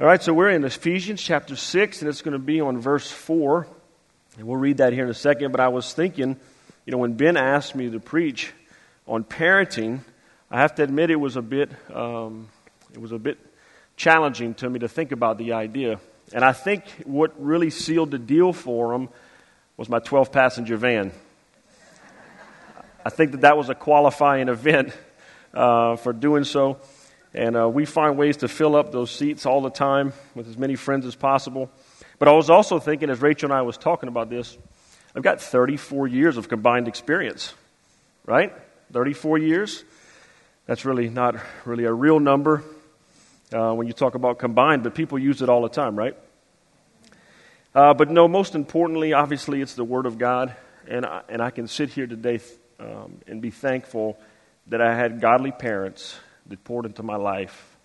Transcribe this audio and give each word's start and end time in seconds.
All 0.00 0.06
right, 0.06 0.22
so 0.22 0.32
we're 0.32 0.48
in 0.48 0.64
Ephesians 0.64 1.22
chapter 1.22 1.54
6, 1.54 2.00
and 2.00 2.08
it's 2.08 2.22
going 2.22 2.32
to 2.32 2.38
be 2.38 2.62
on 2.62 2.80
verse 2.80 3.10
4. 3.10 3.68
And 4.38 4.46
we'll 4.46 4.56
read 4.56 4.78
that 4.78 4.94
here 4.94 5.04
in 5.04 5.10
a 5.10 5.14
second. 5.14 5.52
But 5.52 5.60
I 5.60 5.68
was 5.68 5.92
thinking, 5.92 6.40
you 6.86 6.90
know, 6.90 6.96
when 6.96 7.12
Ben 7.12 7.36
asked 7.36 7.76
me 7.76 7.90
to 7.90 8.00
preach 8.00 8.52
on 9.06 9.22
parenting, 9.22 10.00
I 10.50 10.60
have 10.60 10.74
to 10.76 10.82
admit 10.82 11.10
it 11.10 11.16
was 11.16 11.36
a 11.36 11.42
bit, 11.42 11.70
um, 11.94 12.48
it 12.92 13.02
was 13.02 13.12
a 13.12 13.18
bit 13.18 13.38
challenging 13.94 14.54
to 14.54 14.70
me 14.70 14.78
to 14.78 14.88
think 14.88 15.12
about 15.12 15.36
the 15.36 15.52
idea. 15.52 16.00
And 16.32 16.42
I 16.42 16.52
think 16.52 16.84
what 17.04 17.34
really 17.38 17.68
sealed 17.68 18.12
the 18.12 18.18
deal 18.18 18.54
for 18.54 18.94
him 18.94 19.10
was 19.76 19.90
my 19.90 19.98
12 19.98 20.32
passenger 20.32 20.78
van. 20.78 21.12
I 23.04 23.10
think 23.10 23.32
that 23.32 23.42
that 23.42 23.58
was 23.58 23.68
a 23.68 23.74
qualifying 23.74 24.48
event 24.48 24.96
uh, 25.52 25.96
for 25.96 26.14
doing 26.14 26.44
so. 26.44 26.80
And 27.34 27.56
uh, 27.56 27.68
we 27.68 27.86
find 27.86 28.18
ways 28.18 28.38
to 28.38 28.48
fill 28.48 28.76
up 28.76 28.92
those 28.92 29.10
seats 29.10 29.46
all 29.46 29.62
the 29.62 29.70
time 29.70 30.12
with 30.34 30.48
as 30.48 30.58
many 30.58 30.76
friends 30.76 31.06
as 31.06 31.14
possible. 31.14 31.70
But 32.18 32.28
I 32.28 32.32
was 32.32 32.50
also 32.50 32.78
thinking, 32.78 33.08
as 33.08 33.22
Rachel 33.22 33.50
and 33.50 33.58
I 33.58 33.62
was 33.62 33.78
talking 33.78 34.08
about 34.08 34.28
this, 34.28 34.56
I've 35.14 35.22
got 35.22 35.40
34 35.40 36.08
years 36.08 36.36
of 36.36 36.48
combined 36.48 36.88
experience, 36.88 37.54
right? 38.26 38.52
34 38.92 39.38
years. 39.38 39.82
That's 40.66 40.84
really 40.84 41.08
not 41.08 41.36
really 41.64 41.84
a 41.84 41.92
real 41.92 42.20
number 42.20 42.62
uh, 43.52 43.72
when 43.72 43.86
you 43.86 43.92
talk 43.92 44.14
about 44.14 44.38
combined, 44.38 44.82
but 44.82 44.94
people 44.94 45.18
use 45.18 45.42
it 45.42 45.48
all 45.48 45.62
the 45.62 45.68
time, 45.68 45.96
right? 45.96 46.16
Uh, 47.74 47.94
but 47.94 48.10
no, 48.10 48.28
most 48.28 48.54
importantly, 48.54 49.14
obviously, 49.14 49.62
it's 49.62 49.74
the 49.74 49.84
Word 49.84 50.04
of 50.04 50.18
God. 50.18 50.54
And 50.86 51.06
I, 51.06 51.22
and 51.28 51.40
I 51.40 51.50
can 51.50 51.66
sit 51.66 51.90
here 51.90 52.06
today 52.06 52.40
um, 52.78 53.20
and 53.26 53.40
be 53.40 53.50
thankful 53.50 54.18
that 54.66 54.82
I 54.82 54.94
had 54.94 55.20
godly 55.20 55.52
parents 55.52 56.16
that 56.52 56.62
poured 56.64 56.86
into 56.86 57.02
my 57.02 57.16
life 57.16 57.76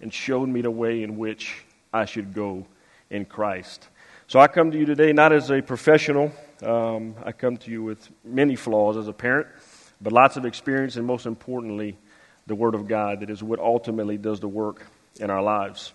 and 0.00 0.12
showed 0.12 0.48
me 0.48 0.62
the 0.62 0.70
way 0.70 1.02
in 1.02 1.16
which 1.16 1.62
I 1.92 2.06
should 2.06 2.34
go 2.34 2.66
in 3.10 3.24
Christ. 3.24 3.88
So 4.26 4.40
I 4.40 4.48
come 4.48 4.70
to 4.70 4.78
you 4.78 4.86
today 4.86 5.12
not 5.12 5.32
as 5.32 5.50
a 5.50 5.62
professional. 5.62 6.32
Um, 6.64 7.14
I 7.24 7.32
come 7.32 7.58
to 7.58 7.70
you 7.70 7.82
with 7.82 8.08
many 8.24 8.56
flaws 8.56 8.96
as 8.96 9.06
a 9.06 9.12
parent, 9.12 9.46
but 10.00 10.12
lots 10.12 10.36
of 10.36 10.44
experience, 10.44 10.96
and 10.96 11.06
most 11.06 11.26
importantly, 11.26 11.96
the 12.46 12.54
Word 12.54 12.74
of 12.74 12.88
God 12.88 13.20
that 13.20 13.30
is 13.30 13.42
what 13.42 13.60
ultimately 13.60 14.16
does 14.16 14.40
the 14.40 14.48
work 14.48 14.86
in 15.20 15.30
our 15.30 15.42
lives. 15.42 15.92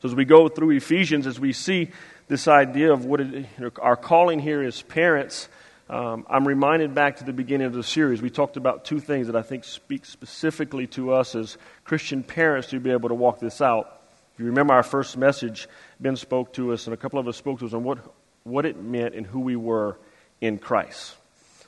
So 0.00 0.08
as 0.08 0.14
we 0.14 0.24
go 0.24 0.48
through 0.48 0.70
Ephesians, 0.70 1.28
as 1.28 1.38
we 1.38 1.52
see 1.52 1.90
this 2.26 2.48
idea 2.48 2.92
of 2.92 3.04
what 3.04 3.20
it, 3.20 3.46
our 3.80 3.96
calling 3.96 4.40
here 4.40 4.60
as 4.60 4.82
parents, 4.82 5.48
um, 5.92 6.24
I'm 6.30 6.48
reminded 6.48 6.94
back 6.94 7.18
to 7.18 7.24
the 7.24 7.34
beginning 7.34 7.66
of 7.66 7.74
the 7.74 7.82
series. 7.82 8.22
We 8.22 8.30
talked 8.30 8.56
about 8.56 8.86
two 8.86 8.98
things 8.98 9.26
that 9.26 9.36
I 9.36 9.42
think 9.42 9.64
speak 9.64 10.06
specifically 10.06 10.86
to 10.88 11.12
us 11.12 11.34
as 11.34 11.58
Christian 11.84 12.22
parents 12.22 12.68
to 12.68 12.80
be 12.80 12.90
able 12.90 13.10
to 13.10 13.14
walk 13.14 13.40
this 13.40 13.60
out. 13.60 14.00
If 14.32 14.40
you 14.40 14.46
remember 14.46 14.72
our 14.72 14.82
first 14.82 15.18
message, 15.18 15.68
Ben 16.00 16.16
spoke 16.16 16.54
to 16.54 16.72
us, 16.72 16.86
and 16.86 16.94
a 16.94 16.96
couple 16.96 17.18
of 17.18 17.28
us 17.28 17.36
spoke 17.36 17.58
to 17.58 17.66
us 17.66 17.74
on 17.74 17.84
what, 17.84 17.98
what 18.44 18.64
it 18.64 18.82
meant 18.82 19.14
and 19.14 19.26
who 19.26 19.40
we 19.40 19.54
were 19.54 19.98
in 20.40 20.56
Christ. 20.56 21.14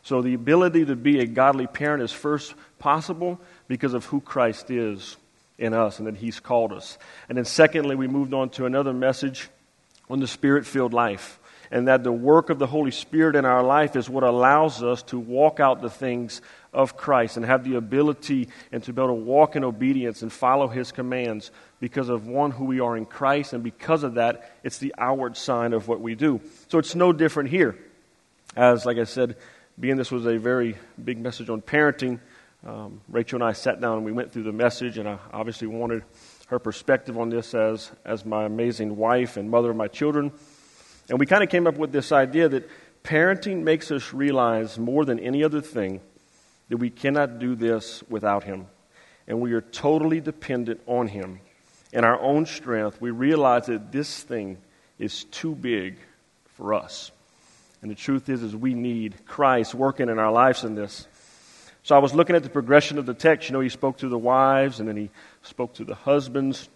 So 0.05 0.23
the 0.23 0.33
ability 0.33 0.87
to 0.87 0.97
be 0.97 1.21
a 1.21 1.27
godly 1.27 1.67
parent 1.67 2.03
is 2.03 2.11
first 2.11 2.55
possible 2.79 3.39
because 3.69 3.93
of 3.93 4.07
who 4.07 4.23
Christ 4.23 4.71
is 4.71 5.19
in 5.59 5.75
us 5.75 5.99
and 5.99 6.09
that 6.09 6.17
He's 6.17 6.41
called 6.41 6.73
us. 6.73 6.97
And 7.29 7.37
then, 7.37 7.45
secondly, 7.45 7.95
we 7.95 8.09
moved 8.09 8.33
on 8.33 8.49
to 8.51 8.65
another 8.65 8.95
message 8.95 9.51
on 10.09 10.21
the 10.21 10.27
spirit 10.27 10.65
filled 10.65 10.95
life 10.95 11.39
and 11.71 11.89
that 11.89 12.05
the 12.05 12.13
work 12.13 12.51
of 12.51 12.59
the 12.59 12.67
Holy 12.67 12.91
Spirit 12.91 13.37
in 13.37 13.45
our 13.45 13.63
life 13.63 13.97
is 13.97 14.09
what 14.09 14.25
allows 14.25 14.83
us 14.83 15.03
to 15.05 15.19
walk 15.19 15.61
out 15.61 15.83
the 15.83 15.91
things 15.91 16.41
of 16.73 16.97
Christ 16.97 17.37
and 17.37 17.47
have 17.47 17.65
the 17.65 17.77
ability 17.77 18.49
and 18.73 18.83
to 18.85 18.93
be 18.93 19.01
able 19.01 19.15
to 19.17 19.23
walk 19.23 19.57
in 19.57 19.65
obedience 19.65 20.23
and 20.23 20.33
follow 20.33 20.69
His 20.69 20.93
commands 20.93 21.51
because 21.81 22.09
of 22.09 22.27
one, 22.27 22.51
who 22.51 22.65
we 22.65 22.81
are 22.81 22.97
in 22.97 23.07
Christ, 23.07 23.53
and 23.53 23.63
because 23.63 24.03
of 24.03 24.15
that, 24.15 24.53
it's 24.65 24.79
the 24.79 24.95
outward 24.99 25.37
sign 25.37 25.73
of 25.73 25.87
what 25.87 26.01
we 26.01 26.15
do. 26.15 26.41
So 26.69 26.79
it's 26.79 26.95
no 26.95 27.13
different 27.13 27.51
here. 27.51 27.79
As, 28.57 28.87
like 28.87 28.99
I 28.99 29.05
said, 29.05 29.37
being 29.79 29.97
this 29.97 30.11
was 30.11 30.27
a 30.27 30.39
very 30.39 30.77
big 31.03 31.19
message 31.19 31.51
on 31.51 31.61
parenting, 31.61 32.21
um, 32.67 33.01
Rachel 33.09 33.37
and 33.37 33.45
I 33.45 33.53
sat 33.53 33.81
down 33.81 33.99
and 33.99 34.07
we 34.07 34.13
went 34.13 34.33
through 34.33 34.45
the 34.45 34.53
message, 34.53 34.97
and 34.97 35.09
I 35.09 35.19
obviously 35.33 35.69
wanted 35.69 36.03
her 36.47 36.59
perspective 36.59 37.19
on 37.19 37.29
this 37.29 37.55
as, 37.55 37.91
as 38.05 38.25
my 38.25 38.45
amazing 38.45 38.97
wife 38.97 39.37
and 39.37 39.51
mother 39.51 39.71
of 39.71 39.77
my 39.77 39.89
children. 39.89 40.33
And 41.09 41.19
we 41.19 41.27
kind 41.27 41.43
of 41.43 41.51
came 41.51 41.67
up 41.67 41.77
with 41.77 41.93
this 41.93 42.13
idea 42.13 42.49
that 42.49 42.69
parenting 43.03 43.63
makes 43.63 43.91
us 43.91 44.13
realize 44.13 44.79
more 44.79 45.05
than 45.05 45.21
any 45.21 45.45
other 45.45 45.61
thing 45.61 46.01
that 46.69 46.79
we 46.79 46.91
cannot 46.91 47.39
do 47.39 47.55
this 47.55 48.03
without 48.09 48.45
Him. 48.45 48.67
And 49.27 49.41
we 49.41 49.53
are 49.53 49.61
totally 49.61 50.21
dependent 50.21 50.81
on 50.87 51.09
Him. 51.09 51.41
In 51.93 52.05
our 52.05 52.21
own 52.21 52.47
strength, 52.47 53.01
we 53.01 53.11
realize 53.11 53.67
that 53.67 53.93
this 53.93 54.23
thing 54.23 54.59
is 54.99 55.25
too 55.25 55.55
big 55.55 55.99
for 56.57 56.75
us. 56.75 57.11
And 57.83 57.91
the 57.91 57.95
truth 57.95 58.29
is, 58.29 58.43
is 58.43 58.57
we 58.57 58.75
need 58.75 59.27
Christ 59.27 59.75
working 59.75 60.09
in 60.09 60.19
our 60.19 60.33
lives 60.33 60.65
in 60.65 60.75
this. 60.75 61.07
So 61.83 61.95
I 61.95 61.99
was 61.99 62.15
looking 62.15 62.35
at 62.35 62.43
the 62.43 62.49
progression 62.49 62.97
of 62.97 63.05
the 63.05 63.13
text. 63.13 63.49
You 63.49 63.53
know, 63.53 63.61
he 63.61 63.69
spoke 63.69 63.99
to 63.99 64.09
the 64.09 64.19
wives, 64.19 64.81
and 64.81 64.89
then 64.89 64.97
he 64.97 65.11
spoke 65.43 65.75
to 65.75 65.85
the 65.85 65.95
husbands. 65.95 66.71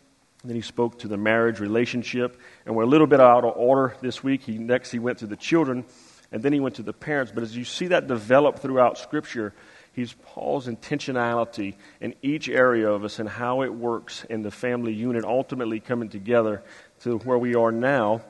Then 0.44 0.54
he 0.54 0.62
spoke 0.62 1.00
to 1.00 1.08
the 1.08 1.16
marriage 1.16 1.58
relationship, 1.58 2.40
and 2.64 2.76
we're 2.76 2.84
a 2.84 2.86
little 2.86 3.08
bit 3.08 3.20
out 3.20 3.44
of 3.44 3.56
order 3.56 3.96
this 4.00 4.22
week. 4.22 4.42
He 4.42 4.58
next 4.58 4.92
he 4.92 4.98
went 4.98 5.18
to 5.18 5.26
the 5.26 5.36
children, 5.36 5.84
and 6.30 6.42
then 6.42 6.52
he 6.52 6.60
went 6.60 6.76
to 6.76 6.82
the 6.82 6.92
parents. 6.92 7.32
But 7.34 7.42
as 7.42 7.56
you 7.56 7.64
see 7.64 7.88
that 7.88 8.06
develop 8.06 8.60
throughout 8.60 8.98
Scripture, 8.98 9.52
he's 9.92 10.12
Paul's 10.12 10.68
intentionality 10.68 11.74
in 12.00 12.14
each 12.22 12.48
area 12.48 12.88
of 12.88 13.04
us 13.04 13.18
and 13.18 13.28
how 13.28 13.62
it 13.62 13.74
works 13.74 14.24
in 14.30 14.42
the 14.42 14.52
family 14.52 14.92
unit, 14.92 15.24
ultimately 15.24 15.80
coming 15.80 16.08
together 16.08 16.62
to 17.00 17.18
where 17.18 17.38
we 17.38 17.56
are 17.56 17.72
now 17.72 18.22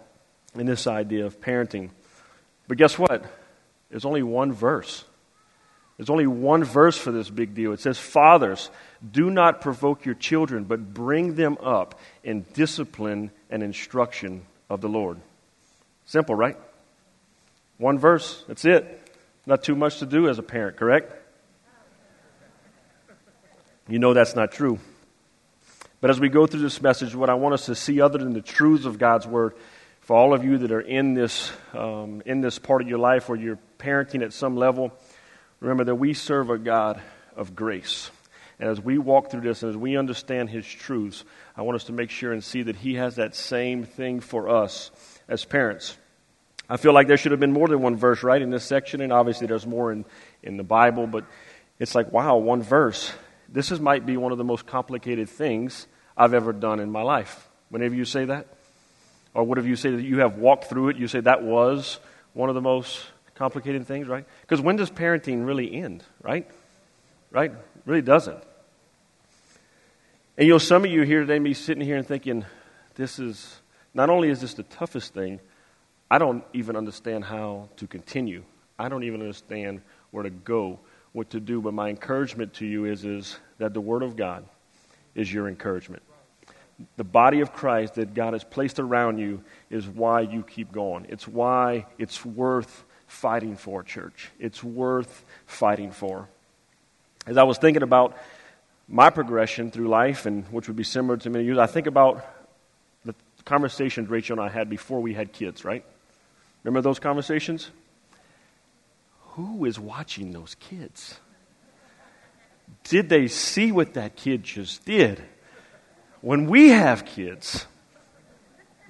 in 0.55 0.65
this 0.65 0.87
idea 0.87 1.27
of 1.27 1.41
parenting. 1.41 1.91
But 2.69 2.79
guess 2.79 2.99
what? 2.99 3.25
There's 3.91 4.07
only 4.07 4.23
one 4.23 4.53
verse. 4.53 5.05
There's 5.99 6.11
only 6.11 6.29
one 6.29 6.63
verse 6.63 6.97
for 6.97 7.11
this 7.11 7.29
big 7.29 7.55
deal. 7.55 7.73
It 7.73 7.81
says, 7.81 7.99
Fathers, 7.99 8.71
do 9.11 9.31
not 9.31 9.61
provoke 9.61 10.05
your 10.05 10.15
children, 10.15 10.63
but 10.63 10.95
bring 10.95 11.35
them 11.35 11.59
up 11.61 11.99
in 12.23 12.47
discipline 12.55 13.33
and 13.51 13.65
instruction 13.65 14.47
of 14.71 14.81
the 14.81 14.89
Lord. 14.89 15.19
Simple, 16.07 16.37
right? 16.37 16.57
One 17.79 17.99
verse, 17.99 18.45
that's 18.47 18.65
it. 18.65 19.13
Not 19.45 19.65
too 19.65 19.75
much 19.75 19.99
to 19.99 20.07
do 20.07 20.29
as 20.29 20.39
a 20.39 20.43
parent, 20.43 20.77
correct? 20.77 21.13
You 23.89 23.99
know 23.99 24.15
that's 24.15 24.37
not 24.37 24.53
true. 24.53 24.79
But 26.01 26.11
as 26.11 26.21
we 26.21 26.29
go 26.29 26.47
through 26.47 26.61
this 26.61 26.81
message, 26.81 27.15
what 27.15 27.29
I 27.29 27.35
want 27.35 27.55
us 27.55 27.67
to 27.67 27.75
see, 27.75 28.01
other 28.01 28.19
than 28.19 28.35
the 28.35 28.41
truths 28.43 28.85
of 28.85 28.99
God's 28.99 29.27
Word, 29.27 29.55
for 30.03 30.17
all 30.17 30.33
of 30.33 30.45
you 30.45 30.59
that 30.59 30.71
are 30.71 30.81
in 30.81 31.15
this, 31.15 31.51
um, 31.75 32.23
in 32.25 32.41
this 32.41 32.59
part 32.59 32.83
of 32.83 32.89
your 32.89 32.99
life 32.99 33.29
where 33.29 33.39
you're 33.39 33.59
parenting 33.79 34.23
at 34.23 34.33
some 34.33 34.57
level, 34.57 34.93
Remember 35.61 35.85
that 35.85 35.97
we 35.97 36.15
serve 36.15 36.51
a 36.51 36.59
God 36.59 37.01
of 37.37 37.57
grace. 37.57 38.11
And 38.61 38.69
as 38.69 38.81
we 38.81 38.99
walk 38.99 39.31
through 39.31 39.43
this 39.43 39.63
and 39.63 39.71
as 39.71 39.77
we 39.77 39.97
understand 39.97 40.51
His 40.51 40.67
truths, 40.67 41.25
I 41.57 41.63
want 41.63 41.77
us 41.77 41.85
to 41.85 41.93
make 41.93 42.11
sure 42.11 42.33
and 42.33 42.43
see 42.43 42.63
that 42.63 42.77
He 42.77 42.95
has 42.95 43.17
that 43.17 43.35
same 43.35 43.85
thing 43.85 44.21
for 44.21 44.49
us 44.49 44.91
as 45.29 45.45
parents. 45.45 45.97
I 46.69 46.77
feel 46.77 46.93
like 46.93 47.07
there 47.07 47.17
should 47.17 47.33
have 47.33 47.41
been 47.41 47.53
more 47.53 47.69
than 47.69 47.81
one 47.81 47.97
verse, 47.97 48.23
right, 48.23 48.43
in 48.43 48.51
this 48.51 48.65
section, 48.65 49.01
and 49.01 49.13
obviously 49.13 49.47
there's 49.47 49.67
more 49.67 49.91
in, 49.91 50.05
in 50.43 50.57
the 50.57 50.65
Bible, 50.65 51.07
but 51.07 51.25
it's 51.79 51.95
like, 51.95 52.13
wow, 52.13 52.37
one 52.37 52.63
verse. 52.63 53.13
This 53.49 53.73
is, 53.73 53.81
might 53.81 54.05
be 54.05 54.17
one 54.17 54.33
of 54.33 54.39
the 54.39 54.45
most 54.45 54.67
complicated 54.67 55.29
things 55.29 55.87
I've 56.17 56.35
ever 56.35 56.53
done 56.53 56.81
in 56.81 56.91
my 56.91 57.03
life. 57.03 57.49
Whenever 57.71 57.95
you 57.95 58.05
say 58.05 58.27
that? 58.27 58.49
Or 59.33 59.45
whatever 59.45 59.69
you 59.69 59.77
say 59.77 59.91
that 59.91 60.03
you 60.03 60.19
have 60.21 60.37
walked 60.37 60.65
through 60.65 60.91
it, 60.91 60.97
you 60.97 61.09
say 61.09 61.21
that 61.21 61.43
was 61.43 61.99
one 62.35 62.49
of 62.49 62.55
the 62.55 62.61
most 62.61 63.07
complicated 63.39 63.87
things, 63.87 64.09
right? 64.09 64.27
Because 64.43 64.61
when 64.61 64.77
does 64.77 64.91
parenting 64.91 65.47
really 65.47 65.73
end, 65.73 66.03
right? 66.21 66.51
Right? 67.31 67.53
Really 67.87 68.03
doesn't. 68.03 68.43
And 70.37 70.47
you 70.47 70.55
know, 70.55 70.59
some 70.59 70.85
of 70.85 70.91
you 70.91 71.03
here 71.03 71.21
today 71.21 71.39
may 71.39 71.51
be 71.51 71.55
sitting 71.55 71.85
here 71.85 71.97
and 71.97 72.07
thinking, 72.07 72.45
this 72.97 73.19
is, 73.19 73.61
not 73.95 74.11
only 74.11 74.29
is 74.29 74.41
this 74.41 74.55
the 74.55 74.65
toughest 74.65 75.15
thing, 75.15 75.41
I 76.11 76.19
don't 76.19 76.43
even 76.53 76.75
understand 76.77 77.25
how 77.25 77.69
to 77.77 77.87
continue. 77.87 78.43
I 78.79 78.89
don't 78.89 79.05
even 79.05 79.21
understand 79.21 79.83
where 80.11 80.25
to 80.25 80.31
go, 80.31 80.81
what 81.13 81.31
to 81.31 81.41
do. 81.41 81.61
But 81.61 81.75
my 81.75 81.91
encouragement 81.91 82.55
to 82.55 82.67
you 82.67 82.87
is, 82.87 83.05
is 83.05 83.39
that 83.59 83.73
the 83.73 83.81
Word 83.81 84.03
of 84.03 84.17
God 84.17 84.45
is 85.15 85.33
your 85.33 85.49
encouragement. 85.49 86.03
The 86.97 87.05
body 87.05 87.41
of 87.41 87.53
Christ 87.53 87.95
that 87.95 88.15
God 88.15 88.33
has 88.33 88.45
placed 88.45 88.79
around 88.79 89.19
you 89.19 89.43
is 89.71 89.87
why 89.87 90.21
you 90.23 90.43
keep 90.43 90.73
going. 90.73 91.07
It's 91.09 91.27
why 91.27 91.87
it's 91.99 92.25
worth 92.25 92.85
fighting 93.09 93.57
for, 93.57 93.83
church. 93.83 94.31
It's 94.39 94.63
worth 94.63 95.25
fighting 95.47 95.91
for. 95.91 96.29
As 97.27 97.37
I 97.37 97.43
was 97.43 97.59
thinking 97.59 97.83
about 97.83 98.17
my 98.89 99.11
progression 99.11 99.73
through 99.73 99.89
life, 99.89 100.25
and 100.25 100.45
which 100.47 100.69
would 100.69 100.77
be 100.77 100.85
similar 100.85 101.17
to 101.17 101.29
many 101.29 101.45
of 101.45 101.55
you, 101.55 101.61
I 101.61 101.67
think 101.67 101.89
about 101.89 102.25
the 103.05 103.15
conversations 103.45 104.09
Rachel 104.09 104.39
and 104.39 104.49
I 104.49 104.53
had 104.53 104.71
before 104.71 105.01
we 105.01 105.13
had 105.15 105.33
kids, 105.33 105.65
right? 105.65 105.85
Remember 106.63 106.81
those 106.81 107.01
conversations? 107.01 107.71
Who 109.33 109.65
is 109.65 109.79
watching 109.79 110.33
those 110.33 110.55
kids? 110.55 111.19
Did 112.85 113.09
they 113.09 113.27
see 113.27 113.73
what 113.73 113.95
that 113.95 114.15
kid 114.15 114.45
just 114.45 114.85
did? 114.85 115.23
When 116.21 116.47
we 116.47 116.71
have 116.71 117.05
kids, 117.05 117.67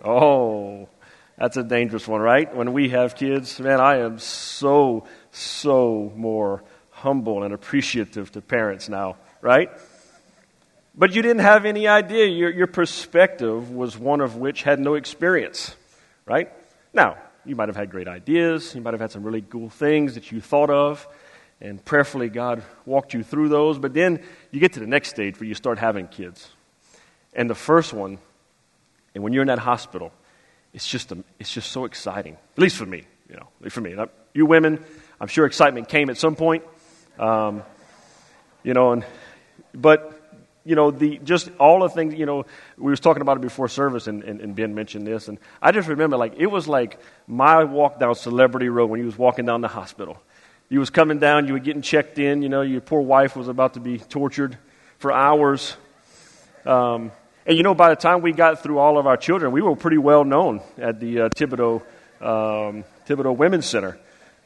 Oh, 0.04 0.88
that's 1.38 1.56
a 1.56 1.62
dangerous 1.62 2.08
one, 2.08 2.20
right? 2.20 2.52
When 2.54 2.72
we 2.72 2.88
have 2.88 3.14
kids, 3.14 3.60
man, 3.60 3.80
I 3.80 3.98
am 3.98 4.18
so, 4.18 5.06
so 5.30 6.12
more 6.16 6.64
humble 6.90 7.44
and 7.44 7.54
appreciative 7.54 8.32
to 8.32 8.40
parents 8.40 8.88
now, 8.88 9.16
right? 9.40 9.70
But 10.96 11.14
you 11.14 11.22
didn't 11.22 11.42
have 11.42 11.64
any 11.64 11.86
idea. 11.86 12.26
Your, 12.26 12.50
your 12.50 12.66
perspective 12.66 13.70
was 13.70 13.96
one 13.96 14.20
of 14.20 14.34
which 14.34 14.64
had 14.64 14.80
no 14.80 14.94
experience, 14.94 15.76
right? 16.26 16.52
Now, 16.92 17.18
you 17.44 17.54
might 17.54 17.68
have 17.68 17.76
had 17.76 17.90
great 17.90 18.08
ideas. 18.08 18.74
You 18.74 18.80
might 18.80 18.94
have 18.94 19.00
had 19.00 19.12
some 19.12 19.22
really 19.22 19.42
cool 19.42 19.70
things 19.70 20.14
that 20.14 20.32
you 20.32 20.40
thought 20.40 20.70
of. 20.70 21.06
And 21.60 21.84
prayerfully, 21.84 22.30
God 22.30 22.64
walked 22.84 23.14
you 23.14 23.22
through 23.22 23.48
those. 23.48 23.78
But 23.78 23.94
then 23.94 24.24
you 24.50 24.58
get 24.58 24.72
to 24.72 24.80
the 24.80 24.88
next 24.88 25.10
stage 25.10 25.38
where 25.38 25.48
you 25.48 25.54
start 25.54 25.78
having 25.78 26.08
kids. 26.08 26.48
And 27.32 27.48
the 27.48 27.54
first 27.54 27.92
one, 27.92 28.18
and 29.14 29.22
when 29.22 29.32
you're 29.32 29.42
in 29.42 29.48
that 29.48 29.60
hospital, 29.60 30.12
it's 30.78 30.86
just, 30.86 31.10
a, 31.10 31.18
it's 31.40 31.52
just 31.52 31.72
so 31.72 31.86
exciting. 31.86 32.34
At 32.34 32.58
least 32.60 32.76
for 32.76 32.86
me, 32.86 33.02
you 33.28 33.34
know, 33.34 33.48
for 33.68 33.80
me. 33.80 33.96
You 34.32 34.46
women, 34.46 34.78
I'm 35.20 35.26
sure 35.26 35.44
excitement 35.44 35.88
came 35.88 36.08
at 36.08 36.16
some 36.16 36.36
point. 36.36 36.62
Um, 37.18 37.64
you 38.62 38.74
know, 38.74 38.92
and, 38.92 39.04
but 39.74 40.38
you 40.64 40.76
know, 40.76 40.92
the, 40.92 41.18
just 41.24 41.50
all 41.58 41.80
the 41.80 41.88
things, 41.88 42.14
you 42.14 42.26
know, 42.26 42.46
we 42.76 42.92
was 42.92 43.00
talking 43.00 43.22
about 43.22 43.38
it 43.38 43.40
before 43.40 43.66
service, 43.66 44.06
and, 44.06 44.22
and, 44.22 44.40
and, 44.40 44.54
Ben 44.54 44.72
mentioned 44.72 45.04
this, 45.04 45.26
and 45.26 45.38
I 45.60 45.72
just 45.72 45.88
remember, 45.88 46.16
like, 46.16 46.34
it 46.36 46.46
was 46.46 46.68
like 46.68 47.00
my 47.26 47.64
walk 47.64 47.98
down 47.98 48.14
Celebrity 48.14 48.68
Road 48.68 48.88
when 48.88 49.00
he 49.00 49.06
was 49.06 49.18
walking 49.18 49.46
down 49.46 49.62
the 49.62 49.66
hospital. 49.66 50.22
You 50.68 50.78
was 50.78 50.90
coming 50.90 51.18
down, 51.18 51.48
you 51.48 51.54
were 51.54 51.58
getting 51.58 51.82
checked 51.82 52.20
in, 52.20 52.40
you 52.40 52.48
know, 52.48 52.60
your 52.60 52.82
poor 52.82 53.00
wife 53.00 53.34
was 53.34 53.48
about 53.48 53.74
to 53.74 53.80
be 53.80 53.98
tortured 53.98 54.56
for 54.98 55.10
hours. 55.10 55.76
Um, 56.64 57.10
and, 57.48 57.56
you 57.56 57.62
know, 57.62 57.74
by 57.74 57.88
the 57.88 57.96
time 57.96 58.20
we 58.20 58.32
got 58.32 58.62
through 58.62 58.78
all 58.78 58.98
of 58.98 59.06
our 59.06 59.16
children, 59.16 59.52
we 59.52 59.62
were 59.62 59.74
pretty 59.74 59.96
well 59.96 60.22
known 60.22 60.60
at 60.76 61.00
the 61.00 61.22
uh, 61.22 61.28
Thibodaux, 61.30 61.80
um, 62.20 62.84
Thibodaux 63.06 63.34
Women's 63.34 63.64
Center. 63.64 63.98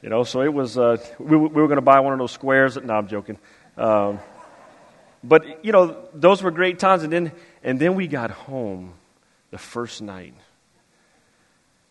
You 0.03 0.09
know, 0.09 0.23
so 0.23 0.41
it 0.41 0.55
was, 0.55 0.79
uh, 0.79 0.99
we, 1.19 1.37
we 1.37 1.49
were 1.49 1.67
going 1.67 1.79
to 1.79 1.83
buy 1.83 1.99
one 1.99 2.13
of 2.13 2.21
those 2.21 2.31
squares. 2.31 2.77
No, 2.77 2.95
I'm 2.95 3.09
joking. 3.09 3.39
Um, 3.77 4.21
but, 5.25 5.65
you 5.65 5.73
know, 5.73 5.97
those 6.15 6.45
were 6.45 6.53
great 6.53 6.79
times. 6.79 7.03
And 7.03 7.13
then, 7.13 7.33
and 7.65 7.81
then 7.81 7.97
we 7.97 8.07
got 8.07 8.31
home 8.31 8.95
the 9.51 9.59
first 9.59 10.01
night. 10.01 10.35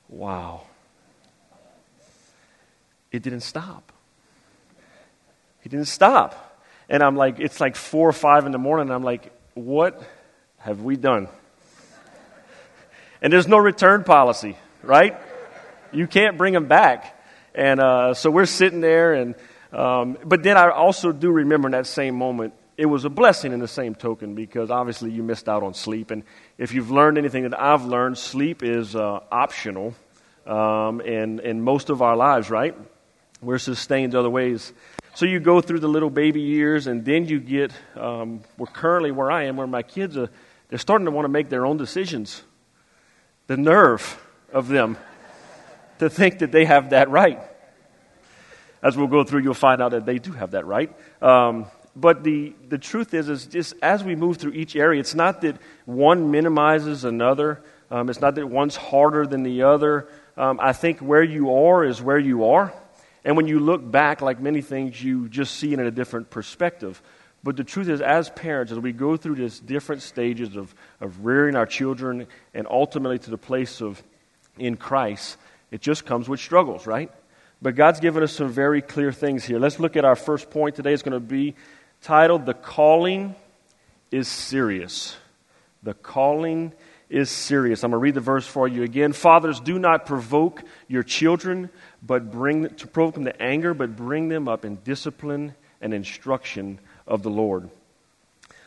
Wow. 0.08 0.64
It 3.12 3.22
didn't 3.22 3.42
stop. 3.42 3.92
It 5.64 5.70
didn't 5.70 5.88
stop. 5.88 6.58
And 6.88 7.04
I'm 7.04 7.18
like, 7.18 7.42
it's 7.42 7.60
like 7.60 7.76
four 7.76 8.08
or 8.08 8.14
five 8.14 8.46
in 8.46 8.54
the 8.54 8.58
morning. 8.58 8.88
And 8.88 8.94
I'm 8.94 9.04
like, 9.04 9.34
what 9.56 10.02
have 10.62 10.82
we 10.82 10.96
done? 10.96 11.28
And 13.22 13.32
there's 13.32 13.48
no 13.48 13.58
return 13.58 14.04
policy, 14.04 14.58
right? 14.82 15.18
You 15.92 16.08
can't 16.08 16.38
bring 16.38 16.54
them 16.54 16.68
back. 16.68 17.20
And 17.54 17.80
uh, 17.80 18.14
so 18.14 18.32
we're 18.32 18.46
sitting 18.46 18.82
there, 18.82 19.14
and 19.14 19.36
um, 19.74 20.18
but 20.24 20.44
then 20.44 20.58
I 20.58 20.70
also 20.70 21.12
do 21.12 21.30
remember 21.30 21.68
in 21.68 21.74
that 21.74 21.88
same 21.88 22.16
moment 22.16 22.54
it 22.78 22.86
was 22.86 23.06
a 23.06 23.10
blessing 23.10 23.54
in 23.54 23.60
the 23.60 23.68
same 23.68 23.94
token 23.94 24.34
because 24.34 24.72
obviously 24.72 25.12
you 25.12 25.22
missed 25.22 25.48
out 25.48 25.62
on 25.62 25.76
sleep. 25.76 26.10
And 26.10 26.24
if 26.58 26.74
you've 26.74 26.90
learned 26.90 27.20
anything 27.20 27.44
that 27.44 27.60
I've 27.60 27.86
learned, 27.86 28.18
sleep 28.18 28.64
is 28.64 28.96
uh, 28.96 29.20
optional 29.32 29.94
um, 30.48 31.00
in, 31.02 31.40
in 31.42 31.62
most 31.62 31.92
of 31.92 32.02
our 32.02 32.16
lives, 32.16 32.50
right? 32.50 32.76
We're 33.40 33.60
sustained 33.60 34.16
other 34.16 34.32
ways. 34.32 34.74
So 35.14 35.28
you 35.28 35.40
go 35.40 35.62
through 35.62 35.82
the 35.82 35.90
little 35.90 36.10
baby 36.10 36.42
years, 36.42 36.88
and 36.88 37.06
then 37.06 37.28
you 37.28 37.40
get, 37.40 37.72
um, 37.96 38.42
we're 38.58 38.66
currently 38.66 39.12
where 39.12 39.30
I 39.30 39.44
am, 39.44 39.58
where 39.58 39.68
my 39.68 39.84
kids 39.84 40.18
are, 40.18 40.30
they're 40.72 40.80
starting 40.80 41.04
to 41.04 41.12
want 41.12 41.26
to 41.26 41.30
make 41.30 41.50
their 41.50 41.66
own 41.66 41.76
decisions. 41.76 42.42
The 43.48 43.58
nerve 43.58 44.26
of 44.54 44.70
them 44.70 44.98
to 46.00 46.10
think 46.10 46.40
that 46.40 46.54
they 46.54 46.64
have 46.64 46.92
that 46.92 47.10
right. 47.10 47.42
As 48.82 48.96
we'll 48.96 49.08
go 49.08 49.26
through, 49.26 49.42
you'll 49.42 49.54
find 49.54 49.82
out 49.82 49.92
that 49.92 50.06
they 50.06 50.18
do 50.18 50.32
have 50.32 50.52
that 50.52 50.66
right. 50.66 50.90
Um, 51.22 51.66
but 51.94 52.24
the, 52.24 52.56
the 52.70 52.78
truth 52.78 53.14
is, 53.14 53.28
is 53.28 53.48
just 53.48 53.74
as 53.82 54.02
we 54.02 54.16
move 54.16 54.38
through 54.38 54.54
each 54.54 54.78
area, 54.78 55.02
it's 55.02 55.14
not 55.14 55.42
that 55.42 55.58
one 55.84 56.32
minimizes 56.32 57.04
another. 57.04 57.62
Um, 57.92 58.10
it's 58.10 58.22
not 58.22 58.36
that 58.36 58.48
one's 58.48 58.78
harder 58.78 59.28
than 59.28 59.44
the 59.44 59.64
other. 59.64 60.08
Um, 60.38 60.58
I 60.62 60.72
think 60.72 61.00
where 61.00 61.22
you 61.22 61.54
are 61.54 61.84
is 61.84 62.02
where 62.02 62.18
you 62.18 62.46
are. 62.46 62.74
And 63.26 63.36
when 63.36 63.46
you 63.46 63.60
look 63.60 63.92
back, 63.92 64.22
like 64.22 64.40
many 64.40 64.62
things, 64.62 65.04
you 65.04 65.28
just 65.28 65.56
see 65.56 65.74
it 65.74 65.80
in 65.80 65.86
a 65.86 65.92
different 65.92 66.30
perspective. 66.30 67.02
But 67.44 67.58
the 67.58 67.64
truth 67.64 67.90
is, 67.90 68.02
as 68.02 68.30
parents, 68.30 68.72
as 68.72 68.80
we 68.80 68.92
go 68.92 69.18
through 69.18 69.36
these 69.36 69.60
different 69.60 70.04
stages 70.04 70.56
of, 70.56 70.76
of 71.00 71.26
rearing 71.26 71.56
our 71.56 71.66
children 71.66 72.28
and 72.54 72.68
ultimately 72.70 73.18
to 73.20 73.32
the 73.32 73.38
place 73.38 73.82
of 73.82 74.02
in 74.58 74.78
Christ, 74.78 75.38
it 75.72 75.82
just 75.82 76.06
comes 76.06 76.30
with 76.30 76.40
struggles, 76.40 76.86
right? 76.86 77.12
But 77.62 77.76
God's 77.76 78.00
given 78.00 78.22
us 78.22 78.34
some 78.34 78.50
very 78.50 78.82
clear 78.82 79.12
things 79.12 79.44
here. 79.44 79.60
Let's 79.60 79.80
look 79.80 79.96
at 79.96 80.06
our 80.06 80.16
first 80.16 80.52
point 80.52 80.76
today. 80.76 80.94
It's 80.94 81.04
going 81.04 81.14
to 81.14 81.20
be 81.20 81.56
titled 82.02 82.46
The 82.46 82.54
Calling 82.54 83.36
is 84.12 84.28
Serious. 84.28 85.16
The 85.82 85.94
Calling 85.94 86.74
is 87.10 87.30
Serious. 87.30 87.84
I'm 87.84 87.92
going 87.92 88.00
to 88.00 88.04
read 88.04 88.16
the 88.16 88.20
verse 88.20 88.46
for 88.46 88.68
you 88.68 88.84
again. 88.84 89.14
Fathers, 89.14 89.60
do 89.60 89.80
not 89.80 90.06
provoke 90.06 90.64
your 90.88 91.04
children, 91.04 91.70
but 92.04 92.32
bring 92.32 92.70
to 92.70 92.88
provoke 92.88 93.16
them 93.16 93.26
to 93.26 93.42
anger, 93.42 93.74
but 93.74 93.96
bring 93.96 94.30
them 94.30 94.48
up 94.48 94.66
in 94.66 94.76
discipline 94.84 95.56
and 95.82 95.94
instruction 95.94 96.80
of 97.08 97.24
the 97.24 97.30
Lord. 97.30 97.70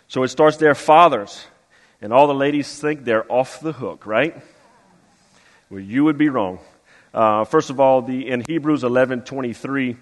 So 0.08 0.22
it 0.22 0.28
starts 0.28 0.56
there, 0.56 0.74
fathers. 0.74 1.46
And 2.00 2.12
all 2.12 2.26
the 2.26 2.34
ladies 2.34 2.78
think 2.78 3.04
they're 3.04 3.30
off 3.32 3.60
the 3.60 3.72
hook, 3.72 4.06
right? 4.06 4.36
Well, 5.70 5.80
you 5.80 6.04
would 6.04 6.18
be 6.18 6.28
wrong. 6.28 6.58
Uh, 7.12 7.44
first 7.44 7.70
of 7.70 7.80
all, 7.80 8.02
the, 8.02 8.28
in 8.28 8.42
Hebrews 8.46 8.82
11:23, 8.82 9.96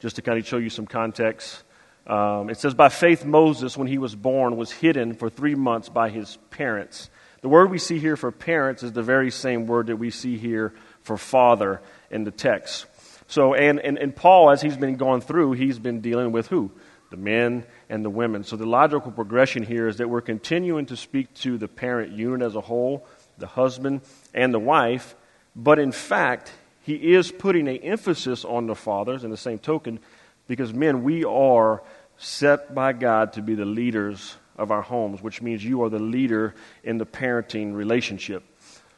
just 0.00 0.16
to 0.16 0.22
kind 0.22 0.38
of 0.38 0.46
show 0.46 0.56
you 0.56 0.70
some 0.70 0.86
context, 0.86 1.62
um, 2.06 2.48
it 2.48 2.56
says, 2.56 2.72
By 2.72 2.88
faith, 2.88 3.24
Moses, 3.24 3.76
when 3.76 3.86
he 3.86 3.98
was 3.98 4.14
born, 4.14 4.56
was 4.56 4.72
hidden 4.72 5.14
for 5.14 5.28
three 5.28 5.54
months 5.54 5.88
by 5.88 6.08
his 6.08 6.38
parents. 6.50 7.10
The 7.42 7.48
word 7.48 7.70
we 7.70 7.78
see 7.78 7.98
here 7.98 8.16
for 8.16 8.32
parents 8.32 8.82
is 8.82 8.92
the 8.92 9.02
very 9.02 9.30
same 9.30 9.66
word 9.66 9.88
that 9.88 9.96
we 9.96 10.10
see 10.10 10.38
here 10.38 10.72
for 11.02 11.16
father 11.18 11.80
in 12.10 12.24
the 12.24 12.30
text. 12.30 12.86
So, 13.28 13.54
and, 13.54 13.78
and, 13.78 13.98
and 13.98 14.16
Paul, 14.16 14.50
as 14.50 14.62
he's 14.62 14.76
been 14.76 14.96
going 14.96 15.20
through, 15.20 15.52
he's 15.52 15.78
been 15.78 16.00
dealing 16.00 16.32
with 16.32 16.48
who? 16.48 16.72
The 17.10 17.16
men 17.16 17.64
and 17.88 18.04
the 18.04 18.10
women. 18.10 18.44
So 18.44 18.56
the 18.56 18.66
logical 18.66 19.10
progression 19.10 19.62
here 19.62 19.88
is 19.88 19.96
that 19.96 20.10
we're 20.10 20.20
continuing 20.20 20.86
to 20.86 20.96
speak 20.96 21.32
to 21.36 21.56
the 21.56 21.68
parent 21.68 22.12
unit 22.12 22.46
as 22.46 22.54
a 22.54 22.60
whole, 22.60 23.06
the 23.38 23.46
husband 23.46 24.02
and 24.34 24.52
the 24.52 24.58
wife, 24.58 25.14
but 25.56 25.78
in 25.78 25.92
fact, 25.92 26.52
he 26.82 27.14
is 27.14 27.32
putting 27.32 27.68
an 27.68 27.78
emphasis 27.78 28.44
on 28.44 28.66
the 28.66 28.74
fathers 28.74 29.24
in 29.24 29.30
the 29.30 29.36
same 29.36 29.58
token 29.58 29.98
because 30.46 30.72
men, 30.72 31.02
we 31.02 31.24
are 31.24 31.82
set 32.16 32.74
by 32.74 32.92
God 32.92 33.34
to 33.34 33.42
be 33.42 33.54
the 33.54 33.64
leaders 33.64 34.36
of 34.56 34.70
our 34.70 34.82
homes, 34.82 35.22
which 35.22 35.40
means 35.40 35.64
you 35.64 35.82
are 35.82 35.88
the 35.88 35.98
leader 35.98 36.54
in 36.82 36.98
the 36.98 37.06
parenting 37.06 37.74
relationship. 37.74 38.42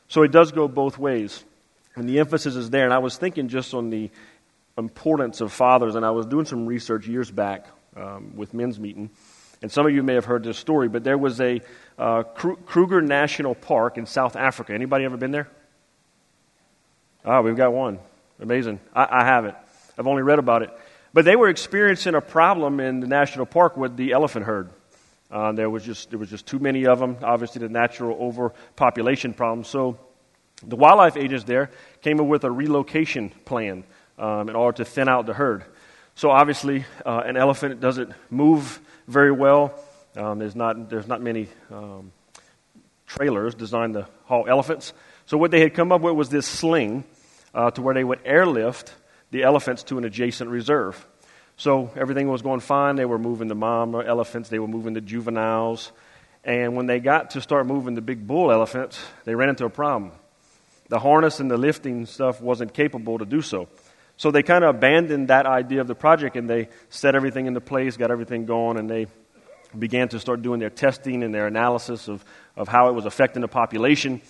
So 0.08 0.22
it 0.22 0.32
does 0.32 0.52
go 0.52 0.68
both 0.68 0.98
ways. 0.98 1.44
And 1.96 2.08
the 2.08 2.18
emphasis 2.20 2.56
is 2.56 2.70
there. 2.70 2.84
And 2.84 2.94
I 2.94 2.98
was 2.98 3.16
thinking 3.16 3.48
just 3.48 3.74
on 3.74 3.90
the 3.90 4.10
importance 4.78 5.40
of 5.40 5.52
fathers, 5.52 5.96
and 5.96 6.06
I 6.06 6.10
was 6.10 6.26
doing 6.26 6.46
some 6.46 6.66
research 6.66 7.06
years 7.06 7.30
back 7.30 7.66
um, 7.96 8.36
with 8.36 8.54
men's 8.54 8.78
meeting. 8.78 9.10
And 9.62 9.70
some 9.70 9.86
of 9.86 9.92
you 9.92 10.02
may 10.02 10.14
have 10.14 10.24
heard 10.24 10.42
this 10.42 10.58
story, 10.58 10.88
but 10.88 11.04
there 11.04 11.18
was 11.18 11.40
a 11.40 11.60
uh, 11.98 12.22
Kruger 12.22 13.02
National 13.02 13.54
Park 13.54 13.98
in 13.98 14.06
South 14.06 14.36
Africa. 14.36 14.72
Anybody 14.72 15.04
ever 15.04 15.18
been 15.18 15.32
there? 15.32 15.48
Ah, 17.24 17.42
we've 17.42 17.56
got 17.56 17.72
one. 17.72 17.98
Amazing. 18.40 18.80
I, 18.94 19.20
I 19.20 19.24
haven't. 19.24 19.54
I've 19.98 20.06
only 20.06 20.22
read 20.22 20.38
about 20.38 20.62
it. 20.62 20.70
But 21.12 21.24
they 21.24 21.36
were 21.36 21.48
experiencing 21.48 22.14
a 22.14 22.20
problem 22.20 22.80
in 22.80 23.00
the 23.00 23.06
national 23.06 23.44
park 23.44 23.76
with 23.76 23.96
the 23.96 24.12
elephant 24.12 24.46
herd. 24.46 24.70
Uh, 25.30 25.52
there 25.52 25.68
was 25.68 25.84
just 25.84 26.10
there 26.10 26.18
was 26.18 26.30
just 26.30 26.46
too 26.46 26.58
many 26.58 26.86
of 26.86 26.98
them. 26.98 27.18
Obviously, 27.22 27.60
the 27.60 27.68
natural 27.68 28.16
overpopulation 28.18 29.34
problem. 29.34 29.64
So, 29.64 29.98
the 30.62 30.76
wildlife 30.76 31.16
agents 31.16 31.44
there 31.44 31.70
came 32.00 32.18
up 32.20 32.26
with 32.26 32.44
a 32.44 32.50
relocation 32.50 33.30
plan 33.44 33.84
um, 34.18 34.48
in 34.48 34.56
order 34.56 34.78
to 34.78 34.84
thin 34.84 35.08
out 35.08 35.26
the 35.26 35.34
herd. 35.34 35.64
So, 36.20 36.30
obviously, 36.30 36.84
uh, 37.06 37.22
an 37.24 37.38
elephant 37.38 37.80
doesn't 37.80 38.12
move 38.28 38.78
very 39.08 39.32
well. 39.32 39.72
Um, 40.14 40.38
there's 40.38 40.54
not 40.54 40.90
there's 40.90 41.08
not 41.08 41.22
many 41.22 41.48
um, 41.70 42.12
trailers 43.06 43.54
designed 43.54 43.94
to 43.94 44.06
haul 44.26 44.44
elephants. 44.46 44.92
So, 45.24 45.38
what 45.38 45.50
they 45.50 45.60
had 45.60 45.72
come 45.72 45.92
up 45.92 46.02
with 46.02 46.14
was 46.14 46.28
this 46.28 46.46
sling 46.46 47.04
uh, 47.54 47.70
to 47.70 47.80
where 47.80 47.94
they 47.94 48.04
would 48.04 48.20
airlift 48.26 48.92
the 49.30 49.44
elephants 49.44 49.82
to 49.84 49.96
an 49.96 50.04
adjacent 50.04 50.50
reserve. 50.50 51.06
So 51.56 51.90
everything 51.96 52.28
was 52.28 52.42
going 52.42 52.60
fine. 52.60 52.96
They 52.96 53.06
were 53.06 53.18
moving 53.18 53.48
the 53.48 53.54
mom 53.54 53.94
elephants, 53.94 54.50
they 54.50 54.58
were 54.58 54.68
moving 54.68 54.92
the 54.92 55.00
juveniles. 55.00 55.90
And 56.44 56.76
when 56.76 56.84
they 56.84 57.00
got 57.00 57.30
to 57.30 57.40
start 57.40 57.66
moving 57.66 57.94
the 57.94 58.02
big 58.02 58.26
bull 58.26 58.52
elephants, 58.52 59.00
they 59.24 59.34
ran 59.34 59.48
into 59.48 59.64
a 59.64 59.70
problem. 59.70 60.12
The 60.90 60.98
harness 60.98 61.40
and 61.40 61.50
the 61.50 61.56
lifting 61.56 62.04
stuff 62.04 62.42
wasn't 62.42 62.74
capable 62.74 63.16
to 63.16 63.24
do 63.24 63.40
so. 63.40 63.68
So 64.20 64.30
they 64.30 64.42
kind 64.42 64.64
of 64.64 64.76
abandoned 64.76 65.28
that 65.28 65.46
idea 65.46 65.80
of 65.80 65.86
the 65.86 65.94
project 65.94 66.36
and 66.36 66.46
they 66.46 66.68
set 66.90 67.14
everything 67.14 67.46
into 67.46 67.62
place, 67.62 67.96
got 67.96 68.10
everything 68.10 68.44
going, 68.44 68.76
and 68.76 68.90
they 68.90 69.06
began 69.78 70.10
to 70.10 70.20
start 70.20 70.42
doing 70.42 70.60
their 70.60 70.68
testing 70.68 71.22
and 71.22 71.34
their 71.34 71.46
analysis 71.46 72.06
of, 72.06 72.22
of 72.54 72.68
how 72.68 72.90
it 72.90 72.92
was 72.92 73.06
affecting 73.06 73.40
the 73.40 73.48
population. 73.48 74.20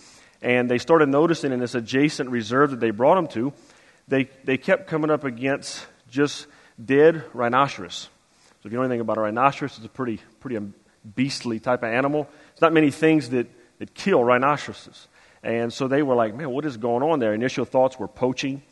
And 0.42 0.70
they 0.70 0.78
started 0.78 1.08
noticing 1.08 1.50
in 1.50 1.58
this 1.58 1.74
adjacent 1.74 2.30
reserve 2.30 2.70
that 2.70 2.78
they 2.78 2.92
brought 2.92 3.16
them 3.16 3.26
to, 3.34 3.52
they, 4.06 4.30
they 4.44 4.56
kept 4.58 4.86
coming 4.86 5.10
up 5.10 5.24
against 5.24 5.84
just 6.08 6.46
dead 6.82 7.24
rhinoceros. 7.34 8.08
So 8.62 8.66
if 8.66 8.72
you 8.72 8.78
know 8.78 8.84
anything 8.84 9.00
about 9.00 9.18
a 9.18 9.22
rhinoceros, 9.22 9.76
it's 9.76 9.86
a 9.86 9.88
pretty, 9.88 10.20
pretty 10.38 10.56
um, 10.56 10.72
beastly 11.16 11.58
type 11.58 11.82
of 11.82 11.92
animal. 11.92 12.28
It's 12.52 12.60
not 12.60 12.72
many 12.72 12.92
things 12.92 13.30
that, 13.30 13.48
that 13.80 13.92
kill 13.94 14.22
rhinoceroses. 14.22 15.08
And 15.42 15.72
so 15.72 15.88
they 15.88 16.02
were 16.02 16.14
like, 16.14 16.36
man, 16.36 16.50
what 16.50 16.64
is 16.64 16.76
going 16.76 17.02
on 17.02 17.18
there? 17.18 17.34
Initial 17.34 17.64
thoughts 17.64 17.98
were 17.98 18.06
poaching. 18.06 18.62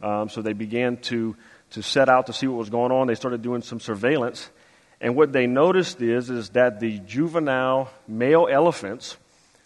Um, 0.00 0.28
so 0.28 0.42
they 0.42 0.52
began 0.52 0.96
to, 0.98 1.36
to 1.70 1.82
set 1.82 2.08
out 2.08 2.26
to 2.26 2.32
see 2.32 2.46
what 2.46 2.58
was 2.58 2.70
going 2.70 2.92
on. 2.92 3.06
They 3.06 3.14
started 3.14 3.42
doing 3.42 3.62
some 3.62 3.80
surveillance. 3.80 4.50
And 5.00 5.14
what 5.14 5.32
they 5.32 5.46
noticed 5.46 6.00
is, 6.00 6.30
is 6.30 6.50
that 6.50 6.80
the 6.80 6.98
juvenile 7.00 7.90
male 8.06 8.48
elephants 8.50 9.16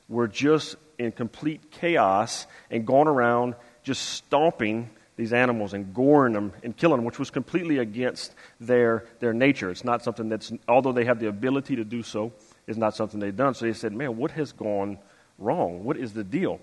were 0.09 0.29
just 0.29 0.77
in 0.99 1.13
complete 1.13 1.71
chaos 1.71 2.47
and 2.71 2.87
going 2.87 3.09
around 3.09 3.55
just 3.83 4.03
stomping 4.11 4.91
these 5.17 5.33
animals 5.33 5.75
and 5.75 5.95
goring 5.95 6.33
them 6.33 6.53
and 6.63 6.77
killing 6.77 6.97
them, 6.97 7.05
which 7.05 7.19
was 7.19 7.31
completely 7.31 7.79
against 7.79 8.35
their, 8.61 9.05
their 9.21 9.33
nature. 9.33 9.71
It's 9.71 9.85
not 9.85 10.03
something 10.03 10.29
that's, 10.29 10.53
although 10.69 10.93
they 10.93 11.05
have 11.05 11.19
the 11.19 11.29
ability 11.29 11.77
to 11.77 11.85
do 11.85 12.03
so, 12.03 12.33
is 12.67 12.79
not 12.79 12.95
something 12.95 13.21
they've 13.21 13.37
done. 13.37 13.55
So 13.55 13.67
they 13.67 13.73
said, 13.73 13.93
man, 13.93 14.17
what 14.17 14.31
has 14.33 14.53
gone 14.53 14.99
wrong? 15.39 15.85
What 15.85 15.97
is 15.97 16.13
the 16.13 16.25
deal? 16.25 16.61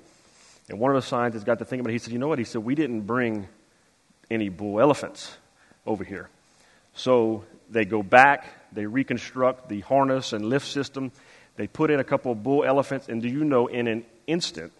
And 0.69 0.79
one 0.79 0.91
of 0.91 1.01
the 1.01 1.07
scientists 1.07 1.43
got 1.43 1.59
to 1.59 1.65
think 1.65 1.81
about 1.81 1.89
it. 1.89 1.93
He 1.93 1.99
said, 1.99 2.13
you 2.13 2.19
know 2.19 2.27
what? 2.27 2.39
He 2.39 2.45
said, 2.45 2.63
we 2.63 2.75
didn't 2.75 3.01
bring 3.01 3.47
any 4.29 4.49
bull 4.49 4.79
elephants 4.79 5.37
over 5.85 6.03
here. 6.03 6.29
So 6.93 7.43
they 7.69 7.85
go 7.85 8.03
back, 8.03 8.45
they 8.73 8.85
reconstruct 8.85 9.69
the 9.69 9.81
harness 9.81 10.33
and 10.33 10.45
lift 10.45 10.67
system, 10.67 11.11
they 11.55 11.67
put 11.67 11.91
in 11.91 11.99
a 11.99 12.03
couple 12.03 12.31
of 12.31 12.43
bull 12.43 12.63
elephants, 12.63 13.09
and 13.09 13.21
do 13.21 13.27
you 13.27 13.43
know, 13.43 13.67
in 13.67 13.87
an 13.87 14.05
instant, 14.27 14.71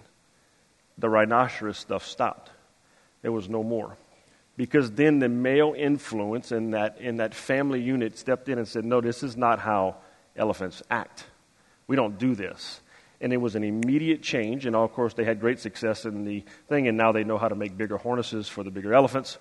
the 0.98 1.10
rhinoceros 1.10 1.78
stuff 1.78 2.06
stopped. 2.06 2.52
There 3.22 3.32
was 3.32 3.50
no 3.50 3.64
more. 3.64 3.98
Because 4.58 4.92
then 4.92 5.20
the 5.20 5.30
male 5.30 5.74
influence 5.78 6.52
in 6.52 6.72
that, 6.72 7.00
in 7.00 7.18
that 7.18 7.34
family 7.34 7.82
unit 7.82 8.18
stepped 8.18 8.50
in 8.50 8.58
and 8.58 8.68
said, 8.68 8.84
No, 8.84 9.00
this 9.00 9.24
is 9.24 9.38
not 9.38 9.60
how 9.60 9.96
elephants 10.36 10.84
act. 10.90 11.26
We 11.88 11.96
don't 11.96 12.18
do 12.20 12.36
this. 12.36 12.82
And 13.22 13.34
it 13.34 13.38
was 13.38 13.56
an 13.56 13.64
immediate 13.64 14.22
change. 14.22 14.66
And 14.66 14.76
of 14.76 14.94
course, 14.94 15.14
they 15.14 15.26
had 15.26 15.40
great 15.40 15.60
success 15.60 16.06
in 16.06 16.24
the 16.24 16.44
thing, 16.68 16.88
and 16.88 16.98
now 16.98 17.12
they 17.12 17.24
know 17.24 17.38
how 17.38 17.50
to 17.50 17.56
make 17.56 17.78
bigger 17.78 17.98
harnesses 17.98 18.48
for 18.48 18.64
the 18.64 18.72
bigger 18.72 18.94
elephants. 18.94 19.38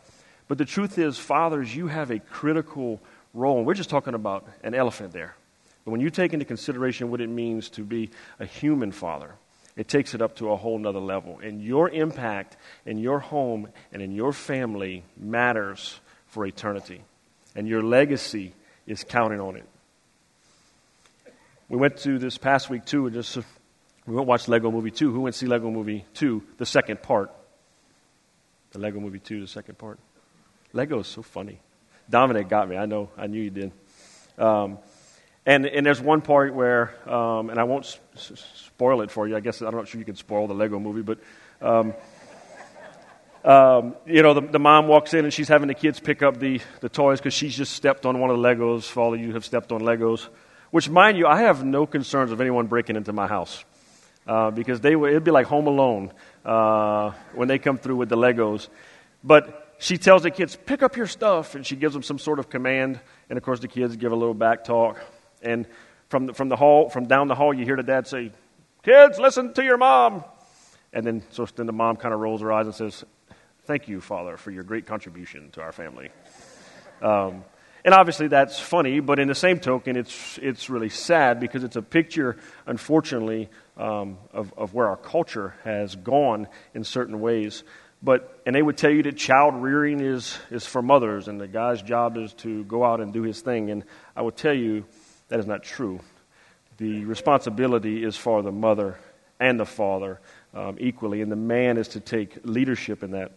But 0.49 0.58
the 0.58 0.64
truth 0.64 0.99
is, 0.99 1.18
fathers, 1.18 1.75
you 1.75 1.88
have 1.88 2.11
a 2.11 2.18
critical 2.18 3.00
role. 3.35 3.58
And 3.58 3.66
we're 3.66 3.75
just 3.75 3.90
talking 3.90 4.14
about 4.14 4.49
an 4.64 4.75
elephant 4.75 5.12
there. 5.12 5.37
But 5.85 5.92
when 5.92 6.00
you 6.00 6.11
take 6.11 6.32
into 6.32 6.44
consideration 6.44 7.11
what 7.11 7.20
it 7.20 7.28
means 7.28 7.70
to 7.70 7.82
be 7.82 8.11
a 8.40 8.44
human 8.44 8.92
father, 8.92 9.35
it 9.76 9.88
takes 9.88 10.12
it 10.14 10.20
up 10.20 10.37
to 10.37 10.50
a 10.50 10.56
whole 10.56 10.78
nother 10.78 10.99
level. 10.99 11.38
And 11.42 11.62
your 11.62 11.88
impact 11.88 12.56
in 12.85 12.99
your 12.99 13.20
home 13.20 13.68
and 13.92 14.02
in 14.02 14.12
your 14.12 14.32
family 14.32 15.04
matters 15.16 16.00
for 16.26 16.44
eternity. 16.44 17.02
And 17.54 17.68
your 17.68 17.82
legacy 17.82 18.54
is 18.87 19.04
counting 19.04 19.40
on 19.40 19.56
it. 19.56 19.66
We 21.68 21.76
went 21.76 21.99
to 21.99 22.18
this 22.18 22.38
past 22.38 22.70
week 22.70 22.87
too, 22.87 23.06
and 23.06 23.14
just 23.14 23.38
we 24.09 24.15
went 24.15 24.27
watch 24.27 24.49
Lego 24.49 24.71
Movie 24.71 24.91
2. 24.91 25.12
Who 25.12 25.21
went 25.21 25.35
to 25.35 25.38
see 25.38 25.47
Lego 25.47 25.71
Movie 25.71 26.07
2, 26.15 26.43
the 26.57 26.65
second 26.65 27.03
part? 27.03 27.31
The 28.71 28.79
Lego 28.79 29.00
Movie 29.00 29.19
2, 29.19 29.43
the 29.43 29.47
second 29.47 29.77
part. 29.77 29.99
Lego 30.73 31.00
is 31.00 31.07
so 31.07 31.21
funny. 31.21 31.61
Dominic 32.09 32.49
got 32.49 32.71
me. 32.71 32.79
I 32.79 32.87
know. 32.87 33.11
I 33.19 33.27
knew 33.27 33.43
you 33.43 33.50
did. 33.50 33.73
Um, 34.38 34.79
and, 35.45 35.67
and 35.67 35.85
there's 35.85 36.00
one 36.00 36.23
part 36.23 36.55
where, 36.55 36.95
um, 37.07 37.50
and 37.50 37.61
I 37.61 37.65
won't 37.65 37.85
s- 38.17 38.33
spoil 38.55 39.03
it 39.03 39.11
for 39.11 39.29
you. 39.29 39.37
I 39.37 39.41
guess 39.41 39.61
I'm 39.61 39.75
not 39.75 39.81
know 39.81 39.85
sure 39.88 39.99
you 39.99 40.07
can 40.07 40.17
spoil 40.17 40.47
the 40.47 40.55
Lego 40.55 40.79
movie, 40.79 41.03
but 41.03 41.19
um, 41.61 41.93
um, 43.45 43.95
you 44.07 44.23
know, 44.23 44.33
the, 44.33 44.41
the, 44.41 44.59
mom 44.59 44.88
walks 44.88 45.12
in 45.12 45.27
and 45.27 45.35
she's 45.35 45.49
having 45.49 45.69
the 45.69 45.75
kids 45.75 46.00
pick 46.00 46.23
up 46.23 46.38
the, 46.38 46.62
the 46.81 46.88
toys 46.88 47.19
because 47.19 47.35
she's 47.35 47.55
just 47.55 47.75
stepped 47.75 48.07
on 48.07 48.21
one 48.21 48.31
of 48.31 48.38
the 48.38 48.43
Legos. 48.43 48.85
For 48.85 49.00
all 49.00 49.12
of 49.12 49.21
you 49.21 49.35
have 49.35 49.45
stepped 49.45 49.71
on 49.71 49.83
Legos, 49.83 50.29
which, 50.71 50.88
mind 50.88 51.19
you, 51.19 51.27
I 51.27 51.43
have 51.43 51.62
no 51.62 51.87
concerns 51.87 52.31
of 52.31 52.41
anyone 52.41 52.69
breaking 52.69 52.97
into 52.97 53.12
my 53.12 53.27
house 53.27 53.65
uh, 54.28 54.50
because 54.50 54.80
they 54.80 54.92
it'd 54.92 55.25
be 55.25 55.30
like 55.30 55.47
Home 55.47 55.66
Alone 55.66 56.12
uh, 56.44 57.12
when 57.35 57.49
they 57.49 57.58
come 57.58 57.78
through 57.78 57.97
with 57.97 58.11
the 58.11 58.16
Legos. 58.16 58.68
But 59.25 59.75
she 59.78 59.97
tells 59.97 60.23
the 60.23 60.30
kids, 60.30 60.54
pick 60.54 60.82
up 60.82 60.97
your 60.97 61.06
stuff, 61.06 61.54
and 61.54 61.66
she 61.66 61.76
gives 61.76 61.94
them 61.94 62.02
some 62.02 62.18
sort 62.18 62.38
of 62.38 62.50
command. 62.50 63.00
And 63.30 63.37
of 63.37 63.42
course, 63.42 63.61
the 63.61 63.68
kids 63.68 63.97
give 63.97 64.12
a 64.12 64.16
little 64.16 64.35
back 64.35 64.64
talk. 64.64 65.00
And 65.40 65.66
from 66.08 66.26
the, 66.26 66.35
from 66.35 66.49
the 66.49 66.56
hall, 66.56 66.90
from 66.90 67.06
down 67.06 67.28
the 67.28 67.35
hall, 67.35 67.54
you 67.54 67.64
hear 67.64 67.76
the 67.76 67.82
dad 67.82 68.06
say, 68.06 68.32
Kids, 68.82 69.18
listen 69.18 69.54
to 69.54 69.64
your 69.64 69.76
mom. 69.76 70.25
And 70.92 71.04
then, 71.06 71.23
so 71.30 71.47
then 71.47 71.66
the 71.66 71.73
mom 71.73 71.97
kind 71.97 72.14
of 72.14 72.20
rolls 72.20 72.40
her 72.42 72.52
eyes 72.52 72.66
and 72.66 72.75
says, 72.75 73.04
Thank 73.64 73.88
you, 73.88 74.00
Father, 74.00 74.37
for 74.37 74.50
your 74.50 74.62
great 74.62 74.87
contribution 74.87 75.50
to 75.52 75.61
our 75.62 75.73
family. 75.73 76.11
Um, 77.02 77.44
and 77.85 77.94
obviously 77.94 78.28
that's 78.28 78.58
funny, 78.58 79.00
but 79.00 79.18
in 79.18 79.28
the 79.28 79.35
same 79.35 79.61
token, 79.61 79.97
it's, 79.97 80.38
it's 80.42 80.68
really 80.68 80.88
sad 80.88 81.38
because 81.38 81.64
it's 81.64 81.76
a 81.76 81.82
picture, 81.82 82.37
unfortunately, 82.66 83.49
um, 83.78 84.18
of, 84.32 84.52
of 84.56 84.75
where 84.75 84.88
our 84.88 84.97
culture 84.97 85.54
has 85.64 85.94
gone 85.94 86.49
in 86.75 86.85
certain 86.85 87.20
ways. 87.20 87.62
But, 88.02 88.42
and 88.47 88.54
they 88.54 88.62
would 88.62 88.76
tell 88.76 88.90
you 88.90 89.02
that 89.04 89.16
child 89.16 89.54
rearing 89.56 90.00
is, 90.00 90.38
is 90.50 90.66
for 90.66 90.82
mothers 90.82 91.28
and 91.28 91.40
the 91.40 91.49
guy's 91.49 91.82
job 91.82 92.16
is 92.16 92.32
to 92.35 92.64
go 92.64 92.85
out 92.85 93.00
and 93.00 93.12
do 93.12 93.23
his 93.23 93.40
thing. 93.40 93.70
And 93.70 93.85
I 94.14 94.23
would 94.23 94.37
tell 94.37 94.54
you 94.54 94.85
that 95.28 95.40
is 95.40 95.47
not 95.47 95.62
true. 95.62 96.00
The 96.76 97.04
responsibility 97.04 98.04
is 98.04 98.16
for 98.16 98.42
the 98.42 98.52
mother 98.52 98.99
and 99.40 99.58
the 99.58 99.66
father 99.66 100.20
um, 100.54 100.76
equally, 100.80 101.23
and 101.23 101.30
the 101.30 101.37
man 101.37 101.76
is 101.76 101.88
to 101.88 102.00
take 102.00 102.38
leadership 102.44 103.02
in 103.02 103.12
that. 103.12 103.32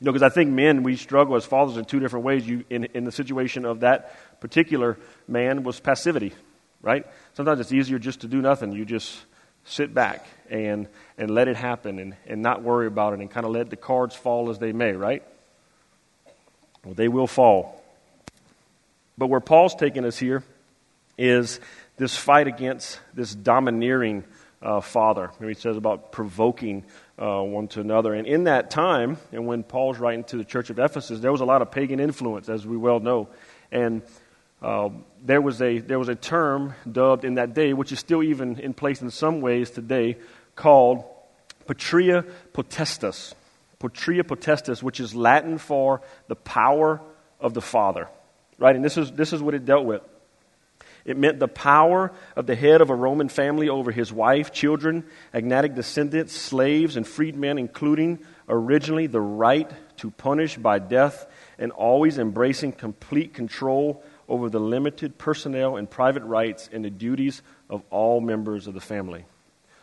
You 0.00 0.06
know, 0.06 0.12
because 0.12 0.22
I 0.22 0.32
think 0.32 0.50
men, 0.50 0.82
we 0.82 0.96
struggle 0.96 1.36
as 1.36 1.44
fathers 1.44 1.76
in 1.76 1.84
two 1.84 2.00
different 2.00 2.24
ways. 2.24 2.46
You, 2.46 2.64
in, 2.70 2.84
in 2.94 3.04
the 3.04 3.12
situation 3.12 3.64
of 3.64 3.80
that 3.80 4.40
particular 4.40 4.98
man, 5.26 5.62
was 5.62 5.80
passivity, 5.80 6.32
right? 6.80 7.06
Sometimes 7.34 7.60
it's 7.60 7.72
easier 7.72 7.98
just 7.98 8.20
to 8.20 8.28
do 8.28 8.40
nothing. 8.40 8.72
You 8.72 8.84
just 8.84 9.18
sit 9.64 9.94
back 9.94 10.26
and, 10.48 10.88
and 11.18 11.30
let 11.30 11.48
it 11.48 11.56
happen 11.56 11.98
and, 11.98 12.16
and 12.26 12.42
not 12.42 12.62
worry 12.62 12.86
about 12.86 13.12
it 13.12 13.20
and 13.20 13.30
kind 13.30 13.46
of 13.46 13.52
let 13.52 13.70
the 13.70 13.76
cards 13.76 14.14
fall 14.14 14.50
as 14.50 14.58
they 14.58 14.72
may, 14.72 14.92
right? 14.92 15.22
Well, 16.84 16.94
they 16.94 17.08
will 17.08 17.26
fall. 17.26 17.82
But 19.18 19.26
where 19.26 19.40
Paul's 19.40 19.74
taking 19.74 20.04
us 20.04 20.18
here 20.18 20.42
is 21.18 21.60
this 21.98 22.16
fight 22.16 22.46
against 22.46 22.98
this 23.12 23.34
domineering 23.34 24.24
uh, 24.62 24.80
father. 24.80 25.30
He 25.40 25.54
says 25.54 25.76
about 25.76 26.12
provoking 26.12 26.84
uh, 27.18 27.42
one 27.42 27.68
to 27.68 27.80
another. 27.80 28.14
And 28.14 28.26
in 28.26 28.44
that 28.44 28.70
time, 28.70 29.18
and 29.32 29.46
when 29.46 29.62
Paul's 29.62 29.98
writing 29.98 30.24
to 30.24 30.36
the 30.36 30.44
church 30.44 30.70
of 30.70 30.78
Ephesus, 30.78 31.20
there 31.20 31.32
was 31.32 31.42
a 31.42 31.44
lot 31.44 31.60
of 31.62 31.70
pagan 31.70 32.00
influence, 32.00 32.48
as 32.48 32.66
we 32.66 32.76
well 32.76 33.00
know. 33.00 33.28
And 33.70 34.02
uh, 34.62 34.90
there, 35.22 35.40
was 35.40 35.62
a, 35.62 35.78
there 35.78 35.98
was 35.98 36.08
a 36.08 36.14
term 36.14 36.74
dubbed 36.90 37.24
in 37.24 37.34
that 37.34 37.54
day, 37.54 37.72
which 37.72 37.92
is 37.92 37.98
still 37.98 38.22
even 38.22 38.58
in 38.58 38.74
place 38.74 39.00
in 39.00 39.10
some 39.10 39.40
ways 39.40 39.70
today, 39.70 40.16
called 40.54 41.04
patria 41.66 42.24
potestas. 42.52 43.34
Patria 43.78 44.24
potestas, 44.24 44.82
which 44.82 45.00
is 45.00 45.14
Latin 45.14 45.56
for 45.56 46.02
the 46.28 46.36
power 46.36 47.00
of 47.40 47.54
the 47.54 47.62
Father. 47.62 48.08
Right? 48.58 48.76
And 48.76 48.84
this 48.84 48.98
is, 48.98 49.10
this 49.12 49.32
is 49.32 49.42
what 49.42 49.54
it 49.54 49.64
dealt 49.64 49.86
with. 49.86 50.02
It 51.04 51.16
meant 51.16 51.38
the 51.38 51.48
power 51.48 52.12
of 52.36 52.46
the 52.46 52.54
head 52.54 52.82
of 52.82 52.90
a 52.90 52.94
Roman 52.94 53.30
family 53.30 53.70
over 53.70 53.90
his 53.90 54.12
wife, 54.12 54.52
children, 54.52 55.04
agnatic 55.32 55.74
descendants, 55.74 56.34
slaves, 56.34 56.96
and 56.96 57.06
freedmen, 57.06 57.56
including 57.56 58.18
originally 58.48 59.06
the 59.06 59.20
right 59.20 59.70
to 59.98 60.10
punish 60.10 60.58
by 60.58 60.78
death 60.78 61.26
and 61.58 61.72
always 61.72 62.18
embracing 62.18 62.72
complete 62.72 63.32
control 63.32 64.04
over 64.30 64.48
the 64.48 64.60
limited 64.60 65.18
personnel 65.18 65.76
and 65.76 65.90
private 65.90 66.22
rights 66.22 66.70
and 66.72 66.84
the 66.84 66.90
duties 66.90 67.42
of 67.68 67.82
all 67.90 68.20
members 68.20 68.66
of 68.66 68.74
the 68.74 68.80
family. 68.80 69.24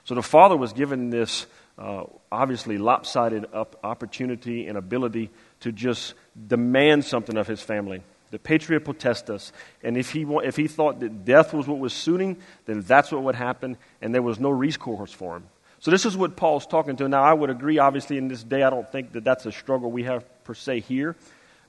So 0.06 0.16
the 0.16 0.24
father 0.24 0.58
was 0.58 0.74
given 0.74 1.10
this 1.10 1.46
uh, 1.78 2.06
obviously 2.32 2.78
lopsided 2.78 3.46
opportunity 3.84 4.68
and 4.68 4.78
ability 4.78 5.30
to 5.60 5.72
just 5.72 6.16
demand 6.48 7.06
something 7.06 7.38
of 7.38 7.46
his 7.46 7.62
family 7.62 8.02
the 8.32 8.40
patria 8.40 8.80
potestas. 8.80 9.52
And 9.84 9.98
if 9.98 10.12
he, 10.12 10.26
if 10.44 10.56
he 10.56 10.68
thought 10.68 11.00
that 11.00 11.26
death 11.26 11.54
was 11.54 11.68
what 11.68 11.80
was 11.80 11.94
suiting, 11.94 12.38
then 12.66 12.82
that's 12.82 13.12
what 13.12 13.24
would 13.24 13.36
happen, 13.36 13.78
and 14.02 14.14
there 14.14 14.22
was 14.22 14.40
no 14.40 14.50
recourse 14.50 15.12
for 15.12 15.38
him. 15.38 15.46
So 15.80 15.92
this 15.92 16.06
is 16.06 16.18
what 16.18 16.36
Paul's 16.36 16.66
talking 16.66 16.96
to. 16.98 17.08
Now, 17.08 17.24
I 17.24 17.34
would 17.34 17.50
agree, 17.50 17.78
obviously, 17.78 18.18
in 18.18 18.28
this 18.28 18.44
day, 18.44 18.64
I 18.64 18.70
don't 18.70 18.92
think 18.92 19.14
that 19.14 19.24
that's 19.24 19.46
a 19.46 19.52
struggle 19.52 19.92
we 19.92 20.04
have 20.04 20.26
per 20.44 20.56
se 20.56 20.82
here. 20.82 21.16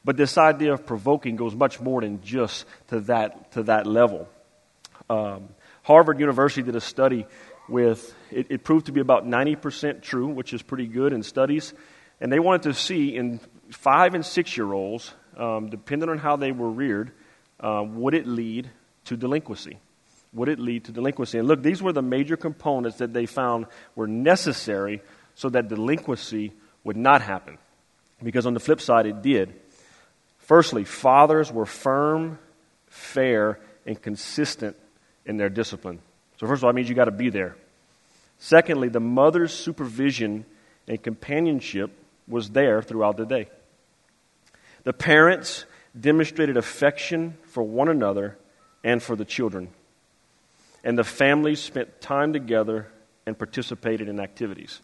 But 0.08 0.16
this 0.16 0.38
idea 0.38 0.72
of 0.72 0.86
provoking 0.86 1.36
goes 1.36 1.54
much 1.54 1.82
more 1.82 2.00
than 2.00 2.22
just 2.22 2.64
to 2.86 3.00
that, 3.00 3.52
to 3.52 3.64
that 3.64 3.86
level. 3.86 4.26
Um, 5.10 5.50
Harvard 5.82 6.18
University 6.18 6.62
did 6.62 6.74
a 6.76 6.80
study 6.80 7.26
with, 7.68 8.14
it, 8.30 8.46
it 8.48 8.64
proved 8.64 8.86
to 8.86 8.92
be 8.92 9.02
about 9.02 9.26
90% 9.26 10.00
true, 10.00 10.28
which 10.28 10.54
is 10.54 10.62
pretty 10.62 10.86
good 10.86 11.12
in 11.12 11.22
studies. 11.22 11.74
And 12.22 12.32
they 12.32 12.38
wanted 12.38 12.62
to 12.62 12.72
see 12.72 13.14
in 13.16 13.38
five 13.68 14.14
and 14.14 14.24
six 14.24 14.56
year 14.56 14.72
olds 14.72 15.12
um, 15.36 15.68
depending 15.68 16.08
on 16.08 16.16
how 16.16 16.36
they 16.36 16.52
were 16.52 16.70
reared, 16.70 17.12
uh, 17.60 17.84
would 17.86 18.14
it 18.14 18.26
lead 18.26 18.70
to 19.04 19.16
delinquency? 19.18 19.78
would 20.32 20.48
it 20.48 20.58
lead 20.58 20.84
to 20.84 20.92
delinquency? 20.92 21.38
And 21.38 21.46
look, 21.46 21.62
these 21.62 21.82
were 21.82 21.92
the 21.92 22.00
major 22.00 22.38
components 22.38 22.96
that 22.96 23.12
they 23.12 23.26
found 23.26 23.66
were 23.94 24.06
necessary 24.06 25.02
so 25.34 25.50
that 25.50 25.68
delinquency 25.68 26.54
would 26.82 26.96
not 26.96 27.20
happen. 27.20 27.58
Because 28.22 28.46
on 28.46 28.54
the 28.54 28.60
flip 28.60 28.80
side, 28.80 29.04
it 29.04 29.20
did. 29.20 29.54
Firstly, 30.48 30.84
fathers 30.84 31.52
were 31.52 31.66
firm, 31.66 32.38
fair, 32.86 33.60
and 33.84 34.00
consistent 34.00 34.76
in 35.26 35.36
their 35.36 35.50
discipline. 35.50 35.98
So, 36.40 36.46
first 36.46 36.60
of 36.60 36.64
all, 36.64 36.72
that 36.72 36.74
means 36.74 36.88
you 36.88 36.94
got 36.94 37.04
to 37.04 37.10
be 37.10 37.28
there. 37.28 37.54
Secondly, 38.38 38.88
the 38.88 38.98
mother's 38.98 39.52
supervision 39.52 40.46
and 40.86 41.02
companionship 41.02 41.90
was 42.26 42.48
there 42.48 42.80
throughout 42.80 43.18
the 43.18 43.26
day. 43.26 43.50
The 44.84 44.94
parents 44.94 45.66
demonstrated 45.98 46.56
affection 46.56 47.36
for 47.42 47.62
one 47.62 47.90
another 47.90 48.38
and 48.82 49.02
for 49.02 49.16
the 49.16 49.26
children. 49.26 49.68
And 50.82 50.96
the 50.96 51.04
families 51.04 51.60
spent 51.60 52.00
time 52.00 52.32
together 52.32 52.86
and 53.26 53.38
participated 53.38 54.08
in 54.08 54.18
activities. 54.18 54.80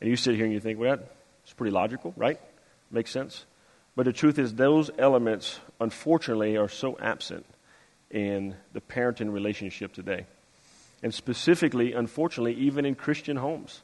And 0.00 0.08
you 0.08 0.16
sit 0.16 0.34
here 0.34 0.46
and 0.46 0.54
you 0.54 0.60
think, 0.60 0.78
well, 0.78 0.96
that's 0.96 1.52
pretty 1.54 1.72
logical, 1.72 2.14
right? 2.16 2.40
Makes 2.90 3.10
sense. 3.10 3.44
But 3.98 4.04
the 4.04 4.12
truth 4.12 4.38
is, 4.38 4.54
those 4.54 4.92
elements, 4.96 5.58
unfortunately, 5.80 6.56
are 6.56 6.68
so 6.68 6.96
absent 7.00 7.44
in 8.12 8.54
the 8.72 8.80
parenting 8.80 9.32
relationship 9.32 9.92
today. 9.92 10.24
And 11.02 11.12
specifically, 11.12 11.94
unfortunately, 11.94 12.54
even 12.54 12.84
in 12.84 12.94
Christian 12.94 13.36
homes. 13.36 13.82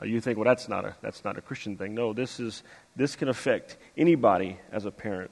Uh, 0.00 0.06
you 0.06 0.20
think, 0.20 0.36
well, 0.36 0.46
that's 0.46 0.68
not, 0.68 0.84
a, 0.84 0.96
that's 1.00 1.24
not 1.24 1.38
a 1.38 1.40
Christian 1.40 1.76
thing. 1.76 1.94
No, 1.94 2.12
this, 2.12 2.40
is, 2.40 2.64
this 2.96 3.14
can 3.14 3.28
affect 3.28 3.76
anybody 3.96 4.58
as 4.72 4.84
a 4.84 4.90
parent. 4.90 5.30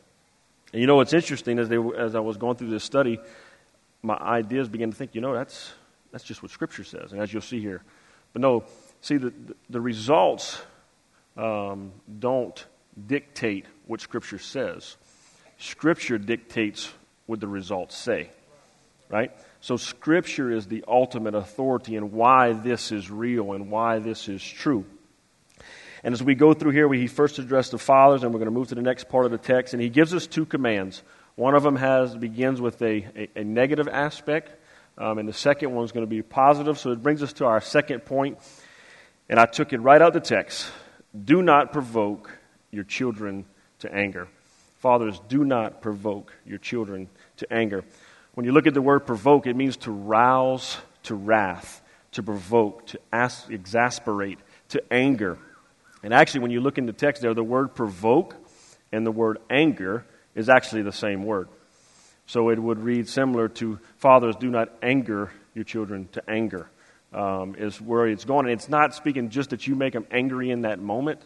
And 0.72 0.80
you 0.80 0.86
know 0.86 0.94
what's 0.94 1.12
interesting 1.12 1.58
as, 1.58 1.68
they, 1.68 1.78
as 1.98 2.14
I 2.14 2.20
was 2.20 2.36
going 2.36 2.54
through 2.54 2.70
this 2.70 2.84
study, 2.84 3.18
my 4.00 4.14
ideas 4.14 4.68
began 4.68 4.92
to 4.92 4.96
think, 4.96 5.16
you 5.16 5.22
know, 5.22 5.34
that's, 5.34 5.72
that's 6.12 6.22
just 6.22 6.40
what 6.40 6.52
Scripture 6.52 6.84
says, 6.84 7.10
and 7.10 7.20
as 7.20 7.32
you'll 7.32 7.42
see 7.42 7.60
here. 7.60 7.82
But 8.32 8.42
no, 8.42 8.62
see, 9.00 9.16
the, 9.16 9.32
the 9.68 9.80
results 9.80 10.62
um, 11.36 11.90
don't 12.20 12.64
dictate 13.08 13.66
what 13.90 14.00
Scripture 14.00 14.38
says. 14.38 14.96
Scripture 15.58 16.16
dictates 16.16 16.92
what 17.26 17.40
the 17.40 17.48
results 17.48 17.96
say, 17.96 18.30
right? 19.08 19.32
So, 19.60 19.76
Scripture 19.76 20.52
is 20.52 20.68
the 20.68 20.84
ultimate 20.86 21.34
authority 21.34 21.96
in 21.96 22.12
why 22.12 22.52
this 22.52 22.92
is 22.92 23.10
real 23.10 23.52
and 23.52 23.68
why 23.68 23.98
this 23.98 24.28
is 24.28 24.42
true. 24.44 24.84
And 26.04 26.14
as 26.14 26.22
we 26.22 26.36
go 26.36 26.54
through 26.54 26.70
here, 26.70 26.86
we, 26.86 27.00
he 27.00 27.08
first 27.08 27.40
addressed 27.40 27.72
the 27.72 27.78
fathers, 27.78 28.22
and 28.22 28.32
we're 28.32 28.38
going 28.38 28.46
to 28.46 28.56
move 28.56 28.68
to 28.68 28.76
the 28.76 28.80
next 28.80 29.08
part 29.08 29.26
of 29.26 29.32
the 29.32 29.38
text. 29.38 29.74
And 29.74 29.82
he 29.82 29.88
gives 29.88 30.14
us 30.14 30.28
two 30.28 30.46
commands. 30.46 31.02
One 31.34 31.56
of 31.56 31.64
them 31.64 31.74
has 31.74 32.14
begins 32.14 32.60
with 32.60 32.80
a, 32.82 33.04
a, 33.16 33.40
a 33.40 33.44
negative 33.44 33.88
aspect, 33.88 34.54
um, 34.98 35.18
and 35.18 35.28
the 35.28 35.32
second 35.32 35.74
one 35.74 35.84
is 35.84 35.90
going 35.90 36.06
to 36.06 36.10
be 36.10 36.22
positive. 36.22 36.78
So 36.78 36.92
it 36.92 37.02
brings 37.02 37.24
us 37.24 37.32
to 37.34 37.46
our 37.46 37.60
second 37.60 38.04
point, 38.06 38.38
and 39.28 39.40
I 39.40 39.46
took 39.46 39.72
it 39.72 39.78
right 39.78 40.00
out 40.00 40.12
the 40.12 40.20
text. 40.20 40.70
Do 41.24 41.42
not 41.42 41.72
provoke 41.72 42.30
your 42.70 42.84
children 42.84 43.46
to 43.80 43.94
anger. 43.94 44.28
Fathers, 44.78 45.20
do 45.28 45.44
not 45.44 45.82
provoke 45.82 46.32
your 46.46 46.58
children 46.58 47.08
to 47.38 47.52
anger. 47.52 47.84
When 48.34 48.46
you 48.46 48.52
look 48.52 48.66
at 48.66 48.74
the 48.74 48.82
word 48.82 49.00
provoke, 49.00 49.46
it 49.46 49.56
means 49.56 49.76
to 49.78 49.90
rouse 49.90 50.78
to 51.04 51.14
wrath, 51.14 51.82
to 52.12 52.22
provoke, 52.22 52.86
to 52.86 53.00
ask, 53.12 53.50
exasperate, 53.50 54.38
to 54.70 54.82
anger. 54.92 55.38
And 56.02 56.14
actually, 56.14 56.40
when 56.40 56.50
you 56.50 56.60
look 56.60 56.78
in 56.78 56.86
the 56.86 56.92
text 56.92 57.22
there, 57.22 57.34
the 57.34 57.44
word 57.44 57.74
provoke 57.74 58.34
and 58.92 59.06
the 59.06 59.12
word 59.12 59.38
anger 59.50 60.04
is 60.34 60.48
actually 60.48 60.82
the 60.82 60.92
same 60.92 61.24
word. 61.24 61.48
So 62.26 62.50
it 62.50 62.58
would 62.58 62.78
read 62.78 63.08
similar 63.08 63.48
to 63.48 63.78
fathers, 63.96 64.36
do 64.36 64.50
not 64.50 64.70
anger 64.82 65.32
your 65.54 65.64
children 65.64 66.08
to 66.12 66.30
anger, 66.30 66.70
um, 67.12 67.56
is 67.56 67.80
where 67.80 68.06
it's 68.06 68.24
going. 68.24 68.46
And 68.46 68.52
it's 68.52 68.68
not 68.68 68.94
speaking 68.94 69.30
just 69.30 69.50
that 69.50 69.66
you 69.66 69.74
make 69.74 69.92
them 69.92 70.06
angry 70.10 70.50
in 70.50 70.62
that 70.62 70.78
moment 70.78 71.20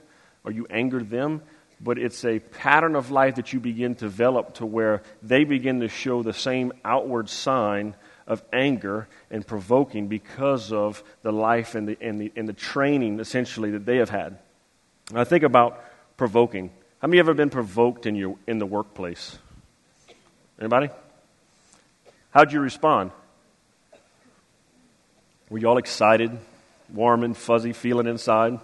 or 0.44 0.50
you 0.50 0.66
anger 0.70 1.02
them, 1.02 1.42
but 1.80 1.98
it's 1.98 2.24
a 2.24 2.38
pattern 2.38 2.96
of 2.96 3.10
life 3.10 3.34
that 3.36 3.52
you 3.52 3.60
begin 3.60 3.94
to 3.96 4.04
develop 4.04 4.54
to 4.54 4.66
where 4.66 5.02
they 5.22 5.44
begin 5.44 5.80
to 5.80 5.88
show 5.88 6.22
the 6.22 6.32
same 6.32 6.72
outward 6.84 7.28
sign 7.28 7.94
of 8.26 8.42
anger 8.52 9.08
and 9.30 9.46
provoking 9.46 10.08
because 10.08 10.72
of 10.72 11.02
the 11.22 11.32
life 11.32 11.74
and 11.74 11.88
the, 11.88 11.98
and 12.00 12.20
the, 12.20 12.32
and 12.36 12.48
the 12.48 12.52
training, 12.54 13.20
essentially, 13.20 13.72
that 13.72 13.84
they 13.84 13.98
have 13.98 14.10
had. 14.10 14.38
I 15.14 15.24
think 15.24 15.44
about 15.44 15.84
provoking. 16.16 16.70
How 17.00 17.08
many 17.08 17.18
of 17.18 17.26
you 17.26 17.30
ever 17.30 17.34
been 17.34 17.50
provoked 17.50 18.06
in, 18.06 18.14
your, 18.14 18.36
in 18.46 18.58
the 18.58 18.66
workplace? 18.66 19.38
Anybody? 20.58 20.88
How'd 22.30 22.52
you 22.52 22.60
respond? 22.60 23.10
Were 25.50 25.58
you 25.58 25.68
all 25.68 25.78
excited, 25.78 26.36
warm 26.92 27.22
and 27.22 27.36
fuzzy, 27.36 27.72
feeling 27.72 28.06
inside? 28.06 28.58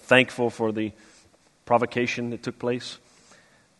Thankful 0.00 0.50
for 0.50 0.70
the 0.70 0.92
provocation 1.66 2.30
that 2.30 2.42
took 2.42 2.58
place? 2.58 2.98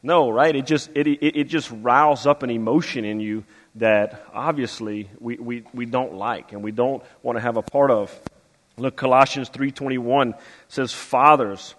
No, 0.03 0.31
right? 0.31 0.55
It 0.55 0.67
just, 0.67 0.91
it, 0.95 1.07
it, 1.07 1.37
it 1.37 1.45
just 1.45 1.71
riles 1.73 2.27
up 2.27 2.43
an 2.43 2.51
emotion 2.51 3.05
in 3.05 3.19
you 3.19 3.45
that 3.77 4.25
obviously 4.33 5.11
we, 5.19 5.37
we, 5.37 5.65
we 5.73 5.87
don't 5.87 6.15
like 6.15 6.53
and 6.53 6.63
we 6.63 6.71
don't 6.71 7.03
want 7.23 7.37
to 7.37 7.41
have 7.41 7.57
a 7.57 7.63
part 7.63 7.91
of. 7.91 8.15
Look, 8.77 8.97
Colossians 8.97 9.49
3.21 9.49 10.39
says, 10.69 10.93
Fathers, 10.93 11.75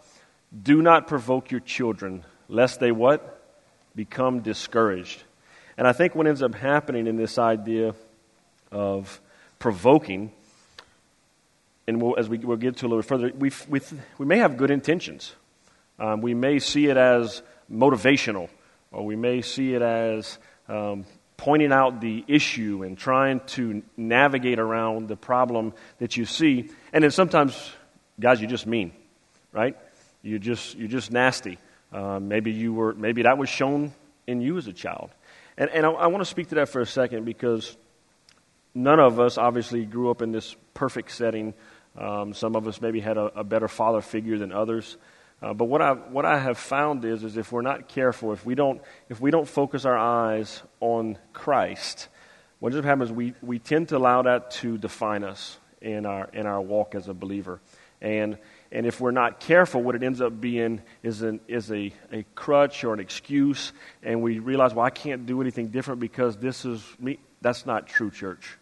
do 0.64 0.82
not 0.82 1.08
provoke 1.08 1.52
your 1.52 1.60
children, 1.60 2.24
lest 2.48 2.80
they 2.80 2.92
what? 2.92 3.42
Become 3.96 4.42
discouraged. 4.42 5.24
And 5.78 5.88
I 5.88 5.94
think 5.94 6.16
what 6.16 6.26
ends 6.26 6.42
up 6.42 6.56
happening 6.56 7.06
in 7.06 7.18
this 7.18 7.38
idea 7.38 7.94
of 8.72 9.22
provoking, 9.60 10.32
and 11.88 12.02
we'll, 12.02 12.18
as 12.18 12.28
we, 12.28 12.40
we, 12.40 12.46
will 12.46 12.58
get 12.58 12.78
to 12.78 12.88
a 12.88 12.90
little 12.90 13.04
further, 13.04 13.32
we, 13.36 13.52
we, 13.70 13.80
we 14.18 14.26
may 14.26 14.40
have 14.40 14.58
good 14.58 14.72
intentions. 14.72 15.36
Um, 16.00 16.22
we 16.22 16.34
may 16.34 16.60
see 16.60 16.88
it 16.88 16.98
as 16.98 17.42
motivational, 17.72 18.50
or 18.92 19.06
we 19.06 19.16
may 19.16 19.42
see 19.42 19.74
it 19.74 19.82
as 19.82 20.38
um, 20.68 21.06
pointing 21.38 21.72
out 21.72 22.02
the 22.02 22.24
issue 22.28 22.84
and 22.84 22.98
trying 22.98 23.42
to 23.48 23.84
navigate 23.96 24.60
around 24.60 25.08
the 25.08 25.16
problem 25.16 25.74
that 26.00 26.18
you 26.18 26.26
see. 26.26 26.70
And 26.94 27.04
then 27.04 27.12
sometimes, 27.12 27.72
guys, 28.20 28.42
you 28.42 28.48
just 28.48 28.68
mean, 28.68 28.92
right? 29.52 29.76
you 30.28 30.40
just 30.40 30.76
you're 30.78 30.88
just 30.88 31.12
nasty. 31.12 31.58
Uh, 31.92 32.20
maybe 32.20 32.52
you 32.52 32.74
were 32.74 32.94
maybe 32.94 33.24
that 33.24 33.38
was 33.38 33.50
shown 33.50 33.94
in 34.28 34.42
you 34.42 34.58
as 34.58 34.68
a 34.68 34.74
child, 34.74 35.10
and 35.58 35.70
and 35.70 35.86
I, 35.86 35.90
I 35.92 36.08
want 36.08 36.22
to 36.22 36.30
speak 36.30 36.50
to 36.50 36.56
that 36.56 36.70
for 36.70 36.82
a 36.82 36.86
second 36.86 37.26
because 37.26 37.76
none 38.76 39.00
of 39.00 39.20
us 39.20 39.38
obviously 39.38 39.86
grew 39.86 40.12
up 40.12 40.22
in 40.22 40.32
this 40.32 40.56
perfect 40.74 41.12
setting. 41.12 41.54
Um, 41.98 42.34
some 42.34 42.56
of 42.56 42.68
us 42.68 42.80
maybe 42.82 43.00
had 43.00 43.18
a, 43.18 43.40
a 43.40 43.44
better 43.44 43.68
father 43.68 44.02
figure 44.02 44.38
than 44.38 44.52
others. 44.52 44.98
Uh, 45.42 45.54
but 45.54 45.66
what 45.66 45.82
I 45.82 45.94
what 45.94 46.26
I 46.26 46.40
have 46.40 46.58
found 46.58 47.06
is 47.06 47.24
is 47.24 47.38
if 47.38 47.52
we're 47.52 47.62
not 47.62 47.88
careful, 47.88 48.34
if 48.34 48.46
we 48.46 48.56
don't 48.56 48.82
if 49.10 49.22
we 49.22 49.30
don't 49.30 49.48
focus 49.48 49.86
our 49.86 49.98
eyes 49.98 50.64
on 50.80 51.18
Christ, 51.34 52.08
what 52.60 52.74
ends 52.74 52.86
up 52.86 53.02
is 53.02 53.12
we, 53.12 53.34
we 53.42 53.60
tend 53.60 53.90
to 53.90 53.98
allow 53.98 54.24
that 54.24 54.52
to 54.52 54.78
define 54.78 55.24
us 55.24 55.60
in 55.80 56.06
our 56.06 56.30
in 56.34 56.48
our 56.48 56.62
walk 56.62 56.96
as 56.96 57.08
a 57.08 57.14
believer. 57.14 57.62
And 58.02 58.38
and 58.72 58.86
if 58.86 59.00
we're 59.00 59.12
not 59.12 59.40
careful, 59.40 59.82
what 59.82 59.96
it 59.96 60.04
ends 60.04 60.22
up 60.22 60.42
being 60.42 60.82
is, 61.02 61.22
an, 61.22 61.40
is 61.48 61.72
a, 61.72 61.94
a 62.12 62.26
crutch 62.36 62.84
or 62.84 62.94
an 62.94 63.00
excuse, 63.00 63.72
and 64.04 64.22
we 64.22 64.40
realize, 64.40 64.74
well, 64.74 64.86
I 64.86 64.90
can't 64.90 65.26
do 65.26 65.40
anything 65.42 65.68
different 65.70 66.02
because 66.02 66.36
this 66.36 66.66
is 66.66 66.84
me. 67.00 67.20
That's 67.42 67.66
not 67.66 67.88
true, 67.88 68.12
church. 68.12 68.58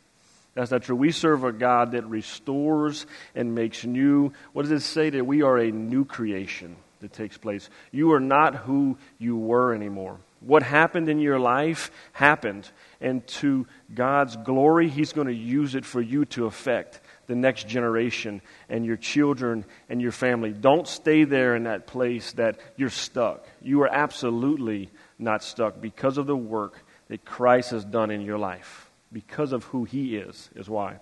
That's 0.55 0.71
not 0.71 0.83
true. 0.83 0.95
We 0.95 1.11
serve 1.11 1.43
a 1.43 1.51
God 1.51 1.91
that 1.91 2.05
restores 2.05 3.05
and 3.35 3.53
makes 3.53 3.83
new. 3.83 4.31
What 4.53 4.63
does 4.63 4.71
it 4.71 4.79
say? 4.81 5.09
That 5.09 5.25
we 5.25 5.41
are 5.41 5.57
a 5.57 5.71
new 5.71 6.05
creation 6.05 6.77
that 7.01 7.13
takes 7.13 7.37
place. 7.37 7.69
You 7.91 8.13
are 8.13 8.19
not 8.19 8.55
who 8.55 8.97
you 9.19 9.35
were 9.37 9.75
anymore. 9.75 10.17
What 10.39 10.63
happened 10.63 11.09
in 11.09 11.19
your 11.19 11.39
life 11.39 11.91
happened. 12.13 12.69
And 13.01 13.25
to 13.27 13.67
God's 13.93 14.37
glory, 14.37 14.89
He's 14.89 15.11
going 15.11 15.27
to 15.27 15.33
use 15.33 15.75
it 15.75 15.85
for 15.85 16.01
you 16.01 16.25
to 16.25 16.45
affect 16.45 17.01
the 17.27 17.35
next 17.35 17.67
generation 17.67 18.41
and 18.69 18.85
your 18.85 18.97
children 18.97 19.65
and 19.89 20.01
your 20.01 20.11
family. 20.11 20.53
Don't 20.53 20.87
stay 20.87 21.25
there 21.25 21.55
in 21.55 21.63
that 21.63 21.85
place 21.85 22.31
that 22.33 22.59
you're 22.77 22.89
stuck. 22.89 23.45
You 23.61 23.81
are 23.81 23.89
absolutely 23.91 24.89
not 25.19 25.43
stuck 25.43 25.81
because 25.81 26.17
of 26.17 26.27
the 26.27 26.37
work 26.37 26.81
that 27.09 27.25
Christ 27.25 27.71
has 27.71 27.83
done 27.83 28.11
in 28.11 28.21
your 28.21 28.37
life, 28.37 28.84
because 29.15 29.53
of 29.53 29.63
who 29.63 29.85
He 29.85 30.17
is, 30.17 30.49
is 30.57 30.69
why. 30.69 30.97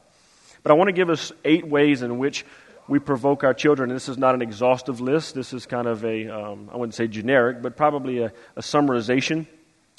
But 0.61 0.71
I 0.71 0.75
want 0.75 0.89
to 0.89 0.91
give 0.93 1.09
us 1.09 1.31
eight 1.43 1.67
ways 1.67 2.03
in 2.03 2.19
which 2.19 2.45
we 2.87 2.99
provoke 2.99 3.43
our 3.43 3.55
children. 3.55 3.89
This 3.89 4.07
is 4.07 4.19
not 4.19 4.35
an 4.35 4.43
exhaustive 4.43 5.01
list. 5.01 5.33
This 5.33 5.51
is 5.51 5.65
kind 5.65 5.87
of 5.87 6.05
a 6.05 6.27
um, 6.27 6.69
I 6.71 6.77
wouldn't 6.77 6.93
say 6.93 7.07
generic, 7.07 7.63
but 7.63 7.75
probably 7.75 8.19
a, 8.19 8.31
a 8.55 8.61
summarization. 8.61 9.47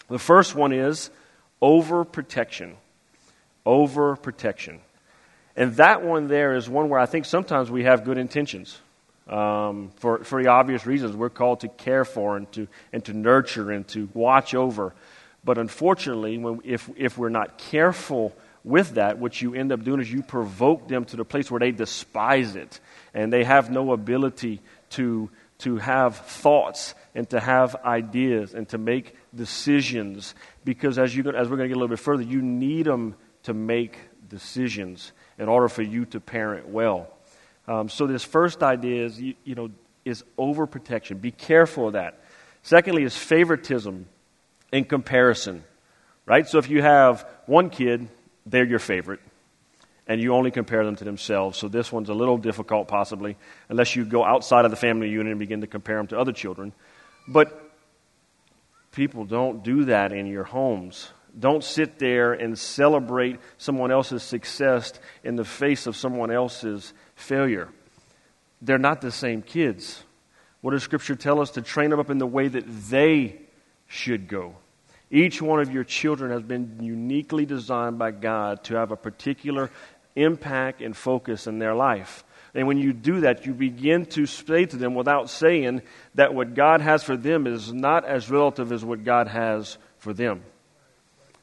The 0.09 0.20
first 0.20 0.55
one 0.55 0.72
is 0.72 1.11
overprotection. 1.61 2.74
Overprotection. 3.66 4.79
And 5.57 5.74
that 5.77 6.05
one 6.05 6.29
there 6.29 6.55
is 6.55 6.68
one 6.68 6.88
where 6.88 7.00
I 7.00 7.07
think 7.07 7.24
sometimes 7.24 7.68
we 7.68 7.83
have 7.83 8.05
good 8.05 8.18
intentions. 8.18 8.79
Um, 9.27 9.90
for, 9.96 10.22
for 10.22 10.40
the 10.40 10.50
obvious 10.50 10.85
reasons. 10.85 11.16
We're 11.16 11.31
called 11.31 11.61
to 11.61 11.68
care 11.68 12.05
for 12.05 12.37
and 12.37 12.53
to, 12.53 12.68
and 12.92 13.03
to 13.07 13.14
nurture 13.14 13.72
and 13.72 13.88
to 13.88 14.09
watch 14.12 14.55
over. 14.55 14.94
But 15.45 15.59
unfortunately, 15.59 16.39
when, 16.39 16.61
if, 16.65 16.89
if 16.97 17.19
we're 17.19 17.29
not 17.29 17.59
careful 17.59 18.35
with 18.65 18.95
that, 18.95 19.19
what 19.19 19.41
you 19.43 19.55
end 19.55 19.73
up 19.73 19.85
doing 19.85 20.01
is 20.01 20.11
you 20.11 20.23
provoke 20.23 20.89
them 20.89 21.05
to 21.07 21.17
the 21.17 21.25
place 21.25 21.51
where 21.51 21.61
they 21.61 21.71
despise 21.71 22.57
it 22.57 22.81
and 23.13 23.33
they 23.33 23.45
have 23.45 23.71
no 23.71 23.93
ability 23.93 24.61
to, 24.91 25.31
to 25.59 25.77
have 25.77 26.17
thoughts 26.17 26.95
and 27.15 27.29
to 27.31 27.39
have 27.39 27.77
ideas 27.85 28.55
and 28.55 28.69
to 28.71 28.79
make 28.79 29.15
decisions. 29.35 30.35
Because 30.65 30.99
as, 30.99 31.15
you, 31.15 31.23
as 31.31 31.49
we're 31.49 31.57
going 31.57 31.69
to 31.69 31.75
get 31.75 31.77
a 31.77 31.81
little 31.81 31.89
bit 31.89 31.99
further, 31.99 32.23
you 32.23 32.41
need 32.41 32.87
them 32.87 33.15
to 33.43 33.53
make 33.53 33.99
decisions 34.29 35.13
in 35.39 35.49
order 35.49 35.69
for 35.69 35.83
you 35.83 36.07
to 36.07 36.21
parent 36.21 36.69
well. 36.69 37.09
Um, 37.69 37.89
so 37.89 38.07
this 38.07 38.25
first 38.25 38.63
idea 38.63 39.05
is, 39.05 39.21
you, 39.21 39.35
you 39.45 39.55
know, 39.55 39.71
is 40.05 40.25
overprotection. 40.39 41.21
Be 41.21 41.31
careful 41.31 41.89
of 41.89 41.93
that. 41.95 42.21
Secondly, 42.63 43.05
is 43.05 43.17
favoritism 43.17 44.07
in 44.72 44.85
comparison, 44.85 45.64
right? 46.27 46.48
So 46.48 46.59
if 46.59 46.68
you 46.68 46.83
have 46.83 47.27
one 47.46 47.70
kid, 47.70 48.09
they're 48.46 48.64
your 48.64 48.79
favorite, 48.79 49.20
and 50.07 50.20
you 50.20 50.35
only 50.35 50.50
compare 50.50 50.85
them 50.85 50.96
to 50.96 51.05
themselves. 51.05 51.59
So 51.59 51.68
this 51.68 51.90
one's 51.90 52.09
a 52.09 52.14
little 52.14 52.38
difficult, 52.38 52.88
possibly, 52.88 53.37
unless 53.68 53.96
you 53.96 54.05
go 54.05 54.24
outside 54.24 54.64
of 54.64 54.70
the 54.70 54.77
family 54.77 55.09
unit 55.09 55.31
and 55.31 55.38
begin 55.38 55.61
to 55.62 55.66
compare 55.66 55.96
them 55.96 56.09
to 56.09 56.18
other 56.18 56.33
children. 56.33 56.72
But 57.27 57.72
people 58.92 59.24
don't 59.24 59.64
do 59.64 59.87
that 59.87 60.12
in 60.12 60.27
your 60.27 60.44
homes. 60.44 61.12
Don't 61.38 61.64
sit 61.64 61.98
there 61.98 62.33
and 62.33 62.59
celebrate 62.59 63.40
someone 63.59 63.90
else's 63.90 64.22
success 64.22 64.92
in 65.24 65.37
the 65.37 65.44
face 65.44 65.87
of 65.87 65.96
someone 65.96 66.31
else's 66.31 66.92
failure. 67.16 67.70
They're 68.62 68.79
not 68.79 69.00
the 69.00 69.11
same 69.11 69.42
kids. 69.42 70.05
What 70.61 70.70
does 70.70 70.83
Scripture 70.83 71.16
tell 71.16 71.40
us? 71.40 71.50
To 71.53 71.62
train 71.62 71.90
them 71.90 71.98
up 71.98 72.09
in 72.09 72.18
the 72.18 72.27
way 72.27 72.48
that 72.48 72.64
they 72.88 73.40
should 73.95 74.29
go. 74.29 74.57
Each 75.11 75.41
one 75.41 75.61
of 75.61 75.73
your 75.73 75.85
children 75.85 76.33
has 76.33 76.43
been 76.43 76.79
uniquely 76.81 77.47
designed 77.47 77.99
by 77.99 78.11
God 78.11 78.65
to 78.65 78.75
have 78.75 78.91
a 78.91 78.97
particular 78.97 79.71
impact 80.17 80.83
and 80.83 80.97
focus 80.97 81.47
in 81.47 81.59
their 81.59 81.75
life. 81.75 82.25
And 82.55 82.67
when 82.67 82.79
you 82.79 82.93
do 82.93 83.21
that, 83.21 83.47
you 83.47 83.55
begin 83.55 84.07
to 84.07 84.27
say 84.27 84.65
to 84.67 84.77
them 84.77 84.95
without 84.95 85.31
saying 85.31 85.83
that 86.15 86.35
what 86.35 86.55
God 86.55 86.81
has 86.81 87.03
for 87.03 87.17
them 87.17 87.47
is 87.47 87.73
not 87.73 88.05
as 88.05 88.31
relative 88.31 88.73
as 88.73 88.85
what 88.85 89.05
God 89.05 89.29
has 89.29 89.79
for 89.99 90.13
them. 90.13 90.43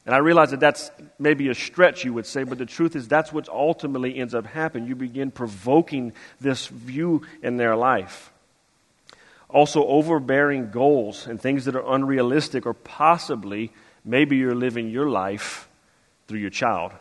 And 0.05 0.15
I 0.15 0.17
realize 0.17 0.51
that 0.51 0.59
that's 0.59 0.89
maybe 1.19 1.49
a 1.49 1.53
stretch, 1.53 2.03
you 2.03 2.13
would 2.13 2.25
say, 2.25 2.43
but 2.43 2.57
the 2.57 2.65
truth 2.65 2.95
is 2.95 3.07
that's 3.07 3.31
what 3.31 3.47
ultimately 3.49 4.17
ends 4.17 4.33
up 4.33 4.45
happening. 4.45 4.87
You 4.87 4.95
begin 4.95 5.31
provoking 5.31 6.13
this 6.39 6.67
view 6.67 7.21
in 7.43 7.57
their 7.57 7.75
life. 7.75 8.30
Also, 9.51 9.85
overbearing 9.85 10.71
goals 10.71 11.27
and 11.27 11.39
things 11.39 11.65
that 11.65 11.75
are 11.75 11.93
unrealistic, 11.93 12.65
or 12.65 12.73
possibly 12.73 13.71
maybe 14.05 14.37
you're 14.37 14.55
living 14.55 14.89
your 14.89 15.09
life 15.09 15.67
through 16.27 16.39
your 16.39 16.49
child. 16.49 16.93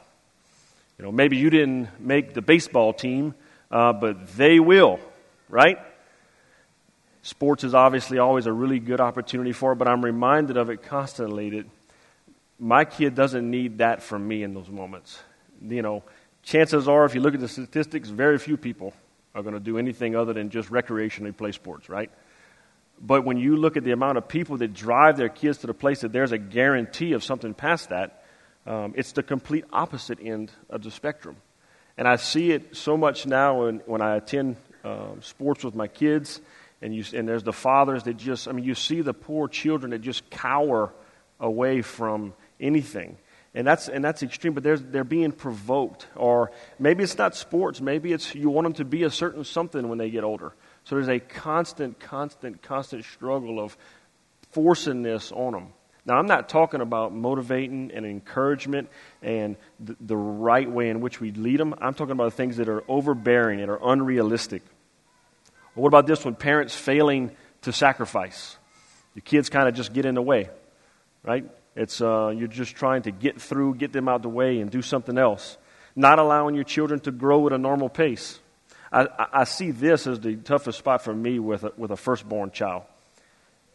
You 0.99 1.05
know, 1.05 1.13
maybe 1.13 1.37
you 1.37 1.49
didn't 1.49 1.89
make 2.01 2.35
the 2.35 2.43
baseball 2.43 2.93
team, 2.93 3.35
uh, 3.71 3.93
but 3.93 4.37
they 4.37 4.61
will, 4.61 4.99
right? 5.49 5.79
Sports 7.23 7.65
is 7.65 7.75
obviously 7.75 8.19
always 8.19 8.47
a 8.47 8.53
really 8.53 8.79
good 8.79 9.01
opportunity 9.01 9.53
for 9.53 9.73
it, 9.73 9.77
but 9.77 9.89
I'm 9.89 10.05
reminded 10.05 10.57
of 10.57 10.71
it 10.71 10.83
constantly 10.83 11.51
that 11.51 11.67
my 12.59 12.85
kid 12.85 13.15
doesn't 13.15 13.51
need 13.51 13.79
that 13.79 14.03
from 14.03 14.27
me 14.27 14.43
in 14.43 14.55
those 14.55 14.69
moments. 14.69 15.19
You 15.63 15.83
know, 15.83 16.03
chances 16.43 16.89
are, 16.89 17.05
if 17.05 17.15
you 17.15 17.21
look 17.21 17.35
at 17.35 17.41
the 17.41 17.49
statistics, 17.49 18.09
very 18.09 18.39
few 18.39 18.57
people 18.57 18.93
are 19.35 19.43
going 19.43 19.55
to 19.55 19.61
do 19.61 19.79
anything 19.79 20.17
other 20.17 20.33
than 20.33 20.51
just 20.51 20.71
recreationally 20.71 21.37
play 21.37 21.53
sports, 21.53 21.89
right? 21.89 22.11
But 23.01 23.25
when 23.25 23.39
you 23.39 23.57
look 23.57 23.77
at 23.77 23.85
the 23.85 23.93
amount 23.93 24.19
of 24.19 24.29
people 24.29 24.59
that 24.59 24.75
drive 24.75 25.17
their 25.17 25.31
kids 25.31 25.59
to 25.59 25.67
the 25.67 25.75
place 25.75 26.03
that 26.03 26.13
there's 26.13 26.33
a 26.33 26.39
guarantee 26.39 27.15
of 27.15 27.25
something 27.25 27.55
past 27.55 27.89
that, 27.89 28.25
um, 28.67 28.93
it's 28.97 29.13
the 29.13 29.23
complete 29.23 29.65
opposite 29.73 30.19
end 30.23 30.53
of 30.69 30.83
the 30.83 30.91
spectrum. 30.91 31.37
And 31.97 32.07
I 32.07 32.17
see 32.17 32.53
it 32.53 32.77
so 32.77 32.97
much 32.97 33.27
now 33.27 33.65
when, 33.65 33.79
when 33.87 34.03
I 34.03 34.17
attend 34.17 34.57
um, 34.85 35.21
sports 35.23 35.65
with 35.65 35.75
my 35.75 35.89
kids, 35.89 36.41
and, 36.83 36.95
you, 36.95 37.05
and 37.15 37.29
there's 37.29 37.43
the 37.43 37.53
fathers 37.53 38.05
that 38.05 38.17
just, 38.17 38.49
I 38.49 38.53
mean, 38.53 38.65
you 38.65 38.75
see 38.75 39.01
the 39.01 39.15
poor 39.15 39.49
children 39.49 39.91
that 39.91 40.01
just 40.01 40.29
cower 40.31 40.93
away 41.39 41.83
from 41.83 42.35
anything. 42.59 43.17
And 43.55 43.67
that's, 43.67 43.89
and 43.89 44.05
that's 44.05 44.23
extreme, 44.23 44.53
but 44.53 44.63
they're, 44.63 44.79
they're 44.79 45.05
being 45.05 45.33
provoked. 45.33 46.07
Or 46.15 46.53
maybe 46.79 47.03
it's 47.03 47.19
not 47.19 47.35
sports, 47.35 47.81
maybe 47.81 48.13
it's 48.13 48.35
you 48.35 48.51
want 48.51 48.67
them 48.67 48.75
to 48.75 48.85
be 48.85 49.03
a 49.03 49.11
certain 49.11 49.45
something 49.45 49.89
when 49.89 49.99
they 49.99 50.11
get 50.11 50.23
older. 50.23 50.53
So 50.85 50.97
there's 50.97 51.09
a 51.09 51.21
constant, 51.21 52.01
constant, 52.01 52.63
constant 52.63 53.05
struggle 53.05 53.61
of 53.61 53.77
forcing 54.51 55.03
this 55.03 55.31
on 55.33 55.53
them. 55.53 55.69
Now, 56.07 56.17
I'm 56.17 56.27
not 56.27 56.49
talking 56.49 56.81
about 56.81 57.15
motivating 57.15 57.93
and 57.95 58.07
encouragement 58.07 58.89
and 59.23 59.57
the, 59.79 59.97
the 60.01 60.17
right 60.17 60.69
way 60.69 60.89
in 60.89 61.01
which 61.01 61.21
we 61.21 61.31
lead 61.31 61.61
them. 61.61 61.75
I'm 61.81 61.95
talking 61.95 62.13
about 62.13 62.33
things 62.33 62.57
that 62.57 62.69
are 62.69 62.83
overbearing 62.89 63.61
and 63.61 63.71
are 63.71 63.79
unrealistic. 63.81 64.63
Or 65.77 65.83
what 65.83 65.89
about 65.89 66.07
this 66.07 66.25
one? 66.25 66.35
Parents 66.35 66.75
failing 66.75 67.31
to 67.63 67.73
sacrifice. 67.73 68.57
The 69.15 69.21
kids 69.21 69.51
kind 69.51 69.69
of 69.69 69.75
just 69.75 69.93
get 69.93 70.07
in 70.07 70.15
the 70.15 70.23
way, 70.23 70.49
right? 71.23 71.45
It's, 71.77 72.01
uh, 72.01 72.33
you're 72.35 72.49
just 72.49 72.75
trying 72.75 73.03
to 73.03 73.13
get 73.13 73.41
through, 73.41 73.75
get 73.77 73.93
them 73.93 74.09
out 74.09 74.23
the 74.23 74.29
way, 74.29 74.61
and 74.61 74.71
do 74.71 74.83
something 74.83 75.17
else. 75.17 75.59
Not 75.95 76.19
allowing 76.19 76.55
your 76.55 76.65
children 76.65 76.99
to 77.01 77.13
grow 77.13 77.47
at 77.47 77.53
a 77.53 77.59
normal 77.59 77.89
pace. 77.89 78.40
I, 78.93 79.07
I 79.33 79.45
see 79.45 79.71
this 79.71 80.07
as 80.07 80.21
the 80.21 80.37
toughest 80.37 80.79
spot 80.79 81.03
for 81.03 81.15
me 81.15 81.39
with 81.39 81.65
a, 81.65 81.73
with 81.77 81.91
a 81.91 81.97
firstborn 81.97 82.51
child 82.51 82.83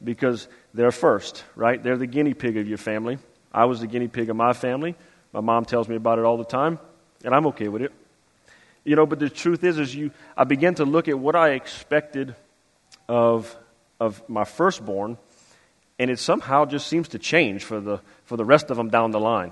because 0.04 0.48
they're 0.74 0.92
first, 0.92 1.44
right? 1.56 1.82
They're 1.82 1.98
the 1.98 2.08
guinea 2.08 2.34
pig 2.34 2.58
of 2.58 2.68
your 2.68 2.78
family. 2.78 3.18
I 3.54 3.66
was 3.66 3.80
the 3.80 3.88
guinea 3.88 4.08
pig 4.08 4.30
of 4.30 4.36
my 4.36 4.54
family. 4.54 4.96
My 5.32 5.40
mom 5.40 5.66
tells 5.66 5.88
me 5.88 5.96
about 5.96 6.20
it 6.20 6.26
all 6.26 6.38
the 6.38 6.46
time, 6.46 6.80
and 7.24 7.34
I'm 7.34 7.48
okay 7.48 7.68
with 7.68 7.82
it. 7.82 7.94
You 8.84 8.96
know, 8.96 9.06
but 9.06 9.20
the 9.20 9.30
truth 9.30 9.64
is, 9.64 9.80
is 9.80 9.96
you, 9.96 10.12
I 10.38 10.44
began 10.44 10.76
to 10.76 10.86
look 10.86 11.08
at 11.08 11.18
what 11.18 11.36
I 11.36 11.52
expected 11.52 12.36
of, 13.08 13.56
of 14.00 14.28
my 14.30 14.44
firstborn 14.44 15.18
and 15.98 16.12
it 16.12 16.20
somehow 16.20 16.66
just 16.66 16.88
seems 16.88 17.08
to 17.10 17.20
change 17.20 17.64
for 17.64 17.80
the, 17.80 18.02
for 18.26 18.38
the 18.38 18.46
rest 18.46 18.70
of 18.70 18.78
them 18.78 18.90
down 18.90 19.12
the 19.12 19.20
line. 19.20 19.52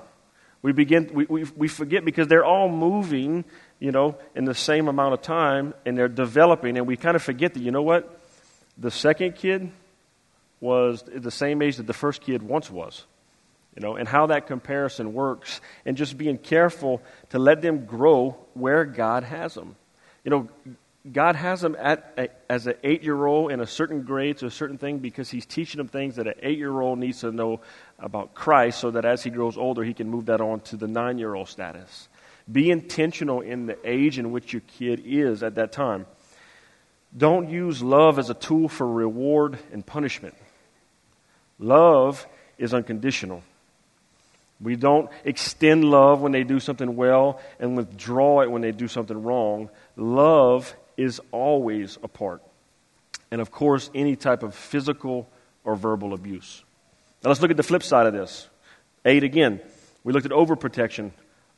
We 0.62 0.72
begin, 0.72 1.10
we, 1.14 1.26
we, 1.26 1.44
we 1.56 1.68
forget 1.68 2.06
because 2.06 2.28
they're 2.28 2.46
all 2.46 2.70
moving, 2.70 3.46
you 3.84 3.92
know, 3.92 4.16
in 4.34 4.46
the 4.46 4.56
same 4.56 4.88
amount 4.88 5.14
of 5.14 5.22
time 5.22 5.74
and 5.86 5.98
they're 5.98 6.08
developing, 6.08 6.78
and 6.78 6.88
we 6.88 6.96
kind 6.96 7.18
of 7.18 7.22
forget 7.22 7.54
that, 7.54 7.60
you 7.62 7.70
know 7.70 7.82
what? 7.82 8.18
The 8.78 8.90
second 8.90 9.36
kid 9.36 9.70
was 10.62 11.04
the 11.04 11.30
same 11.30 11.62
age 11.62 11.76
that 11.76 11.86
the 11.86 11.94
first 11.94 12.22
kid 12.22 12.42
once 12.42 12.72
was, 12.72 13.04
you 13.76 13.82
know, 13.82 13.98
and 13.98 14.08
how 14.08 14.28
that 14.28 14.48
comparison 14.48 15.14
works, 15.14 15.60
and 15.86 15.98
just 15.98 16.18
being 16.18 16.38
careful 16.38 17.02
to 17.32 17.40
let 17.40 17.62
them 17.62 17.84
grow 17.84 18.38
where 18.54 18.86
God 18.86 19.26
has 19.26 19.54
them. 19.54 19.76
You 20.24 20.32
know, 20.32 20.50
God 21.12 21.36
has 21.36 21.60
them 21.60 21.76
at 21.78 22.14
a, 22.18 22.30
as 22.50 22.68
an 22.68 22.76
eight 22.86 23.04
year 23.04 23.26
old 23.26 23.52
in 23.52 23.60
a 23.60 23.68
certain 23.68 24.04
grade 24.04 24.38
to 24.38 24.46
a 24.46 24.52
certain 24.52 24.78
thing 24.78 25.00
because 25.00 25.30
He's 25.30 25.46
teaching 25.46 25.80
them 25.80 25.90
things 25.90 26.16
that 26.16 26.26
an 26.26 26.36
eight 26.42 26.58
year 26.58 26.80
old 26.80 27.00
needs 27.00 27.20
to 27.20 27.34
know 27.34 27.60
about 28.00 28.34
Christ 28.34 28.80
so 28.80 28.92
that 28.92 29.04
as 29.04 29.24
he 29.24 29.30
grows 29.30 29.58
older, 29.58 29.84
he 29.84 29.94
can 29.94 30.10
move 30.10 30.28
that 30.28 30.40
on 30.40 30.62
to 30.62 30.78
the 30.78 30.88
nine 30.88 31.18
year 31.18 31.36
old 31.36 31.50
status. 31.50 32.08
Be 32.52 32.72
intentional 32.72 33.42
in 33.42 33.68
the 33.68 33.78
age 33.84 34.20
in 34.20 34.32
which 34.32 34.54
your 34.54 34.62
kid 34.78 35.04
is 35.06 35.44
at 35.44 35.56
that 35.56 35.72
time. 35.72 36.06
Don't 37.16 37.50
use 37.50 37.82
love 37.82 38.20
as 38.20 38.30
a 38.30 38.34
tool 38.34 38.68
for 38.68 38.88
reward 38.88 39.58
and 39.72 39.86
punishment. 39.86 40.36
Love 41.60 42.26
is 42.58 42.74
unconditional. 42.74 43.44
We 44.60 44.76
don't 44.76 45.10
extend 45.24 45.86
love 45.86 46.22
when 46.22 46.32
they 46.32 46.44
do 46.44 46.60
something 46.60 46.96
well 46.96 47.40
and 47.60 47.78
withdraw 47.78 48.42
it 48.42 48.52
when 48.52 48.62
they 48.62 48.72
do 48.72 48.88
something 48.88 49.22
wrong. 49.22 49.70
Love 49.96 50.74
is 50.98 51.22
always 51.32 51.98
a 52.02 52.08
part. 52.08 52.42
And 53.30 53.42
of 53.42 53.52
course, 53.52 53.90
any 53.94 54.16
type 54.16 54.44
of 54.44 54.56
physical 54.56 55.28
or 55.64 55.76
verbal 55.76 56.14
abuse. 56.14 56.64
Now 57.24 57.30
let's 57.30 57.42
look 57.42 57.52
at 57.52 57.58
the 57.58 57.64
flip 57.64 57.84
side 57.84 58.06
of 58.06 58.14
this. 58.14 58.48
Eight 59.06 59.24
again. 59.24 59.60
We 60.04 60.14
looked 60.14 60.26
at 60.26 60.32
overprotection, 60.32 61.12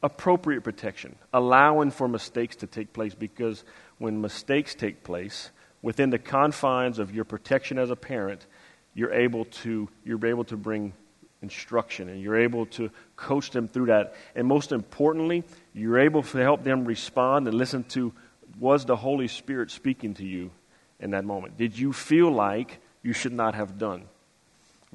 appropriate 0.05 0.61
protection, 0.61 1.15
allowing 1.33 1.89
for 1.89 2.07
mistakes 2.07 2.55
to 2.57 2.67
take 2.67 2.93
place 2.93 3.15
because 3.15 3.63
when 3.97 4.21
mistakes 4.21 4.75
take 4.75 5.03
place, 5.03 5.49
within 5.81 6.11
the 6.11 6.19
confines 6.19 6.99
of 6.99 7.13
your 7.13 7.25
protection 7.25 7.79
as 7.79 7.89
a 7.89 7.95
parent, 7.95 8.45
you're 8.93 9.11
able 9.11 9.45
to, 9.45 9.89
you're 10.05 10.23
able 10.23 10.43
to 10.43 10.55
bring 10.55 10.93
instruction 11.41 12.07
and 12.07 12.21
you're 12.21 12.39
able 12.39 12.67
to 12.67 12.91
coach 13.15 13.49
them 13.49 13.67
through 13.67 13.87
that. 13.87 14.13
And 14.35 14.47
most 14.47 14.71
importantly, 14.71 15.43
you're 15.73 15.99
able 15.99 16.21
to 16.21 16.37
help 16.37 16.63
them 16.63 16.85
respond 16.85 17.47
and 17.47 17.57
listen 17.57 17.83
to 17.85 18.13
was 18.59 18.85
the 18.85 18.95
Holy 18.95 19.27
Spirit 19.27 19.71
speaking 19.71 20.13
to 20.13 20.25
you 20.25 20.51
in 20.99 21.11
that 21.11 21.25
moment? 21.25 21.57
Did 21.57 21.77
you 21.77 21.91
feel 21.91 22.31
like 22.31 22.79
you 23.01 23.11
should 23.11 23.33
not 23.33 23.55
have 23.55 23.79
done? 23.79 24.03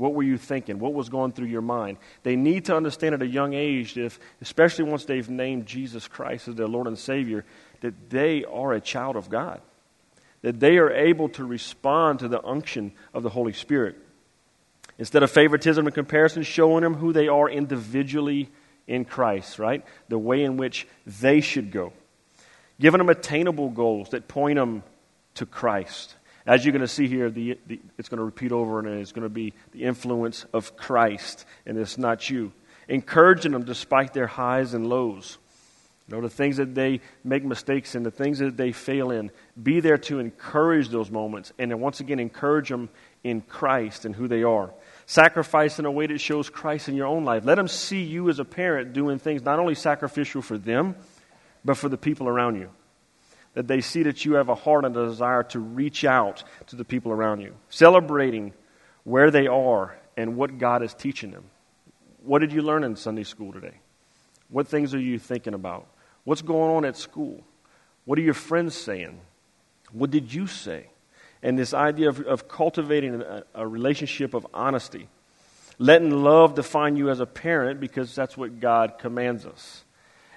What 0.01 0.15
were 0.15 0.23
you 0.23 0.39
thinking? 0.39 0.79
What 0.79 0.95
was 0.95 1.11
going 1.11 1.33
through 1.33 1.49
your 1.49 1.61
mind? 1.61 1.99
They 2.23 2.35
need 2.35 2.65
to 2.65 2.75
understand 2.75 3.15
at 3.15 3.21
a 3.21 3.27
young 3.27 3.53
age, 3.53 3.99
if, 3.99 4.19
especially 4.41 4.85
once 4.85 5.05
they've 5.05 5.29
named 5.29 5.67
Jesus 5.67 6.09
Christ 6.09 6.49
as 6.49 6.55
their 6.55 6.67
Lord 6.67 6.87
and 6.87 6.99
Savior, 6.99 7.45
that 7.83 8.09
they 8.09 8.45
are 8.45 8.73
a 8.73 8.81
child 8.81 9.17
of 9.17 9.29
God. 9.29 9.61
That 10.41 10.59
they 10.59 10.79
are 10.79 10.91
able 10.91 11.29
to 11.31 11.45
respond 11.45 12.21
to 12.21 12.29
the 12.29 12.43
unction 12.43 12.93
of 13.13 13.23
the 13.23 13.29
Holy 13.29 13.53
Spirit. 13.53 13.97
Instead 14.97 15.23
of 15.23 15.31
favoritism 15.31 15.87
and 15.87 15.95
comparison, 15.95 16.45
showing 16.45 16.83
them 16.83 16.95
who 16.95 17.13
they 17.13 17.29
are 17.29 17.51
individually 17.51 18.49
in 18.87 19.05
Christ, 19.05 19.59
right? 19.59 19.85
The 20.09 20.19
way 20.19 20.45
in 20.45 20.57
which 20.57 20.89
they 21.07 21.43
should 21.43 21.73
go. 21.73 21.93
Giving 22.81 22.99
them 22.99 23.11
attainable 23.11 23.69
goals 23.69 24.09
that 24.11 24.29
point 24.29 24.57
them 24.57 24.83
to 25.35 25.45
Christ. 25.45 26.17
As 26.47 26.65
you're 26.65 26.73
going 26.73 26.81
to 26.81 26.89
see 26.89 27.07
here, 27.07 27.31
the, 27.31 27.59
the, 27.67 27.81
it's 27.99 28.09
going 28.09 28.19
to 28.19 28.25
repeat 28.25 28.53
over 28.53 28.79
and 28.79 28.89
it's 29.01 29.13
going 29.13 29.25
to 29.25 29.29
be 29.29 29.53
the 29.73 29.85
influence 29.85 30.47
of 30.53 30.77
Christ, 30.77 31.45
and 31.67 31.77
it's 31.79 31.99
not 31.99 32.31
you. 32.31 32.53
Encouraging 32.89 33.53
them 33.53 33.65
despite 33.65 34.15
their 34.15 34.27
highs 34.27 34.75
and 34.75 34.87
lows. 34.89 35.39
You 36.09 36.17
know, 36.17 36.23
the 36.23 36.31
things 36.31 36.57
that 36.57 36.75
they 36.75 37.01
make 37.23 37.45
mistakes 37.45 37.95
in, 37.95 38.03
the 38.03 38.11
things 38.11 38.41
that 38.41 38.57
they 38.57 38.73
fail 38.73 39.13
in. 39.13 39.31
Be 39.63 39.79
there 39.79 39.99
to 39.99 40.19
encourage 40.19 40.89
those 40.89 41.09
moments, 41.09 41.53
and 41.57 41.71
then 41.71 41.79
once 41.79 42.01
again, 42.01 42.19
encourage 42.19 42.69
them 42.69 42.89
in 43.23 43.43
Christ 43.43 44.05
and 44.05 44.17
who 44.17 44.27
they 44.27 44.43
are. 44.43 44.73
Sacrifice 45.07 45.79
in 45.79 45.85
a 45.85 45.91
way 45.91 46.07
that 46.09 46.19
shows 46.19 46.51
Christ 46.51 46.89
in 46.89 46.97
your 46.97 47.07
own 47.07 47.25
life. 47.25 47.45
Let 47.45 47.57
them 47.57 47.69
see 47.69 48.03
you 48.03 48.29
as 48.29 48.41
a 48.41 48.45
parent 48.45 48.93
doing 48.93 49.21
things 49.21 49.43
not 49.43 49.61
only 49.61 49.77
sacrificial 49.77 50.43
for 50.43 50.59
them, 50.59 50.97
but 51.65 51.77
for 51.77 51.89
the 51.89 51.99
people 51.99 52.27
around 52.27 52.57
you. 52.57 52.71
That 53.55 53.67
they 53.67 53.81
see 53.81 54.05
that 54.05 54.25
you 54.25 54.35
have 54.35 54.49
a 54.49 54.55
heart 54.55 54.85
and 54.85 54.97
a 54.97 55.07
desire 55.07 55.43
to 55.45 55.59
reach 55.59 56.05
out 56.05 56.45
to 56.69 56.77
the 56.77 56.85
people 56.85 57.11
around 57.11 57.41
you. 57.41 57.55
Celebrating 57.69 58.53
where 59.05 59.31
they 59.31 59.47
are 59.47 59.99
and 60.17 60.37
what 60.37 60.59
God 60.59 60.83
is 60.83 60.95
teaching 60.95 61.31
them. 61.31 61.45
What 62.23 62.41
did 62.41 62.53
you 62.53 62.63
learn 62.63 62.85
in 62.85 62.97
Sunday 62.97 63.25
school 63.25 63.53
today? 63.53 63.81
What 64.51 64.69
things 64.69 64.95
are 64.95 65.01
you 65.01 65.19
thinking 65.19 65.55
about? 65.55 65.87
What's 66.25 66.43
going 66.43 66.71
on 66.71 66.85
at 66.85 66.97
school? 66.97 67.43
What 68.05 68.19
are 68.19 68.23
your 68.23 68.35
friends 68.35 68.75
saying? 68.75 69.21
What 69.93 70.11
did 70.11 70.33
you 70.33 70.47
say? 70.47 70.87
And 71.43 71.59
this 71.59 71.73
idea 71.73 72.09
of, 72.09 72.21
of 72.21 72.49
cultivating 72.49 73.23
a, 73.23 73.45
a 73.55 73.67
relationship 73.67 74.35
of 74.35 74.47
honesty. 74.53 75.09
Letting 75.79 76.11
love 76.11 76.55
define 76.55 76.97
you 76.97 77.09
as 77.09 77.21
a 77.21 77.27
parent 77.27 77.81
because 77.81 78.15
that's 78.15 78.37
what 78.37 78.61
God 78.61 78.99
commands 78.99 79.47
us. 79.47 79.85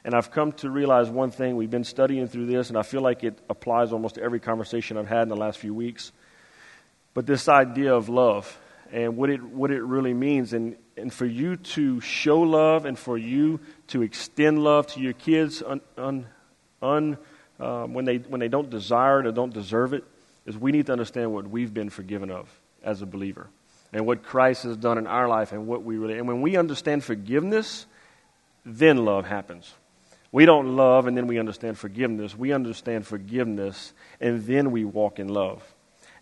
And 0.05 0.13
I've 0.13 0.31
come 0.31 0.51
to 0.53 0.69
realize 0.69 1.09
one 1.09 1.31
thing. 1.31 1.55
We've 1.55 1.71
been 1.71 1.85
studying 1.85 2.27
through 2.27 2.47
this, 2.47 2.69
and 2.69 2.77
I 2.77 2.83
feel 2.83 3.01
like 3.01 3.23
it 3.23 3.39
applies 3.49 3.93
almost 3.93 4.15
to 4.15 4.21
every 4.21 4.39
conversation 4.39 4.97
I've 4.97 5.07
had 5.07 5.23
in 5.23 5.29
the 5.29 5.37
last 5.37 5.59
few 5.59 5.73
weeks. 5.73 6.11
But 7.13 7.25
this 7.25 7.47
idea 7.47 7.95
of 7.95 8.09
love 8.09 8.59
and 8.91 9.17
what 9.17 9.29
it, 9.29 9.41
what 9.41 9.71
it 9.71 9.81
really 9.81 10.13
means. 10.13 10.53
And, 10.53 10.75
and 10.95 11.11
for 11.11 11.25
you 11.25 11.57
to 11.57 11.99
show 11.99 12.41
love 12.41 12.85
and 12.85 12.97
for 12.97 13.17
you 13.17 13.59
to 13.87 14.03
extend 14.03 14.63
love 14.63 14.87
to 14.87 15.01
your 15.01 15.13
kids 15.13 15.63
un, 15.65 15.81
un, 15.97 16.27
un, 16.81 17.17
um, 17.59 17.93
when, 17.93 18.05
they, 18.05 18.17
when 18.17 18.39
they 18.39 18.47
don't 18.47 18.69
desire 18.69 19.19
it 19.19 19.27
or 19.27 19.31
don't 19.31 19.53
deserve 19.53 19.93
it, 19.93 20.03
is 20.45 20.57
we 20.57 20.71
need 20.71 20.85
to 20.85 20.91
understand 20.91 21.33
what 21.33 21.47
we've 21.47 21.73
been 21.73 21.89
forgiven 21.89 22.29
of 22.29 22.49
as 22.83 23.01
a 23.01 23.05
believer 23.05 23.47
and 23.93 24.05
what 24.05 24.23
Christ 24.23 24.63
has 24.63 24.77
done 24.77 24.97
in 24.97 25.07
our 25.07 25.27
life 25.27 25.51
and 25.51 25.67
what 25.67 25.83
we 25.83 25.97
really. 25.97 26.17
And 26.17 26.27
when 26.27 26.41
we 26.41 26.57
understand 26.57 27.03
forgiveness, 27.03 27.85
then 28.65 29.05
love 29.05 29.25
happens. 29.25 29.73
We 30.33 30.47
don't 30.47 30.75
love 30.75 31.05
and 31.05 31.15
then 31.15 31.27
we 31.27 31.37
understand 31.37 31.77
forgiveness. 31.77 32.35
We 32.35 32.53
understand 32.53 33.05
forgiveness 33.05 33.93
and 34.19 34.43
then 34.43 34.71
we 34.71 34.83
walk 34.83 35.19
in 35.19 35.27
love. 35.29 35.63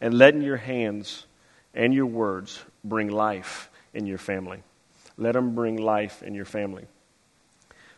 And 0.01 0.13
letting 0.13 0.41
your 0.41 0.57
hands 0.57 1.25
and 1.73 1.93
your 1.93 2.07
words 2.07 2.61
bring 2.83 3.09
life 3.09 3.69
in 3.93 4.05
your 4.05 4.17
family. 4.17 4.63
Let 5.17 5.31
them 5.31 5.55
bring 5.55 5.77
life 5.77 6.23
in 6.23 6.35
your 6.35 6.43
family. 6.43 6.87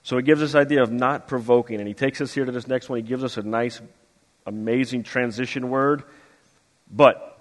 So 0.03 0.17
it 0.17 0.25
gives 0.25 0.43
us 0.43 0.53
idea 0.53 0.83
of 0.83 0.91
not 0.91 1.27
provoking. 1.27 1.79
And 1.79 1.87
he 1.87 1.95
takes 1.95 2.21
us 2.21 2.31
here 2.31 2.45
to 2.45 2.51
this 2.51 2.67
next 2.67 2.89
one. 2.89 2.97
He 2.97 3.03
gives 3.03 3.23
us 3.23 3.37
a 3.37 3.41
nice 3.41 3.81
amazing 4.45 5.03
transition 5.03 5.69
word, 5.71 6.03
but. 6.91 7.31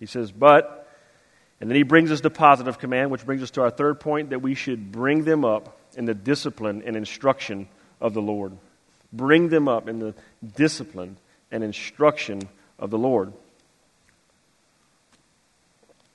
He 0.00 0.06
says, 0.06 0.32
but. 0.32 0.88
And 1.60 1.68
then 1.68 1.76
he 1.76 1.82
brings 1.82 2.10
us 2.12 2.22
the 2.22 2.30
positive 2.30 2.78
command, 2.78 3.10
which 3.10 3.26
brings 3.26 3.42
us 3.42 3.50
to 3.52 3.62
our 3.62 3.70
third 3.70 4.00
point 4.00 4.30
that 4.30 4.40
we 4.40 4.54
should 4.54 4.90
bring 4.90 5.24
them 5.24 5.44
up 5.44 5.77
in 5.98 6.06
the 6.06 6.14
discipline 6.14 6.82
and 6.86 6.96
instruction 6.96 7.68
of 8.00 8.14
the 8.14 8.22
Lord. 8.22 8.56
Bring 9.12 9.48
them 9.48 9.68
up 9.68 9.88
in 9.88 9.98
the 9.98 10.14
discipline 10.56 11.16
and 11.50 11.62
instruction 11.62 12.40
of 12.78 12.90
the 12.90 12.98
Lord. 12.98 13.32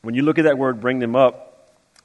When 0.02 0.16
you 0.16 0.24
look 0.24 0.40
at 0.40 0.46
that 0.46 0.58
word, 0.58 0.82
bring 0.82 1.00
them 1.00 1.16
up, 1.16 1.50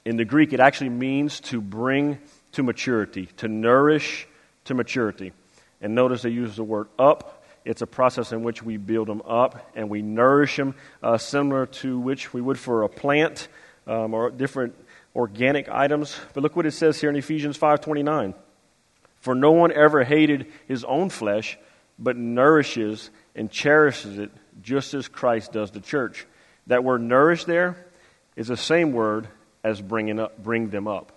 in 0.05 0.17
the 0.17 0.25
Greek, 0.25 0.53
it 0.53 0.61
actually 0.61 0.91
means 0.91 1.41
to 1.41 1.61
bring 1.61 2.19
to 2.53 2.63
maturity, 2.63 3.27
to 3.39 3.49
nourish 3.49 4.27
to 4.65 4.75
maturity. 4.75 5.33
And 5.81 5.95
notice 5.95 6.23
they 6.23 6.31
use 6.31 6.57
the 6.57 6.65
word 6.65 6.89
up 6.99 7.39
it's 7.69 7.83
a 7.83 7.87
process 7.87 8.33
in 8.33 8.43
which 8.43 8.63
we 8.63 8.79
build 8.79 9.09
them 9.09 9.21
up 9.29 9.71
and 9.75 9.91
we 9.91 10.01
nourish 10.01 10.57
them, 10.57 10.75
uh, 11.03 11.19
similar 11.19 11.67
to 11.67 11.99
which 11.99 12.33
we 12.33 12.41
would 12.41 12.59
for 12.59 12.83
a 12.83 12.89
plant 12.89 13.47
um, 13.87 14.15
or 14.15 14.31
different 14.31 14.75
organic 15.15 15.69
items. 15.69 16.19
But 16.35 16.43
look 16.43 16.57
what 16.57 16.67
it 16.67 16.73
says 16.73 17.01
here 17.01 17.11
in 17.11 17.17
Ephesians 17.17 17.57
5:29. 17.59 18.35
For 19.17 19.35
no 19.35 19.53
one 19.53 19.73
ever 19.73 20.05
hated 20.05 20.47
his 20.67 20.85
own 20.85 21.11
flesh, 21.11 21.59
but 21.99 22.17
nourishes 22.17 23.11
and 23.35 23.51
cherishes 23.51 24.19
it 24.19 24.31
just 24.63 24.95
as 24.95 25.09
Christ 25.09 25.53
does 25.53 25.71
the 25.71 25.81
church. 25.81 26.27
That 26.69 26.85
word 26.85 27.03
nourish 27.03 27.45
there 27.45 27.87
is 28.37 28.49
the 28.49 28.57
same 28.57 28.93
word 28.93 29.29
as 29.65 29.81
bringing 29.81 30.21
up, 30.21 30.41
bring 30.43 30.71
them 30.71 30.87
up. 30.87 31.13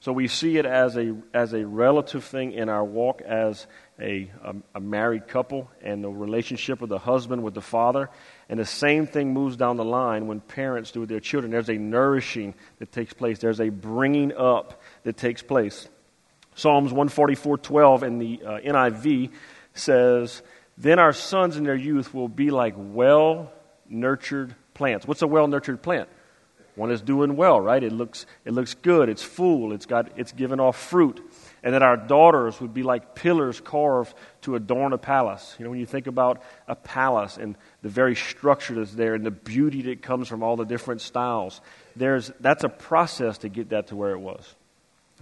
So 0.00 0.12
we 0.12 0.28
see 0.28 0.58
it 0.58 0.66
as 0.66 0.96
a, 0.96 1.16
as 1.32 1.54
a 1.54 1.66
relative 1.66 2.22
thing 2.22 2.52
in 2.52 2.68
our 2.68 2.84
walk 2.84 3.22
as 3.22 3.66
a, 3.98 4.30
a, 4.44 4.54
a, 4.74 4.80
married 4.80 5.26
couple 5.26 5.70
and 5.82 6.04
the 6.04 6.10
relationship 6.10 6.82
of 6.82 6.88
the 6.88 6.98
husband 6.98 7.42
with 7.42 7.54
the 7.54 7.62
father. 7.62 8.10
And 8.48 8.60
the 8.60 8.64
same 8.64 9.06
thing 9.06 9.32
moves 9.32 9.56
down 9.56 9.76
the 9.76 9.84
line 9.84 10.28
when 10.28 10.40
parents 10.40 10.92
do 10.92 11.00
with 11.00 11.08
their 11.08 11.20
children. 11.20 11.50
There's 11.50 11.68
a 11.68 11.78
nourishing 11.78 12.54
that 12.78 12.92
takes 12.92 13.12
place, 13.12 13.38
there's 13.38 13.60
a 13.60 13.70
bringing 13.70 14.32
up 14.36 14.80
that 15.02 15.16
takes 15.16 15.42
place. 15.42 15.88
Psalms 16.54 16.92
144:12 16.92 18.02
in 18.02 18.18
the 18.18 18.42
uh, 18.44 18.58
NIV 18.60 19.30
says, 19.74 20.42
"Then 20.78 20.98
our 20.98 21.12
sons 21.12 21.56
in 21.56 21.64
their 21.64 21.74
youth 21.74 22.14
will 22.14 22.28
be 22.28 22.50
like 22.50 22.74
well-nurtured 22.76 24.54
plants." 24.74 25.06
What's 25.06 25.22
a 25.22 25.26
well-nurtured 25.26 25.82
plant? 25.82 26.08
One 26.76 26.90
is 26.90 27.00
doing 27.00 27.36
well, 27.36 27.58
right? 27.58 27.82
It 27.82 27.92
looks, 27.92 28.26
it 28.44 28.52
looks 28.52 28.74
good. 28.74 29.08
It's 29.08 29.22
full. 29.22 29.72
It's, 29.72 29.86
got, 29.86 30.12
it's 30.16 30.32
giving 30.32 30.60
off 30.60 30.78
fruit. 30.78 31.22
And 31.62 31.74
that 31.74 31.82
our 31.82 31.96
daughters 31.96 32.60
would 32.60 32.74
be 32.74 32.82
like 32.82 33.14
pillars 33.14 33.60
carved 33.60 34.14
to 34.42 34.56
adorn 34.56 34.92
a 34.92 34.98
palace. 34.98 35.56
You 35.58 35.64
know, 35.64 35.70
when 35.70 35.80
you 35.80 35.86
think 35.86 36.06
about 36.06 36.42
a 36.68 36.76
palace 36.76 37.38
and 37.38 37.56
the 37.80 37.88
very 37.88 38.14
structure 38.14 38.74
that's 38.74 38.92
there 38.92 39.14
and 39.14 39.24
the 39.24 39.30
beauty 39.30 39.82
that 39.82 40.02
comes 40.02 40.28
from 40.28 40.42
all 40.42 40.56
the 40.56 40.66
different 40.66 41.00
styles, 41.00 41.62
there's, 41.96 42.30
that's 42.40 42.62
a 42.62 42.68
process 42.68 43.38
to 43.38 43.48
get 43.48 43.70
that 43.70 43.88
to 43.88 43.96
where 43.96 44.12
it 44.12 44.20
was. 44.20 44.54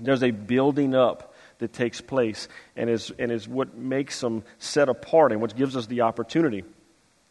There's 0.00 0.24
a 0.24 0.32
building 0.32 0.96
up 0.96 1.34
that 1.58 1.72
takes 1.72 2.00
place 2.00 2.48
and 2.74 2.90
is, 2.90 3.12
and 3.16 3.30
is 3.30 3.46
what 3.46 3.76
makes 3.76 4.20
them 4.20 4.42
set 4.58 4.88
apart 4.88 5.30
and 5.30 5.40
what 5.40 5.54
gives 5.54 5.76
us 5.76 5.86
the 5.86 6.00
opportunity. 6.00 6.64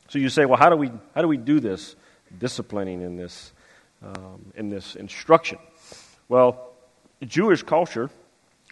So 0.07 0.17
you 0.17 0.29
say, 0.29 0.45
well, 0.45 0.57
how 0.57 0.69
do 0.69 0.77
we, 0.77 0.91
how 1.13 1.21
do, 1.21 1.27
we 1.27 1.36
do 1.36 1.59
this? 1.59 1.97
Disciplining 2.39 3.01
in 3.01 3.17
this 3.17 3.51
um, 4.03 4.51
in 4.55 4.69
this 4.69 4.95
instruction. 4.95 5.57
Well, 6.27 6.73
Jewish 7.25 7.63
culture, 7.63 8.09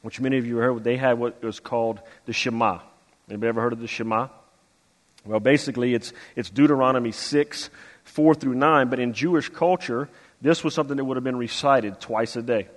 which 0.01 0.19
many 0.19 0.37
of 0.37 0.45
you 0.45 0.57
heard, 0.57 0.83
they 0.83 0.97
had 0.97 1.19
what 1.19 1.41
was 1.43 1.59
called 1.59 1.99
the 2.25 2.33
Shema. 2.33 2.79
Anybody 3.29 3.49
ever 3.49 3.61
heard 3.61 3.73
of 3.73 3.79
the 3.79 3.87
Shema? 3.87 4.27
Well, 5.25 5.39
basically, 5.39 5.93
it's, 5.93 6.13
it's 6.35 6.49
Deuteronomy 6.49 7.11
6, 7.11 7.69
4 8.03 8.35
through 8.35 8.55
9, 8.55 8.89
but 8.89 8.99
in 8.99 9.13
Jewish 9.13 9.49
culture, 9.49 10.09
this 10.41 10.63
was 10.63 10.73
something 10.73 10.97
that 10.97 11.05
would 11.05 11.17
have 11.17 11.23
been 11.23 11.37
recited 11.37 11.99
twice 11.99 12.35
a 12.35 12.41
day. 12.41 12.67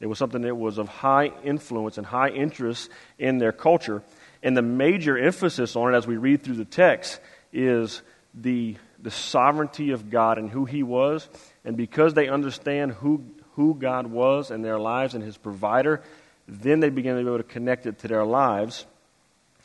It 0.00 0.06
was 0.06 0.18
something 0.18 0.42
that 0.42 0.54
was 0.54 0.78
of 0.78 0.88
high 0.88 1.32
influence 1.42 1.98
and 1.98 2.06
high 2.06 2.28
interest 2.28 2.90
in 3.18 3.38
their 3.38 3.52
culture. 3.52 4.02
And 4.42 4.56
the 4.56 4.62
major 4.62 5.18
emphasis 5.18 5.74
on 5.74 5.92
it 5.92 5.96
as 5.96 6.06
we 6.06 6.16
read 6.16 6.42
through 6.42 6.56
the 6.56 6.64
text 6.64 7.18
is 7.52 8.02
the, 8.34 8.76
the 9.00 9.10
sovereignty 9.10 9.90
of 9.90 10.10
God 10.10 10.38
and 10.38 10.50
who 10.50 10.64
He 10.64 10.82
was 10.82 11.28
and 11.68 11.76
because 11.76 12.14
they 12.14 12.28
understand 12.28 12.92
who, 12.92 13.22
who 13.54 13.74
God 13.74 14.06
was 14.06 14.50
in 14.50 14.62
their 14.62 14.78
lives 14.78 15.14
and 15.14 15.22
his 15.22 15.36
provider, 15.36 16.00
then 16.46 16.80
they 16.80 16.88
begin 16.88 17.14
to 17.14 17.22
be 17.22 17.28
able 17.28 17.36
to 17.36 17.44
connect 17.44 17.84
it 17.84 17.98
to 17.98 18.08
their 18.08 18.24
lives 18.24 18.86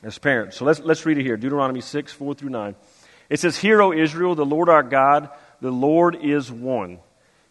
as 0.04 0.18
parents. 0.18 0.58
So 0.58 0.66
let's, 0.66 0.82
let's 0.82 1.06
read 1.06 1.18
it 1.18 1.24
here 1.24 1.38
Deuteronomy 1.38 1.80
6, 1.80 2.12
4 2.12 2.36
through 2.36 2.50
9. 2.50 2.76
It 3.30 3.40
says, 3.40 3.58
Hear, 3.58 3.82
O 3.82 3.94
Israel, 3.94 4.36
the 4.36 4.46
Lord 4.46 4.68
our 4.68 4.84
God, 4.84 5.30
the 5.62 5.72
Lord 5.72 6.18
is 6.22 6.52
one. 6.52 7.00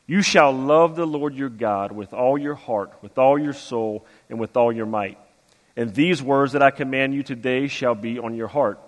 You 0.06 0.20
shall 0.20 0.52
love 0.52 0.96
the 0.96 1.06
Lord 1.06 1.34
your 1.34 1.48
God 1.48 1.92
with 1.92 2.12
all 2.12 2.36
your 2.36 2.54
heart, 2.54 2.92
with 3.00 3.16
all 3.16 3.38
your 3.38 3.54
soul, 3.54 4.04
and 4.28 4.38
with 4.38 4.54
all 4.54 4.70
your 4.70 4.84
might. 4.84 5.18
And 5.78 5.94
these 5.94 6.22
words 6.22 6.52
that 6.52 6.62
I 6.62 6.70
command 6.70 7.14
you 7.14 7.22
today 7.22 7.68
shall 7.68 7.94
be 7.94 8.18
on 8.18 8.34
your 8.34 8.48
heart. 8.48 8.78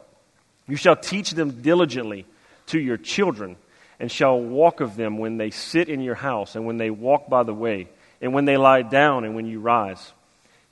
You 0.69 0.77
shall 0.77 0.97
teach 0.97 1.31
them 1.31 1.63
diligently 1.63 2.27
to 2.67 2.79
your 2.79 2.97
children 2.97 3.57
and 4.01 4.11
shall 4.11 4.39
walk 4.41 4.81
of 4.81 4.97
them 4.97 5.19
when 5.19 5.37
they 5.37 5.51
sit 5.51 5.89
in 5.89 6.01
your 6.01 6.15
house, 6.15 6.57
and 6.57 6.67
when 6.67 6.79
they 6.79 6.91
walk 6.91 7.29
by 7.29 7.43
the 7.43 7.55
way, 7.55 7.89
and 8.21 8.35
when 8.35 8.45
they 8.45 8.57
lie 8.57 8.83
down, 8.83 9.25
and 9.25 9.35
when 9.35 9.47
you 9.47 9.61
rise. 9.61 10.13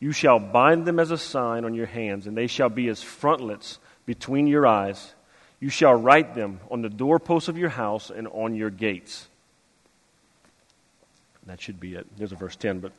You 0.00 0.12
shall 0.12 0.40
bind 0.40 0.84
them 0.84 0.98
as 0.98 1.10
a 1.10 1.18
sign 1.18 1.64
on 1.64 1.74
your 1.74 1.86
hands, 1.86 2.26
and 2.26 2.36
they 2.36 2.48
shall 2.48 2.68
be 2.68 2.88
as 2.88 3.02
frontlets 3.02 3.78
between 4.06 4.48
your 4.48 4.66
eyes. 4.66 5.14
You 5.60 5.68
shall 5.68 5.94
write 5.94 6.34
them 6.34 6.58
on 6.70 6.82
the 6.82 6.88
doorposts 6.88 7.48
of 7.48 7.56
your 7.56 7.68
house 7.68 8.10
and 8.10 8.26
on 8.26 8.56
your 8.56 8.70
gates. 8.70 9.28
That 11.46 11.60
should 11.60 11.78
be 11.78 11.94
it. 11.94 12.06
There's 12.16 12.32
a 12.32 12.36
verse 12.36 12.56
10, 12.56 12.80
but 12.80 12.92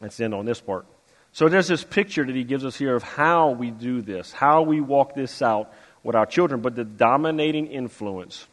let's 0.00 0.20
end 0.20 0.34
on 0.34 0.44
this 0.44 0.60
part. 0.60 0.86
So 1.32 1.48
there's 1.48 1.68
this 1.68 1.84
picture 1.84 2.24
that 2.24 2.34
he 2.34 2.44
gives 2.44 2.64
us 2.64 2.76
here 2.76 2.94
of 2.94 3.02
how 3.02 3.50
we 3.50 3.70
do 3.70 4.00
this, 4.00 4.32
how 4.32 4.62
we 4.62 4.80
walk 4.80 5.14
this 5.14 5.42
out 5.42 5.72
with 6.06 6.14
our 6.14 6.24
children. 6.24 6.60
But 6.60 6.76
the 6.76 6.84
dominating 6.84 7.66
influence 7.66 8.46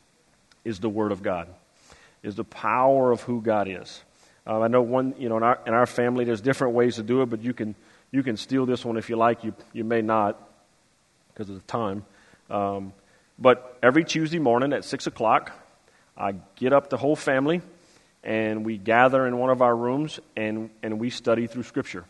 is 0.65 0.79
the 0.79 0.89
Word 0.89 1.11
of 1.11 1.21
God, 1.21 1.47
is 2.23 2.35
the 2.35 2.43
power 2.43 3.11
of 3.11 3.21
who 3.21 3.41
God 3.41 3.67
is. 3.69 4.01
Uh, 4.45 4.61
I 4.61 4.67
know 4.67 4.81
one, 4.81 5.13
you 5.19 5.29
know, 5.29 5.37
in 5.37 5.43
our, 5.43 5.59
in 5.67 5.73
our 5.73 5.85
family, 5.85 6.25
there's 6.25 6.41
different 6.41 6.73
ways 6.73 6.95
to 6.95 7.03
do 7.03 7.21
it, 7.21 7.27
but 7.27 7.43
you 7.43 7.53
can, 7.53 7.75
you 8.11 8.23
can 8.23 8.35
steal 8.35 8.65
this 8.65 8.83
one 8.83 8.97
if 8.97 9.09
you 9.09 9.15
like. 9.15 9.43
You, 9.43 9.53
you 9.71 9.83
may 9.83 10.01
not 10.01 10.49
because 11.29 11.47
of 11.49 11.55
the 11.55 11.67
time. 11.67 12.05
Um, 12.49 12.91
but 13.39 13.77
every 13.81 14.03
Tuesday 14.03 14.39
morning 14.39 14.73
at 14.73 14.83
6 14.83 15.07
o'clock, 15.07 15.51
I 16.17 16.33
get 16.55 16.73
up 16.73 16.89
the 16.89 16.97
whole 16.97 17.15
family 17.15 17.61
and 18.23 18.65
we 18.65 18.77
gather 18.77 19.25
in 19.27 19.37
one 19.37 19.49
of 19.49 19.61
our 19.61 19.75
rooms 19.75 20.19
and, 20.35 20.69
and 20.81 20.99
we 20.99 21.09
study 21.09 21.47
through 21.47 21.63
Scripture. 21.63 22.05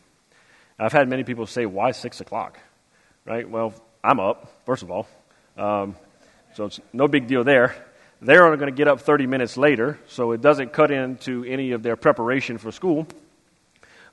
I've 0.78 0.92
had 0.92 1.08
many 1.08 1.22
people 1.22 1.46
say, 1.46 1.66
Why 1.66 1.92
6 1.92 2.20
o'clock? 2.20 2.58
Right? 3.24 3.48
Well, 3.48 3.72
I'm 4.02 4.20
up, 4.20 4.52
first 4.66 4.82
of 4.82 4.90
all. 4.90 5.06
Um, 5.56 5.96
so 6.54 6.66
it's 6.66 6.80
no 6.92 7.08
big 7.08 7.26
deal 7.26 7.44
there. 7.44 7.74
They're 8.20 8.46
only 8.46 8.58
going 8.58 8.72
to 8.72 8.76
get 8.76 8.88
up 8.88 9.00
30 9.00 9.26
minutes 9.26 9.56
later, 9.56 9.98
so 10.06 10.32
it 10.32 10.40
doesn't 10.40 10.72
cut 10.72 10.90
into 10.90 11.44
any 11.44 11.72
of 11.72 11.82
their 11.82 11.96
preparation 11.96 12.58
for 12.58 12.72
school. 12.72 13.06